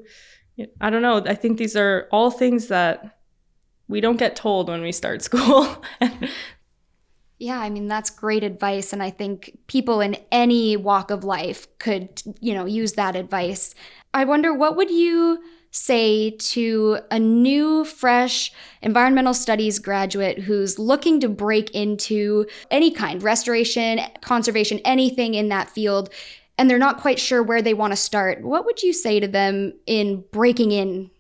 I 0.80 0.90
don't 0.90 1.02
know. 1.02 1.22
I 1.24 1.34
think 1.34 1.58
these 1.58 1.76
are 1.76 2.08
all 2.12 2.30
things 2.30 2.68
that 2.68 3.18
we 3.88 4.00
don't 4.00 4.18
get 4.18 4.36
told 4.36 4.68
when 4.68 4.82
we 4.82 4.92
start 4.92 5.22
school. 5.30 5.84
Yeah, 7.38 7.58
I 7.58 7.68
mean 7.68 7.88
that's 7.88 8.10
great 8.10 8.44
advice 8.44 8.92
and 8.92 9.02
I 9.02 9.10
think 9.10 9.58
people 9.66 10.00
in 10.00 10.16
any 10.30 10.76
walk 10.76 11.10
of 11.10 11.24
life 11.24 11.66
could, 11.78 12.22
you 12.40 12.54
know, 12.54 12.64
use 12.64 12.92
that 12.92 13.16
advice. 13.16 13.74
I 14.14 14.24
wonder 14.24 14.54
what 14.54 14.76
would 14.76 14.90
you 14.90 15.42
say 15.72 16.30
to 16.30 17.00
a 17.10 17.18
new 17.18 17.84
fresh 17.84 18.52
environmental 18.80 19.34
studies 19.34 19.80
graduate 19.80 20.38
who's 20.38 20.78
looking 20.78 21.18
to 21.18 21.28
break 21.28 21.68
into 21.72 22.46
any 22.70 22.92
kind, 22.92 23.20
restoration, 23.24 23.98
conservation, 24.20 24.78
anything 24.84 25.34
in 25.34 25.48
that 25.48 25.68
field 25.68 26.10
and 26.59 26.68
they're 26.68 26.78
not 26.78 27.00
quite 27.00 27.18
sure 27.18 27.42
where 27.42 27.62
they 27.62 27.74
want 27.74 27.92
to 27.92 27.96
start. 27.96 28.42
What 28.42 28.64
would 28.64 28.82
you 28.82 28.92
say 28.92 29.20
to 29.20 29.28
them 29.28 29.74
in 29.86 30.24
breaking 30.30 30.72
in 30.72 31.11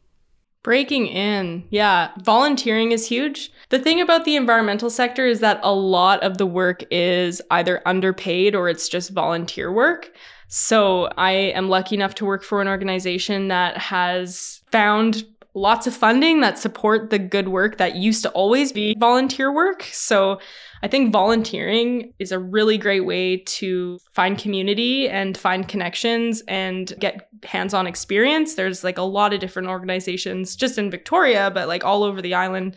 Breaking 0.64 1.08
in. 1.08 1.62
Yeah. 1.68 2.10
Volunteering 2.22 2.90
is 2.90 3.06
huge. 3.06 3.52
The 3.68 3.78
thing 3.78 4.00
about 4.00 4.24
the 4.24 4.34
environmental 4.34 4.88
sector 4.88 5.26
is 5.26 5.40
that 5.40 5.60
a 5.62 5.74
lot 5.74 6.22
of 6.22 6.38
the 6.38 6.46
work 6.46 6.82
is 6.90 7.42
either 7.50 7.82
underpaid 7.84 8.54
or 8.54 8.70
it's 8.70 8.88
just 8.88 9.10
volunteer 9.10 9.70
work. 9.70 10.10
So 10.48 11.10
I 11.18 11.32
am 11.32 11.68
lucky 11.68 11.96
enough 11.96 12.14
to 12.14 12.24
work 12.24 12.42
for 12.42 12.62
an 12.62 12.68
organization 12.68 13.48
that 13.48 13.76
has 13.76 14.62
found 14.72 15.26
lots 15.54 15.86
of 15.86 15.94
funding 15.94 16.40
that 16.40 16.58
support 16.58 17.10
the 17.10 17.18
good 17.18 17.48
work 17.48 17.78
that 17.78 17.94
used 17.94 18.22
to 18.22 18.30
always 18.30 18.72
be 18.72 18.96
volunteer 18.98 19.52
work. 19.52 19.84
So 19.84 20.40
I 20.82 20.88
think 20.88 21.12
volunteering 21.12 22.12
is 22.18 22.32
a 22.32 22.38
really 22.38 22.76
great 22.76 23.06
way 23.06 23.38
to 23.38 23.98
find 24.12 24.36
community 24.36 25.08
and 25.08 25.38
find 25.38 25.66
connections 25.68 26.42
and 26.48 26.92
get 26.98 27.28
hands 27.44 27.72
on 27.72 27.86
experience. 27.86 28.54
There's 28.54 28.82
like 28.82 28.98
a 28.98 29.02
lot 29.02 29.32
of 29.32 29.40
different 29.40 29.68
organizations 29.68 30.56
just 30.56 30.76
in 30.76 30.90
Victoria, 30.90 31.50
but 31.54 31.68
like 31.68 31.84
all 31.84 32.02
over 32.02 32.20
the 32.20 32.34
island 32.34 32.76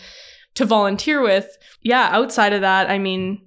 to 0.54 0.66
volunteer 0.66 1.22
with. 1.22 1.58
Yeah, 1.82 2.10
outside 2.12 2.54
of 2.54 2.62
that, 2.62 2.90
I 2.90 3.00
mean, 3.00 3.47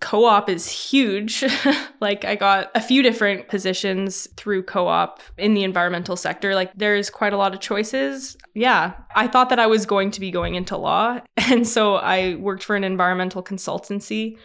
co-op 0.00 0.48
is 0.48 0.68
huge. 0.68 1.44
like 2.00 2.24
I 2.24 2.34
got 2.34 2.70
a 2.74 2.80
few 2.80 3.02
different 3.02 3.48
positions 3.48 4.26
through 4.36 4.64
co-op 4.64 5.20
in 5.36 5.54
the 5.54 5.62
environmental 5.62 6.16
sector. 6.16 6.54
Like 6.54 6.72
there's 6.74 7.10
quite 7.10 7.32
a 7.32 7.36
lot 7.36 7.54
of 7.54 7.60
choices. 7.60 8.36
Yeah, 8.54 8.94
I 9.14 9.28
thought 9.28 9.50
that 9.50 9.58
I 9.58 9.66
was 9.66 9.86
going 9.86 10.10
to 10.12 10.20
be 10.20 10.30
going 10.30 10.54
into 10.54 10.76
law, 10.76 11.20
and 11.36 11.66
so 11.66 11.96
I 11.96 12.34
worked 12.36 12.64
for 12.64 12.76
an 12.76 12.84
environmental 12.84 13.42
consultancy 13.42 14.38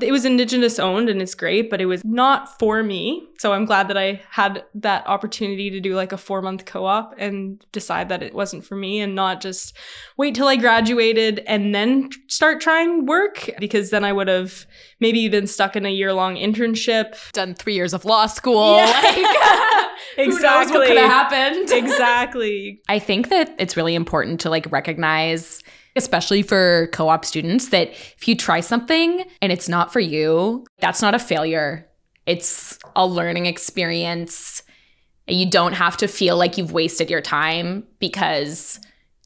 it 0.00 0.10
was 0.10 0.24
indigenous 0.24 0.78
owned 0.78 1.08
and 1.08 1.20
it's 1.20 1.34
great, 1.34 1.68
but 1.70 1.80
it 1.80 1.86
was 1.86 2.04
not 2.04 2.58
for 2.58 2.82
me. 2.82 3.28
So 3.38 3.52
I'm 3.52 3.64
glad 3.64 3.88
that 3.88 3.98
I 3.98 4.22
had 4.30 4.64
that 4.74 5.06
opportunity 5.06 5.70
to 5.70 5.80
do 5.80 5.94
like 5.94 6.12
a 6.12 6.16
four 6.16 6.40
month 6.40 6.64
co 6.64 6.86
op 6.86 7.14
and 7.18 7.64
decide 7.72 8.08
that 8.08 8.22
it 8.22 8.34
wasn't 8.34 8.64
for 8.64 8.76
me 8.76 9.00
and 9.00 9.14
not 9.14 9.40
just 9.40 9.76
wait 10.16 10.34
till 10.34 10.48
I 10.48 10.56
graduated 10.56 11.40
and 11.46 11.74
then 11.74 12.10
start 12.28 12.60
trying 12.60 13.06
work 13.06 13.50
because 13.58 13.90
then 13.90 14.04
I 14.04 14.12
would 14.12 14.28
have 14.28 14.66
maybe 15.00 15.28
been 15.28 15.46
stuck 15.46 15.76
in 15.76 15.84
a 15.84 15.90
year 15.90 16.12
long 16.12 16.36
internship. 16.36 17.32
Done 17.32 17.54
three 17.54 17.74
years 17.74 17.92
of 17.92 18.04
law 18.04 18.26
school. 18.26 18.76
Yeah. 18.76 19.78
Like, 20.16 20.26
exactly. 20.26 20.34
Who 20.34 20.40
knows 20.42 20.70
what 20.72 20.86
could 20.88 20.96
have 20.98 21.30
happened? 21.32 21.70
exactly. 21.72 22.80
I 22.88 22.98
think 22.98 23.30
that 23.30 23.54
it's 23.58 23.76
really 23.76 23.94
important 23.94 24.40
to 24.40 24.50
like 24.50 24.70
recognize 24.70 25.62
especially 25.96 26.42
for 26.42 26.88
co 26.92 27.08
op 27.08 27.24
students, 27.24 27.68
that 27.68 27.90
if 27.90 28.26
you 28.26 28.36
try 28.36 28.60
something 28.60 29.24
and 29.40 29.52
it's 29.52 29.68
not 29.68 29.92
for 29.92 30.00
you, 30.00 30.64
that's 30.80 31.02
not 31.02 31.14
a 31.14 31.18
failure. 31.18 31.88
It's 32.26 32.78
a 32.96 33.06
learning 33.06 33.46
experience. 33.46 34.62
You 35.26 35.48
don't 35.48 35.74
have 35.74 35.96
to 35.98 36.08
feel 36.08 36.36
like 36.36 36.58
you've 36.58 36.72
wasted 36.72 37.10
your 37.10 37.20
time 37.20 37.86
because 37.98 38.80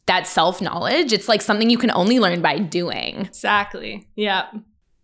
that 0.06 0.26
self 0.26 0.60
knowledge, 0.60 1.12
it's 1.12 1.28
like 1.28 1.42
something 1.42 1.70
you 1.70 1.78
can 1.78 1.90
only 1.90 2.18
learn 2.18 2.40
by 2.40 2.58
doing. 2.58 3.20
Exactly. 3.26 4.08
Yeah. 4.14 4.46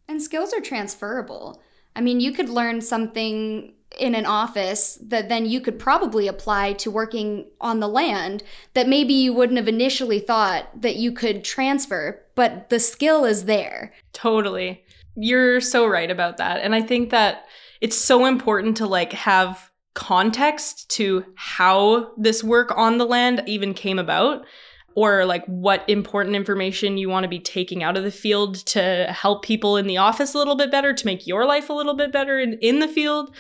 And 0.08 0.22
skills 0.22 0.52
are 0.52 0.60
transferable. 0.60 1.62
I 1.94 2.00
mean, 2.00 2.20
you 2.20 2.32
could 2.32 2.48
learn 2.48 2.80
something 2.80 3.74
in 3.98 4.14
an 4.14 4.26
office 4.26 4.98
that 5.02 5.28
then 5.28 5.46
you 5.46 5.60
could 5.60 5.78
probably 5.78 6.26
apply 6.26 6.72
to 6.74 6.90
working 6.90 7.46
on 7.60 7.80
the 7.80 7.88
land 7.88 8.42
that 8.74 8.88
maybe 8.88 9.12
you 9.12 9.32
wouldn't 9.32 9.58
have 9.58 9.68
initially 9.68 10.18
thought 10.18 10.68
that 10.80 10.96
you 10.96 11.12
could 11.12 11.44
transfer, 11.44 12.20
but 12.34 12.68
the 12.70 12.80
skill 12.80 13.24
is 13.24 13.44
there. 13.44 13.92
Totally. 14.12 14.84
You're 15.14 15.60
so 15.60 15.86
right 15.86 16.10
about 16.10 16.38
that. 16.38 16.60
And 16.62 16.74
I 16.74 16.82
think 16.82 17.10
that 17.10 17.46
it's 17.80 17.96
so 17.96 18.24
important 18.24 18.76
to 18.78 18.86
like 18.86 19.12
have 19.12 19.70
context 19.94 20.88
to 20.90 21.24
how 21.34 22.12
this 22.16 22.42
work 22.42 22.72
on 22.76 22.98
the 22.98 23.04
land 23.04 23.42
even 23.46 23.74
came 23.74 23.98
about 23.98 24.46
or 24.94 25.24
like 25.24 25.44
what 25.46 25.84
important 25.88 26.36
information 26.36 26.98
you 26.98 27.08
want 27.08 27.24
to 27.24 27.28
be 27.28 27.38
taking 27.38 27.82
out 27.82 27.96
of 27.96 28.04
the 28.04 28.10
field 28.10 28.56
to 28.66 29.06
help 29.10 29.42
people 29.42 29.76
in 29.76 29.86
the 29.86 29.96
office 29.96 30.34
a 30.34 30.38
little 30.38 30.56
bit 30.56 30.70
better 30.70 30.92
to 30.92 31.06
make 31.06 31.26
your 31.26 31.46
life 31.46 31.70
a 31.70 31.72
little 31.72 31.94
bit 31.94 32.12
better 32.12 32.38
in, 32.38 32.54
in 32.60 32.78
the 32.78 32.88
field 32.88 33.34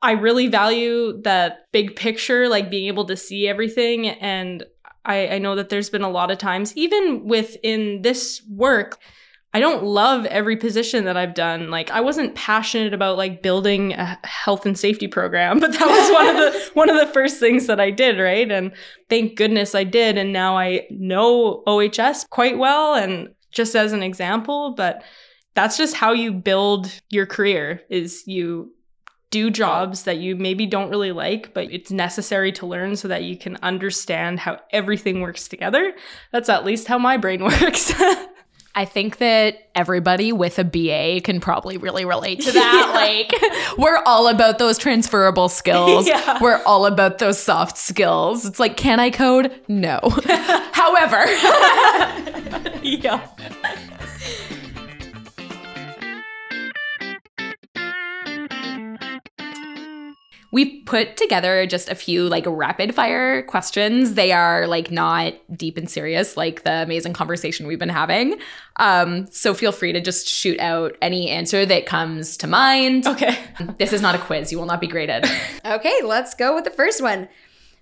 I 0.00 0.12
really 0.12 0.46
value 0.46 1.20
that 1.22 1.66
big 1.72 1.96
picture, 1.96 2.48
like 2.48 2.70
being 2.70 2.86
able 2.86 3.06
to 3.06 3.16
see 3.16 3.48
everything. 3.48 4.08
And 4.08 4.64
I, 5.04 5.28
I 5.28 5.38
know 5.38 5.56
that 5.56 5.70
there's 5.70 5.90
been 5.90 6.02
a 6.02 6.10
lot 6.10 6.30
of 6.30 6.38
times, 6.38 6.76
even 6.76 7.24
within 7.24 8.02
this 8.02 8.42
work, 8.48 8.98
I 9.54 9.60
don't 9.60 9.82
love 9.82 10.26
every 10.26 10.56
position 10.56 11.04
that 11.06 11.16
I've 11.16 11.34
done. 11.34 11.70
Like 11.70 11.90
I 11.90 12.00
wasn't 12.00 12.34
passionate 12.34 12.92
about 12.92 13.16
like 13.16 13.42
building 13.42 13.94
a 13.94 14.18
health 14.24 14.66
and 14.66 14.78
safety 14.78 15.08
program, 15.08 15.58
but 15.60 15.72
that 15.72 15.86
was 15.86 16.12
one 16.12 16.28
of 16.28 16.36
the 16.36 16.70
one 16.74 16.90
of 16.90 16.98
the 16.98 17.12
first 17.12 17.40
things 17.40 17.66
that 17.66 17.80
I 17.80 17.90
did, 17.90 18.18
right? 18.18 18.50
And 18.50 18.72
thank 19.08 19.36
goodness 19.36 19.74
I 19.74 19.84
did 19.84 20.18
and 20.18 20.32
now 20.32 20.58
I 20.58 20.86
know 20.90 21.62
OHS 21.66 22.26
quite 22.30 22.58
well 22.58 22.94
and 22.94 23.30
just 23.50 23.74
as 23.74 23.92
an 23.92 24.02
example, 24.02 24.74
but 24.76 25.02
that's 25.54 25.78
just 25.78 25.96
how 25.96 26.12
you 26.12 26.32
build 26.32 26.92
your 27.08 27.26
career 27.26 27.80
is 27.88 28.22
you 28.26 28.70
do 29.30 29.50
jobs 29.50 30.04
that 30.04 30.18
you 30.18 30.36
maybe 30.36 30.66
don't 30.66 30.90
really 30.90 31.12
like, 31.12 31.52
but 31.52 31.70
it's 31.70 31.90
necessary 31.90 32.50
to 32.52 32.66
learn 32.66 32.96
so 32.96 33.08
that 33.08 33.24
you 33.24 33.36
can 33.36 33.56
understand 33.62 34.40
how 34.40 34.58
everything 34.72 35.20
works 35.20 35.48
together. 35.48 35.94
That's 36.32 36.48
at 36.48 36.64
least 36.64 36.88
how 36.88 36.98
my 36.98 37.16
brain 37.16 37.42
works. 37.44 37.92
I 38.74 38.84
think 38.84 39.18
that 39.18 39.70
everybody 39.74 40.30
with 40.32 40.58
a 40.60 40.64
BA 40.64 41.20
can 41.22 41.40
probably 41.40 41.78
really 41.78 42.04
relate 42.04 42.40
to 42.42 42.52
that. 42.52 42.92
like, 42.94 43.76
we're 43.76 44.00
all 44.06 44.28
about 44.28 44.58
those 44.58 44.78
transferable 44.78 45.48
skills. 45.48 46.06
Yeah. 46.18 46.38
We're 46.40 46.62
all 46.64 46.86
about 46.86 47.18
those 47.18 47.38
soft 47.38 47.76
skills. 47.76 48.46
It's 48.46 48.60
like, 48.60 48.76
can 48.76 49.00
I 49.00 49.10
code? 49.10 49.52
No. 49.68 49.98
However, 50.72 51.26
yeah. 52.82 53.26
We've 60.50 60.82
put 60.86 61.18
together 61.18 61.66
just 61.66 61.90
a 61.90 61.94
few 61.94 62.26
like 62.28 62.44
rapid 62.46 62.94
fire 62.94 63.42
questions. 63.42 64.14
They 64.14 64.32
are 64.32 64.66
like 64.66 64.90
not 64.90 65.34
deep 65.54 65.76
and 65.76 65.90
serious 65.90 66.38
like 66.38 66.64
the 66.64 66.82
amazing 66.82 67.12
conversation 67.12 67.66
we've 67.66 67.78
been 67.78 67.90
having. 67.90 68.38
Um, 68.76 69.26
so 69.30 69.52
feel 69.52 69.72
free 69.72 69.92
to 69.92 70.00
just 70.00 70.26
shoot 70.26 70.58
out 70.58 70.96
any 71.02 71.28
answer 71.28 71.66
that 71.66 71.84
comes 71.84 72.38
to 72.38 72.46
mind. 72.46 73.06
Okay. 73.06 73.38
This 73.78 73.92
is 73.92 74.00
not 74.00 74.14
a 74.14 74.18
quiz. 74.18 74.50
You 74.50 74.58
will 74.58 74.66
not 74.66 74.80
be 74.80 74.86
graded. 74.86 75.24
Okay, 75.64 76.00
let's 76.02 76.34
go 76.34 76.54
with 76.54 76.64
the 76.64 76.70
first 76.70 77.02
one. 77.02 77.28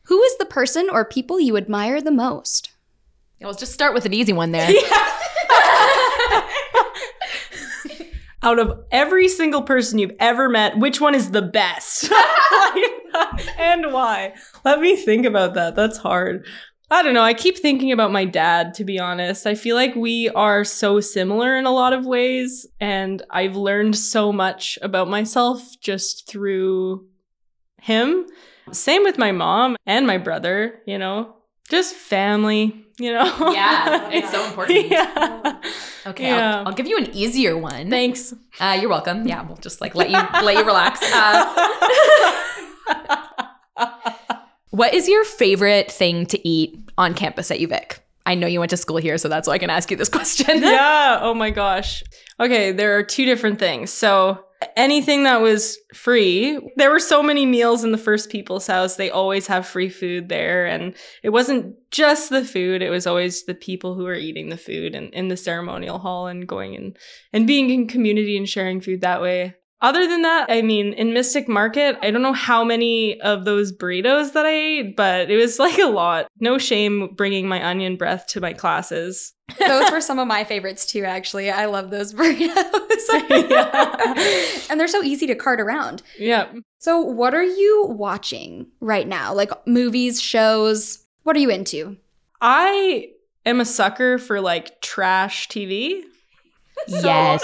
Who 0.04 0.20
is 0.20 0.36
the 0.38 0.44
person 0.44 0.88
or 0.90 1.04
people 1.04 1.38
you 1.38 1.56
admire 1.56 2.00
the 2.00 2.10
most? 2.10 2.72
Well, 3.40 3.50
let's 3.50 3.60
just 3.60 3.74
start 3.74 3.94
with 3.94 4.06
an 4.06 4.12
easy 4.12 4.32
one 4.32 4.50
there. 4.50 4.68
Out 8.46 8.60
of 8.60 8.84
every 8.92 9.26
single 9.26 9.62
person 9.62 9.98
you've 9.98 10.14
ever 10.20 10.48
met, 10.48 10.78
which 10.78 11.00
one 11.00 11.16
is 11.16 11.32
the 11.32 11.42
best? 11.42 12.08
and 13.58 13.92
why? 13.92 14.34
Let 14.64 14.78
me 14.78 14.94
think 14.94 15.26
about 15.26 15.54
that. 15.54 15.74
That's 15.74 15.98
hard. 15.98 16.46
I 16.88 17.02
don't 17.02 17.14
know. 17.14 17.24
I 17.24 17.34
keep 17.34 17.58
thinking 17.58 17.90
about 17.90 18.12
my 18.12 18.24
dad, 18.24 18.72
to 18.74 18.84
be 18.84 19.00
honest. 19.00 19.48
I 19.48 19.56
feel 19.56 19.74
like 19.74 19.96
we 19.96 20.28
are 20.28 20.62
so 20.62 21.00
similar 21.00 21.56
in 21.56 21.66
a 21.66 21.72
lot 21.72 21.92
of 21.92 22.06
ways, 22.06 22.64
and 22.78 23.20
I've 23.30 23.56
learned 23.56 23.96
so 23.96 24.32
much 24.32 24.78
about 24.80 25.10
myself 25.10 25.60
just 25.80 26.28
through 26.28 27.08
him. 27.82 28.26
Same 28.70 29.02
with 29.02 29.18
my 29.18 29.32
mom 29.32 29.74
and 29.86 30.06
my 30.06 30.18
brother, 30.18 30.82
you 30.86 30.98
know, 30.98 31.34
just 31.68 31.94
family, 31.94 32.84
you 32.98 33.12
know? 33.12 33.24
Yeah, 33.52 34.08
it's 34.12 34.30
so 34.30 34.44
important. 34.46 34.88
yeah. 34.90 35.60
Okay, 36.06 36.28
Yeah. 36.28 36.58
I'll, 36.60 36.68
I'll 36.68 36.72
give 36.74 36.86
you 36.86 36.96
an 36.98 37.10
easier 37.14 37.56
one. 37.58 37.90
Thanks. 37.90 38.32
Uh, 38.60 38.78
you're 38.80 38.88
welcome. 38.90 39.26
Yeah, 39.26 39.42
we'll 39.42 39.56
just 39.56 39.80
like 39.80 39.94
let 39.94 40.10
you 40.10 40.18
let 40.44 40.56
you 40.56 40.64
relax. 40.64 41.00
Uh, 41.02 41.54
what 44.70 44.94
is 44.94 45.08
your 45.08 45.24
favorite 45.24 45.90
thing 45.90 46.26
to 46.26 46.48
eat 46.48 46.78
on 46.98 47.14
campus 47.14 47.50
at 47.50 47.58
UVic? 47.58 47.98
I 48.24 48.34
know 48.34 48.46
you 48.46 48.58
went 48.58 48.70
to 48.70 48.76
school 48.76 48.96
here, 48.96 49.18
so 49.18 49.28
that's 49.28 49.46
why 49.46 49.54
I 49.54 49.58
can 49.58 49.70
ask 49.70 49.90
you 49.90 49.96
this 49.96 50.08
question. 50.08 50.62
yeah. 50.62 51.18
Oh 51.22 51.34
my 51.34 51.50
gosh. 51.50 52.02
Okay, 52.40 52.72
there 52.72 52.96
are 52.98 53.02
two 53.02 53.24
different 53.24 53.58
things. 53.58 53.90
So 53.92 54.44
anything 54.76 55.24
that 55.24 55.40
was 55.40 55.78
free, 55.94 56.58
there 56.76 56.90
were 56.90 57.00
so 57.00 57.22
many 57.22 57.46
meals 57.46 57.84
in 57.84 57.92
the 57.92 57.98
First 57.98 58.30
People's 58.30 58.66
House. 58.66 58.96
They 58.96 59.10
always 59.10 59.46
have 59.46 59.66
free 59.66 59.88
food 59.88 60.28
there, 60.28 60.66
and 60.66 60.94
it 61.22 61.30
wasn't 61.30 61.76
just 61.90 62.30
the 62.30 62.44
food; 62.44 62.82
it 62.82 62.90
was 62.90 63.06
always 63.06 63.44
the 63.44 63.54
people 63.54 63.94
who 63.94 64.04
were 64.04 64.14
eating 64.14 64.48
the 64.48 64.56
food 64.56 64.94
and 64.94 65.12
in 65.14 65.28
the 65.28 65.36
ceremonial 65.36 65.98
hall 65.98 66.26
and 66.26 66.46
going 66.46 66.76
and 66.76 66.96
and 67.32 67.46
being 67.46 67.70
in 67.70 67.86
community 67.86 68.36
and 68.36 68.48
sharing 68.48 68.80
food 68.80 69.00
that 69.00 69.22
way. 69.22 69.54
Other 69.82 70.08
than 70.08 70.22
that, 70.22 70.46
I 70.48 70.62
mean, 70.62 70.94
in 70.94 71.12
Mystic 71.12 71.48
Market, 71.48 71.98
I 72.02 72.10
don't 72.10 72.22
know 72.22 72.32
how 72.32 72.64
many 72.64 73.20
of 73.20 73.44
those 73.44 73.76
burritos 73.76 74.32
that 74.32 74.46
I 74.46 74.52
ate, 74.52 74.96
but 74.96 75.30
it 75.30 75.36
was 75.36 75.58
like 75.58 75.78
a 75.78 75.86
lot. 75.86 76.28
No 76.40 76.56
shame 76.56 77.14
bringing 77.14 77.46
my 77.46 77.64
onion 77.64 77.96
breath 77.96 78.26
to 78.28 78.40
my 78.40 78.54
classes. 78.54 79.34
Those 79.58 79.90
were 79.90 80.00
some 80.00 80.18
of 80.18 80.26
my 80.26 80.44
favorites 80.44 80.86
too, 80.86 81.04
actually. 81.04 81.50
I 81.50 81.66
love 81.66 81.90
those 81.90 82.12
burritos. 82.18 82.50
and 84.70 84.78
they're 84.80 84.88
so 84.88 85.02
easy 85.02 85.26
to 85.28 85.34
cart 85.34 85.60
around. 85.60 86.02
Yeah. 86.18 86.48
So, 86.78 87.00
what 87.00 87.34
are 87.34 87.44
you 87.44 87.86
watching 87.88 88.66
right 88.80 89.06
now? 89.06 89.32
Like 89.32 89.50
movies, 89.66 90.20
shows? 90.20 91.04
What 91.22 91.36
are 91.36 91.40
you 91.40 91.50
into? 91.50 91.96
I 92.40 93.10
am 93.44 93.60
a 93.60 93.64
sucker 93.64 94.18
for 94.18 94.40
like 94.40 94.80
trash 94.80 95.48
TV. 95.48 96.02
Yes. 96.88 97.42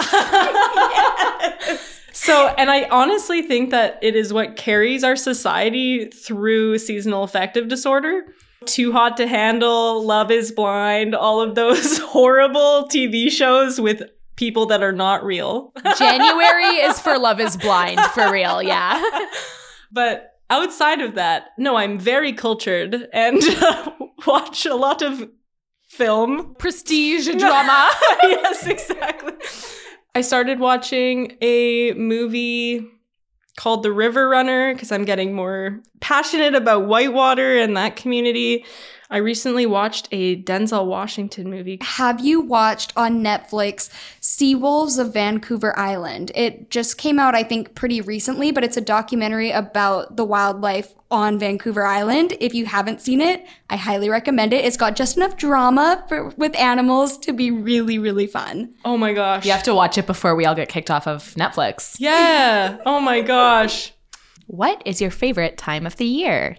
So, 2.12 2.48
and 2.59 2.70
I 2.70 2.84
honestly 2.90 3.40
think 3.42 3.70
that 3.70 3.98
it 4.03 4.14
is 4.14 4.32
what 4.32 4.57
carries 4.57 5.03
our 5.03 5.16
society 5.16 6.07
through 6.07 6.78
seasonal 6.78 7.22
affective 7.24 7.68
disorder. 7.68 8.26
Too 8.67 8.93
Hot 8.93 9.17
to 9.19 9.27
Handle, 9.27 10.05
Love 10.05 10.31
is 10.31 10.53
Blind, 10.53 11.15
all 11.15 11.41
of 11.41 11.55
those 11.55 11.99
horrible 11.99 12.89
TV 12.89 13.31
shows 13.31 13.81
with 13.81 14.03
people 14.37 14.67
that 14.67 14.83
are 14.83 14.93
not 14.93 15.25
real. 15.25 15.73
January 15.99 16.77
is 16.77 16.99
for 17.01 17.19
Love 17.19 17.41
is 17.41 17.57
Blind, 17.57 18.01
for 18.15 18.31
real. 18.31 18.63
Yeah. 18.63 19.03
But 19.95 20.39
outside 20.49 21.03
of 21.03 21.17
that, 21.17 21.49
no, 21.59 21.77
I'm 21.77 21.99
very 21.99 22.33
cultured 22.33 23.09
and 23.13 23.43
uh, 23.43 23.91
watch 24.27 24.65
a 24.65 24.75
lot 24.75 25.03
of 25.03 25.29
film. 25.87 26.55
Prestige 26.55 27.27
drama. 27.37 27.91
yes, 28.23 28.67
exactly. 28.67 29.35
I 30.15 30.23
started 30.23 30.61
watching 30.61 31.37
a 31.43 31.93
movie 31.93 32.87
called 33.57 33.82
The 33.82 33.92
River 33.92 34.28
Runner 34.28 34.74
because 34.74 34.92
I'm 34.92 35.05
getting 35.05 35.34
more 35.34 35.80
passionate 36.00 36.55
about 36.55 36.86
whitewater 36.86 37.59
and 37.59 37.76
that 37.76 37.96
community. 37.96 38.64
I 39.13 39.19
recently 39.19 39.67
watched 39.67 40.09
a 40.11 40.43
Denzel 40.43 40.87
Washington 40.87 41.51
movie. 41.51 41.79
Have 41.83 42.25
you 42.25 42.41
watched 42.41 42.95
on 42.97 43.23
Netflix 43.23 43.91
Sea 44.21 44.55
Wolves 44.55 44.97
of 44.97 45.13
Vancouver 45.13 45.79
Island? 45.79 46.33
It 46.35 46.71
just 46.71 46.97
came 46.97 47.19
out, 47.19 47.35
I 47.35 47.43
think, 47.43 47.75
pretty 47.75 48.01
recently, 48.01 48.53
but 48.53 48.65
it's 48.65 48.79
a 48.79 48.81
documentary 48.81 49.51
about 49.51 50.17
the 50.17 50.25
wildlife 50.25 50.95
on 51.11 51.39
Vancouver 51.39 51.85
Island. 51.85 52.33
If 52.41 52.55
you 52.55 52.65
haven't 52.65 53.03
seen 53.03 53.21
it, 53.21 53.47
I 53.69 53.77
highly 53.77 54.09
recommend 54.09 54.55
it. 54.55 54.65
It's 54.65 54.79
got 54.79 54.97
just 54.97 55.19
enough 55.19 55.37
drama 55.37 56.07
for, 56.09 56.31
with 56.39 56.57
animals 56.57 57.19
to 57.19 57.35
be 57.35 57.51
really, 57.51 57.99
really 57.99 58.27
fun. 58.27 58.73
Oh 58.83 58.97
my 58.97 59.13
gosh. 59.13 59.45
You 59.45 59.53
have 59.53 59.63
to 59.65 59.75
watch 59.75 59.99
it 59.99 60.07
before 60.07 60.35
we 60.35 60.47
all 60.47 60.55
get 60.55 60.71
kicked 60.71 60.91
off 60.91 61.07
of 61.07 61.35
Netflix. 61.35 61.97
Yeah. 61.99 62.79
Oh 62.87 62.99
my 62.99 63.21
gosh. 63.21 63.93
What 64.47 64.81
is 64.87 65.03
your 65.03 65.11
favorite 65.11 65.59
time 65.59 65.85
of 65.85 65.99
the 65.99 66.07
year? 66.07 66.57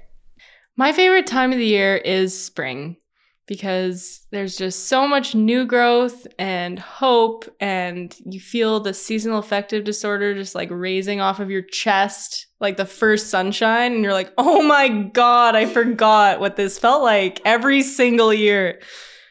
My 0.76 0.91
favorite 0.91 1.28
time 1.28 1.51
of 1.51 1.59
the 1.59 1.65
year 1.65 1.95
is 1.97 2.38
spring 2.38 2.97
because 3.45 4.26
there's 4.32 4.55
just 4.55 4.88
so 4.88 5.07
much 5.07 5.36
new 5.36 5.65
growth 5.65 6.26
and 6.39 6.80
hope, 6.80 7.45
and 7.59 8.15
you 8.26 8.39
feel 8.39 8.80
the 8.80 8.93
seasonal 8.93 9.38
affective 9.38 9.84
disorder 9.84 10.34
just 10.34 10.55
like 10.55 10.69
raising 10.71 11.19
off 11.19 11.39
of 11.39 11.51
your 11.51 11.61
chest, 11.61 12.47
like 12.59 12.78
the 12.78 12.86
first 12.86 13.30
sunshine, 13.30 13.93
and 13.93 14.03
you're 14.03 14.13
like, 14.13 14.32
oh 14.38 14.63
my 14.63 14.88
God, 14.88 15.55
I 15.55 15.65
forgot 15.65 16.39
what 16.39 16.55
this 16.55 16.80
felt 16.80 17.03
like 17.03 17.41
every 17.45 17.84
single 17.84 18.34
year. 18.34 18.82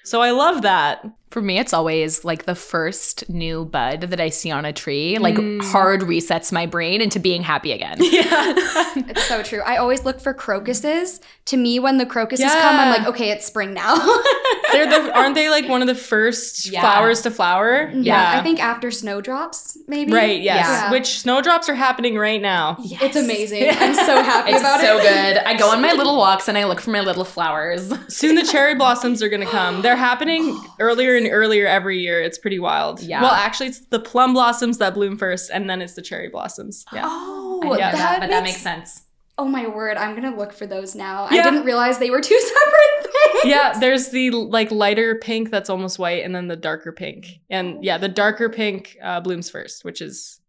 So 0.05 0.21
I 0.21 0.31
love 0.33 0.63
that. 0.63 1.05
For 1.33 1.41
me, 1.41 1.59
it's 1.59 1.73
always 1.73 2.27
like 2.27 2.45
the 2.45 2.55
first 2.55 3.27
new 3.31 3.65
bud 3.65 4.03
that 4.03 4.21
I 4.21 4.29
see 4.29 4.51
on 4.51 4.67
a 4.67 4.73
tree, 4.73 5.17
like 5.17 5.37
mm. 5.37 5.63
hard 5.63 6.03
resets 6.03 6.53
my 6.53 6.67
brain 6.67 7.01
into 7.01 7.19
being 7.19 7.43
happy 7.43 7.73
again. 7.73 7.97
Yeah. 8.13 8.55
It's 8.95 9.25
so 9.25 9.43
true. 9.43 9.63
I 9.63 9.77
always 9.79 10.05
look 10.05 10.21
for 10.21 10.35
crocuses. 10.35 11.21
To 11.47 11.57
me, 11.57 11.79
when 11.81 11.97
the 11.97 12.05
crocuses 12.05 12.45
come, 12.53 12.77
I'm 12.79 12.91
like, 12.91 13.09
okay, 13.09 13.31
it's 13.31 13.47
spring 13.47 13.73
now. 13.73 13.97
They're 14.73 14.87
the 14.89 15.13
aren't 15.17 15.35
they 15.35 15.49
like 15.49 15.67
one 15.69 15.81
of 15.81 15.89
the 15.89 15.95
first 15.95 16.71
Yeah. 16.71 16.83
flowers 16.83 17.23
to 17.23 17.31
flower? 17.31 17.91
yeah, 17.95 18.39
I 18.39 18.43
think 18.43 18.63
after 18.63 18.91
snowdrops, 18.91 19.79
maybe. 19.89 20.13
Right, 20.13 20.41
yes. 20.43 20.67
Yeah. 20.67 20.91
Which 20.91 21.21
snowdrops 21.21 21.69
are 21.71 21.75
happening 21.75 22.17
right 22.17 22.41
now. 22.41 22.77
It's 22.81 23.17
amazing. 23.17 23.69
I'm 23.71 23.95
so 23.95 24.23
happy 24.23 24.53
It's 24.53 24.61
about 24.61 24.81
so 24.81 24.99
it. 24.99 25.03
good. 25.03 25.39
I 25.39 25.57
go 25.57 25.71
on 25.71 25.81
my 25.81 25.93
little 25.93 26.17
walks 26.19 26.49
and 26.49 26.59
I 26.59 26.65
look 26.65 26.81
for 26.81 26.91
my 26.91 27.01
little 27.01 27.25
flowers. 27.25 27.93
Soon 28.09 28.35
the 28.35 28.45
cherry 28.45 28.75
blossoms 28.75 29.23
are 29.23 29.29
going 29.31 29.43
to 29.43 29.51
come. 29.51 29.81
They're 29.83 29.97
happening 29.97 30.61
earlier 30.79 31.17
and 31.23 31.33
earlier 31.33 31.67
every 31.67 31.99
year. 32.01 32.21
It's 32.21 32.39
pretty 32.39 32.59
wild. 32.59 33.01
Yeah. 33.03 33.23
Well, 33.23 33.33
actually, 33.33 33.69
it's 33.69 33.81
the 33.87 34.01
plum 34.01 34.35
blossoms 34.35 34.79
that 34.79 34.95
bloom 34.95 35.17
first, 35.17 35.51
and 35.53 35.69
then 35.71 35.81
it's 35.83 35.95
the 35.95 36.03
cherry 36.03 36.29
blossoms. 36.29 36.85
Yeah. 36.93 37.05
Oh, 37.65 37.65
I 37.65 37.69
know 37.69 37.79
Yeah. 37.79 37.93
that, 37.93 38.21
but 38.21 38.31
that 38.31 38.43
makes 38.43 38.61
sense. 38.61 39.03
Oh 39.39 39.45
my 39.45 39.69
word, 39.69 39.97
I'm 39.97 40.15
gonna 40.17 40.37
look 40.37 40.53
for 40.53 40.67
those 40.67 40.95
now. 40.97 41.29
I 41.31 41.43
didn't 41.43 41.65
realize 41.65 41.99
they 41.99 42.11
were 42.11 42.21
two 42.21 42.39
separate 42.41 43.13
things. 43.13 43.45
Yeah, 43.45 43.79
there's 43.79 44.09
the 44.09 44.31
like 44.31 44.71
lighter 44.73 45.15
pink 45.15 45.51
that's 45.51 45.71
almost 45.71 45.97
white, 45.99 46.25
and 46.25 46.35
then 46.35 46.49
the 46.49 46.57
darker 46.57 46.91
pink. 46.91 47.39
And 47.51 47.83
yeah, 47.85 47.99
the 47.99 48.09
darker 48.09 48.49
pink 48.51 48.97
uh, 49.01 49.21
blooms 49.21 49.49
first, 49.49 49.85
which 49.85 50.01
is 50.03 50.41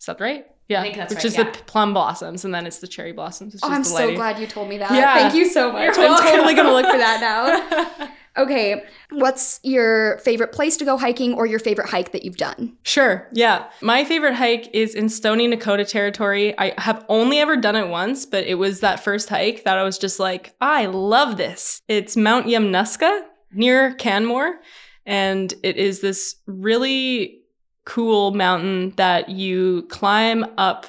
is 0.00 0.06
that 0.06 0.18
right? 0.18 0.46
Yeah, 0.68 0.80
think 0.82 0.96
that's 0.96 1.10
which 1.10 1.18
right, 1.18 1.24
is 1.26 1.36
yeah. 1.36 1.50
the 1.50 1.58
plum 1.66 1.92
blossoms, 1.92 2.44
and 2.46 2.54
then 2.54 2.66
it's 2.66 2.78
the 2.78 2.88
cherry 2.88 3.12
blossoms. 3.12 3.52
Which 3.52 3.62
Oh, 3.64 3.68
is 3.68 3.72
I'm 3.74 3.82
the 3.82 3.88
so 3.88 4.14
glad 4.14 4.38
you 4.38 4.46
told 4.46 4.68
me 4.68 4.78
that. 4.78 4.90
Yeah. 4.92 5.14
Thank 5.14 5.34
you 5.34 5.46
so 5.50 5.70
much. 5.70 5.96
You're 5.96 6.06
I'm 6.08 6.22
totally 6.22 6.54
gonna 6.54 6.72
look 6.72 6.86
for 6.86 6.98
that 6.98 7.20
now. 7.98 8.08
Okay, 8.36 8.82
what's 9.10 9.60
your 9.62 10.18
favorite 10.18 10.52
place 10.52 10.76
to 10.78 10.84
go 10.84 10.96
hiking 10.96 11.34
or 11.34 11.44
your 11.44 11.58
favorite 11.58 11.90
hike 11.90 12.12
that 12.12 12.24
you've 12.24 12.38
done? 12.38 12.76
Sure. 12.82 13.28
Yeah. 13.32 13.66
My 13.82 14.04
favorite 14.04 14.34
hike 14.34 14.70
is 14.72 14.94
in 14.94 15.08
Stoney 15.08 15.48
Nakoda 15.48 15.86
territory. 15.86 16.58
I 16.58 16.72
have 16.78 17.04
only 17.08 17.40
ever 17.40 17.56
done 17.56 17.76
it 17.76 17.88
once, 17.88 18.24
but 18.24 18.44
it 18.44 18.54
was 18.54 18.80
that 18.80 19.04
first 19.04 19.28
hike 19.28 19.64
that 19.64 19.76
I 19.76 19.82
was 19.82 19.98
just 19.98 20.18
like, 20.18 20.54
I 20.60 20.86
love 20.86 21.36
this. 21.36 21.82
It's 21.88 22.16
Mount 22.16 22.46
Yamnuska 22.46 23.22
near 23.52 23.92
Canmore. 23.94 24.60
And 25.04 25.52
it 25.62 25.76
is 25.76 26.00
this 26.00 26.36
really 26.46 27.42
cool 27.84 28.32
mountain 28.32 28.94
that 28.96 29.28
you 29.28 29.82
climb 29.90 30.46
up 30.56 30.86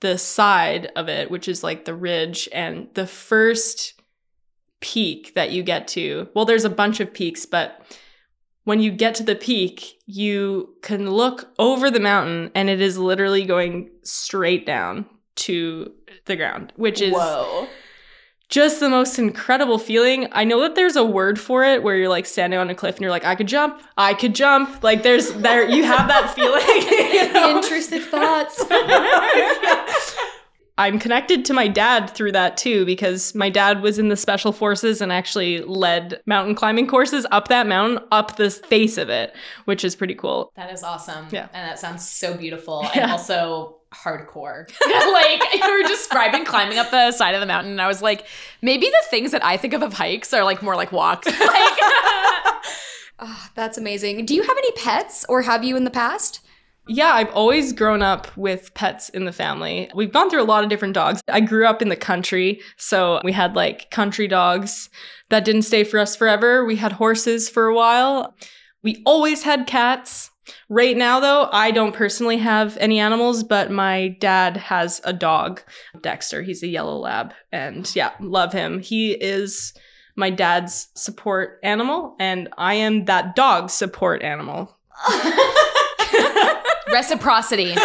the 0.00 0.18
side 0.18 0.90
of 0.96 1.08
it, 1.08 1.30
which 1.30 1.46
is 1.46 1.62
like 1.62 1.84
the 1.84 1.94
ridge. 1.94 2.48
And 2.52 2.88
the 2.94 3.06
first 3.06 4.01
peak 4.82 5.32
that 5.34 5.50
you 5.50 5.62
get 5.62 5.88
to, 5.88 6.28
well, 6.34 6.44
there's 6.44 6.66
a 6.66 6.70
bunch 6.70 7.00
of 7.00 7.14
peaks, 7.14 7.46
but 7.46 7.80
when 8.64 8.80
you 8.80 8.90
get 8.90 9.14
to 9.16 9.22
the 9.22 9.34
peak, 9.34 9.98
you 10.06 10.76
can 10.82 11.10
look 11.10 11.50
over 11.58 11.90
the 11.90 12.00
mountain 12.00 12.50
and 12.54 12.68
it 12.68 12.80
is 12.80 12.98
literally 12.98 13.44
going 13.44 13.90
straight 14.02 14.66
down 14.66 15.06
to 15.34 15.90
the 16.26 16.36
ground, 16.36 16.72
which 16.76 17.00
is 17.00 17.14
just 18.48 18.80
the 18.80 18.88
most 18.90 19.18
incredible 19.18 19.78
feeling. 19.78 20.28
I 20.30 20.44
know 20.44 20.60
that 20.60 20.74
there's 20.74 20.94
a 20.94 21.04
word 21.04 21.40
for 21.40 21.64
it 21.64 21.82
where 21.82 21.96
you're 21.96 22.10
like 22.10 22.26
standing 22.26 22.58
on 22.58 22.68
a 22.68 22.74
cliff 22.74 22.96
and 22.96 23.00
you're 23.02 23.10
like, 23.10 23.24
I 23.24 23.34
could 23.34 23.48
jump, 23.48 23.82
I 23.96 24.12
could 24.12 24.34
jump. 24.34 24.82
Like 24.84 25.02
there's 25.02 25.32
there 25.32 25.66
you 25.68 25.84
have 25.84 26.06
that 26.08 26.32
feeling. 26.34 26.62
you 27.14 27.32
know? 27.32 27.56
Intrusive 27.56 28.04
thoughts. 28.04 28.62
I'm 30.78 30.98
connected 30.98 31.44
to 31.46 31.52
my 31.52 31.68
dad 31.68 32.08
through 32.10 32.32
that 32.32 32.56
too 32.56 32.86
because 32.86 33.34
my 33.34 33.50
dad 33.50 33.82
was 33.82 33.98
in 33.98 34.08
the 34.08 34.16
special 34.16 34.52
forces 34.52 35.00
and 35.00 35.12
actually 35.12 35.60
led 35.60 36.20
mountain 36.24 36.54
climbing 36.54 36.86
courses 36.86 37.26
up 37.30 37.48
that 37.48 37.66
mountain, 37.66 38.02
up 38.10 38.36
the 38.36 38.50
face 38.50 38.96
of 38.96 39.10
it, 39.10 39.34
which 39.66 39.84
is 39.84 39.94
pretty 39.94 40.14
cool. 40.14 40.50
That 40.56 40.72
is 40.72 40.82
awesome. 40.82 41.28
Yeah. 41.30 41.48
And 41.52 41.68
that 41.68 41.78
sounds 41.78 42.08
so 42.08 42.36
beautiful 42.36 42.88
and 42.94 43.10
also 43.10 43.76
hardcore. 43.92 44.66
like 45.12 45.42
you 45.54 45.82
were 45.82 45.86
describing 45.86 46.46
climbing 46.46 46.78
up 46.78 46.90
the 46.90 47.12
side 47.12 47.34
of 47.34 47.40
the 47.40 47.46
mountain 47.46 47.72
and 47.72 47.82
I 47.82 47.86
was 47.86 48.00
like, 48.00 48.26
maybe 48.62 48.86
the 48.86 49.04
things 49.10 49.32
that 49.32 49.44
I 49.44 49.58
think 49.58 49.74
of 49.74 49.82
of 49.82 49.92
hikes 49.92 50.32
are 50.32 50.44
like 50.44 50.62
more 50.62 50.76
like 50.76 50.92
walks. 50.92 51.28
Like 51.38 51.78
Oh, 53.24 53.46
that's 53.54 53.78
amazing. 53.78 54.26
Do 54.26 54.34
you 54.34 54.42
have 54.42 54.56
any 54.56 54.72
pets 54.72 55.24
or 55.28 55.42
have 55.42 55.62
you 55.62 55.76
in 55.76 55.84
the 55.84 55.90
past? 55.90 56.40
Yeah, 56.88 57.12
I've 57.12 57.32
always 57.32 57.72
grown 57.72 58.02
up 58.02 58.36
with 58.36 58.74
pets 58.74 59.08
in 59.10 59.24
the 59.24 59.32
family. 59.32 59.88
We've 59.94 60.12
gone 60.12 60.28
through 60.28 60.42
a 60.42 60.44
lot 60.44 60.64
of 60.64 60.70
different 60.70 60.94
dogs. 60.94 61.20
I 61.28 61.40
grew 61.40 61.64
up 61.64 61.80
in 61.80 61.88
the 61.88 61.96
country, 61.96 62.60
so 62.76 63.20
we 63.22 63.32
had 63.32 63.54
like 63.54 63.90
country 63.90 64.26
dogs 64.26 64.90
that 65.30 65.44
didn't 65.44 65.62
stay 65.62 65.84
for 65.84 66.00
us 66.00 66.16
forever. 66.16 66.64
We 66.64 66.76
had 66.76 66.92
horses 66.92 67.48
for 67.48 67.66
a 67.66 67.74
while. 67.74 68.34
We 68.82 69.00
always 69.06 69.44
had 69.44 69.66
cats. 69.68 70.30
Right 70.68 70.96
now, 70.96 71.20
though, 71.20 71.48
I 71.52 71.70
don't 71.70 71.94
personally 71.94 72.38
have 72.38 72.76
any 72.78 72.98
animals, 72.98 73.44
but 73.44 73.70
my 73.70 74.16
dad 74.20 74.56
has 74.56 75.00
a 75.04 75.12
dog, 75.12 75.62
Dexter. 76.00 76.42
He's 76.42 76.64
a 76.64 76.68
yellow 76.68 76.98
lab, 76.98 77.32
and 77.52 77.90
yeah, 77.94 78.10
love 78.18 78.52
him. 78.52 78.80
He 78.80 79.12
is 79.12 79.72
my 80.16 80.30
dad's 80.30 80.88
support 80.94 81.60
animal, 81.62 82.16
and 82.18 82.48
I 82.58 82.74
am 82.74 83.04
that 83.04 83.36
dog's 83.36 83.72
support 83.72 84.22
animal. 84.24 84.76
reciprocity. 86.92 87.74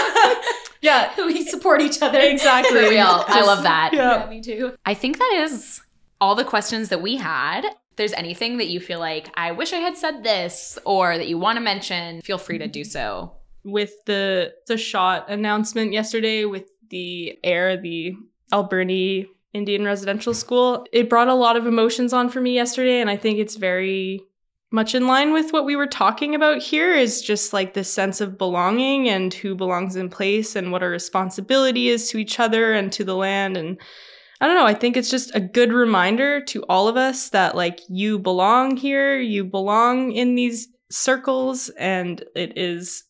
Yeah, 0.81 1.11
we 1.25 1.43
support 1.45 1.81
each 1.81 2.01
other. 2.01 2.19
exactly. 2.19 2.83
For 2.83 2.89
real. 2.89 3.23
I 3.27 3.41
love 3.43 3.63
that. 3.63 3.91
Yeah. 3.93 4.27
me 4.29 4.41
too. 4.41 4.73
I 4.85 4.93
think 4.93 5.17
that 5.17 5.33
is 5.43 5.81
all 6.21 6.35
the 6.35 6.43
questions 6.43 6.89
that 6.89 7.01
we 7.01 7.17
had. 7.17 7.65
If 7.65 7.95
there's 7.95 8.13
anything 8.13 8.57
that 8.57 8.67
you 8.67 8.79
feel 8.79 8.99
like 8.99 9.29
I 9.35 9.51
wish 9.51 9.73
I 9.73 9.77
had 9.77 9.97
said 9.97 10.23
this 10.23 10.77
or 10.85 11.17
that 11.17 11.27
you 11.27 11.37
want 11.37 11.57
to 11.57 11.61
mention, 11.61 12.21
feel 12.21 12.37
free 12.37 12.59
to 12.59 12.67
do 12.67 12.83
so. 12.83 13.33
With 13.63 13.91
the 14.05 14.53
the 14.67 14.77
shot 14.77 15.29
announcement 15.29 15.93
yesterday 15.93 16.45
with 16.45 16.69
the 16.89 17.37
air, 17.43 17.75
the 17.81 18.15
Alberni 18.53 19.25
Indian 19.53 19.83
Residential 19.83 20.33
School, 20.33 20.85
it 20.93 21.09
brought 21.09 21.27
a 21.27 21.33
lot 21.33 21.57
of 21.57 21.65
emotions 21.65 22.13
on 22.13 22.29
for 22.29 22.39
me 22.39 22.53
yesterday, 22.53 23.01
and 23.01 23.09
I 23.09 23.17
think 23.17 23.39
it's 23.39 23.55
very 23.55 24.21
much 24.71 24.93
in 24.93 25.07
line 25.07 25.31
with 25.31 25.53
what 25.53 25.65
we 25.65 25.75
were 25.75 25.87
talking 25.87 26.35
about 26.35 26.61
here 26.61 26.93
is 26.93 27.21
just 27.21 27.53
like 27.53 27.73
this 27.73 27.91
sense 27.91 28.19
of 28.19 28.37
belonging 28.37 29.07
and 29.07 29.33
who 29.33 29.55
belongs 29.55 29.95
in 29.95 30.09
place 30.09 30.55
and 30.55 30.71
what 30.71 30.83
our 30.83 30.89
responsibility 30.89 31.87
is 31.87 32.09
to 32.09 32.17
each 32.17 32.39
other 32.39 32.73
and 32.73 32.91
to 32.91 33.03
the 33.03 33.15
land 33.15 33.55
and 33.55 33.77
I 34.39 34.45
don't 34.45 34.55
know, 34.55 34.67
I 34.67 34.75
think 34.75 34.95
it's 34.95 35.09
just 35.09 35.33
a 35.33 35.39
good 35.39 35.73
reminder 35.73 36.41
to 36.45 36.63
all 36.69 36.87
of 36.87 36.95
us 36.95 37.29
that 37.29 37.55
like 37.55 37.79
you 37.89 38.19
belong 38.19 38.77
here, 38.77 39.19
you 39.19 39.43
belong 39.43 40.11
in 40.11 40.35
these 40.35 40.67
circles 40.91 41.69
and 41.69 42.23
it 42.35 42.55
is 42.55 43.03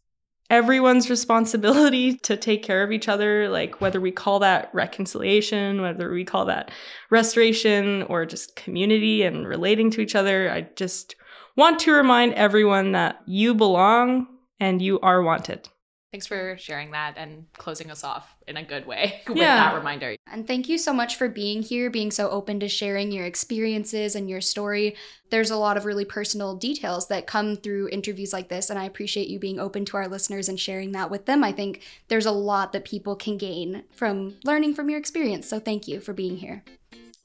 everyone's 0.50 1.10
responsibility 1.10 2.16
to 2.20 2.38
take 2.38 2.64
care 2.64 2.82
of 2.82 2.94
each 2.94 3.10
other 3.10 3.50
like 3.50 3.82
whether 3.82 4.00
we 4.00 4.12
call 4.12 4.40
that 4.40 4.70
reconciliation, 4.74 5.82
whether 5.82 6.10
we 6.12 6.24
call 6.24 6.46
that 6.46 6.72
restoration 7.10 8.04
or 8.04 8.26
just 8.26 8.56
community 8.56 9.24
and 9.24 9.48
relating 9.48 9.92
to 9.92 10.02
each 10.02 10.16
other. 10.16 10.50
I 10.50 10.62
just 10.76 11.16
want 11.58 11.80
to 11.82 11.92
remind 11.92 12.34
everyone 12.36 12.94
that 12.94 13.22
you 13.26 13.54
belong 13.56 14.28
and 14.60 14.82
you 14.82 15.00
are 15.02 15.22
wanted. 15.22 15.68
Thanks 16.14 16.26
for 16.26 16.56
sharing 16.58 16.92
that 16.92 17.16
and 17.18 17.46
closing 17.58 17.92
us 17.92 18.02
off 18.04 18.34
in 18.48 18.56
a 18.56 18.64
good 18.64 18.88
way 18.88 19.22
with 19.28 19.38
Yeah. 19.38 19.58
that 19.58 19.76
reminder. 19.76 20.16
And 20.32 20.48
thank 20.48 20.70
you 20.70 20.78
so 20.78 20.94
much 20.94 21.18
for 21.18 21.28
being 21.28 21.62
here, 21.62 21.90
being 21.90 22.12
so 22.12 22.30
open 22.30 22.62
to 22.62 22.70
sharing 22.70 23.12
your 23.12 23.26
experiences 23.26 24.16
and 24.16 24.30
your 24.30 24.40
story. 24.40 24.96
There's 25.32 25.52
a 25.52 25.58
lot 25.58 25.76
of 25.76 25.84
really 25.84 26.06
personal 26.06 26.56
details 26.56 27.10
that 27.10 27.28
come 27.28 27.58
through 27.58 27.90
interviews 27.90 28.32
like 28.32 28.48
this, 28.48 28.70
and 28.70 28.80
I 28.80 28.86
appreciate 28.86 29.28
you 29.28 29.38
being 29.38 29.60
open 29.60 29.84
to 29.86 29.98
our 29.98 30.08
listeners 30.08 30.48
and 30.48 30.58
sharing 30.58 30.94
that 30.94 31.12
with 31.12 31.26
them. 31.26 31.44
I 31.44 31.52
think 31.52 31.82
there's 32.08 32.26
a 32.26 32.32
lot 32.32 32.72
that 32.72 32.86
people 32.86 33.18
can 33.18 33.38
gain 33.38 33.84
from 33.92 34.38
learning 34.46 34.76
from 34.76 34.90
your 34.90 35.00
experience. 35.00 35.48
So 35.50 35.60
thank 35.60 35.90
you 35.90 36.00
for 36.00 36.14
being 36.14 36.38
here. 36.38 36.64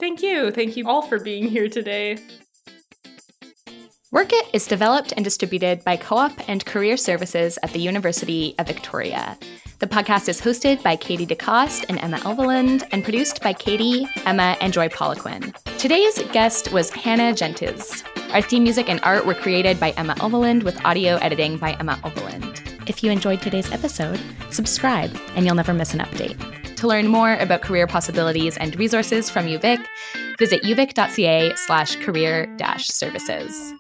Thank 0.01 0.23
you. 0.23 0.51
Thank 0.51 0.77
you 0.77 0.89
all 0.89 1.03
for 1.03 1.21
being 1.21 1.47
here 1.49 1.69
today. 1.69 2.19
Work 4.13 4.35
It 4.35 4.47
is 4.53 4.67
developed 4.67 5.15
and 5.17 5.25
distributed 5.25 5.83
by 5.85 5.97
Co 5.97 6.19
op 6.19 6.33
and 6.47 6.63
Career 6.67 6.99
Services 6.99 7.59
at 7.63 7.73
the 7.73 7.79
University 7.79 8.55
of 8.59 8.67
Victoria. 8.67 9.39
The 9.79 9.87
podcast 9.87 10.29
is 10.29 10.39
hosted 10.39 10.83
by 10.83 10.97
Katy 10.97 11.27
DeCoste 11.27 11.87
and 11.89 11.99
Emma 11.99 12.19
Elveland 12.19 12.87
and 12.93 13.03
produced 13.05 13.43
by 13.43 13.55
Katy, 13.55 14.07
Emma, 14.27 14.59
and 14.61 14.71
Joy 14.71 14.91
Poliquin. 14.91 15.55
Today's 15.79 16.23
guest 16.31 16.73
was 16.73 16.91
Hannah 16.91 17.33
Gentes. 17.33 18.05
Our 18.35 18.43
theme 18.43 18.65
music 18.65 18.91
and 18.91 19.01
art 19.03 19.25
were 19.25 19.33
created 19.33 19.81
by 19.81 19.93
Emma 19.93 20.15
Elveland 20.17 20.63
with 20.63 20.85
audio 20.85 21.17
editing 21.17 21.57
by 21.57 21.73
Emma 21.81 21.99
Elveland. 22.05 22.91
If 22.91 23.03
you 23.03 23.11
enjoyed 23.11 23.41
today's 23.41 23.73
episode, 23.73 24.21
subscribe 24.51 25.19
and 25.37 25.47
you'll 25.47 25.55
never 25.55 25.73
miss 25.73 25.95
an 25.95 26.01
update. 26.01 26.77
To 26.77 26.87
learn 26.87 27.09
more 27.09 27.37
about 27.37 27.63
career 27.63 27.87
possibilities 27.87 28.59
and 28.59 28.79
resources 28.79 29.31
from 29.31 29.47
UVic, 29.47 29.83
visit 30.39 30.63
uvic.ca 30.65 31.55
slash 31.57 31.97
career 31.97 32.55
services. 32.79 33.73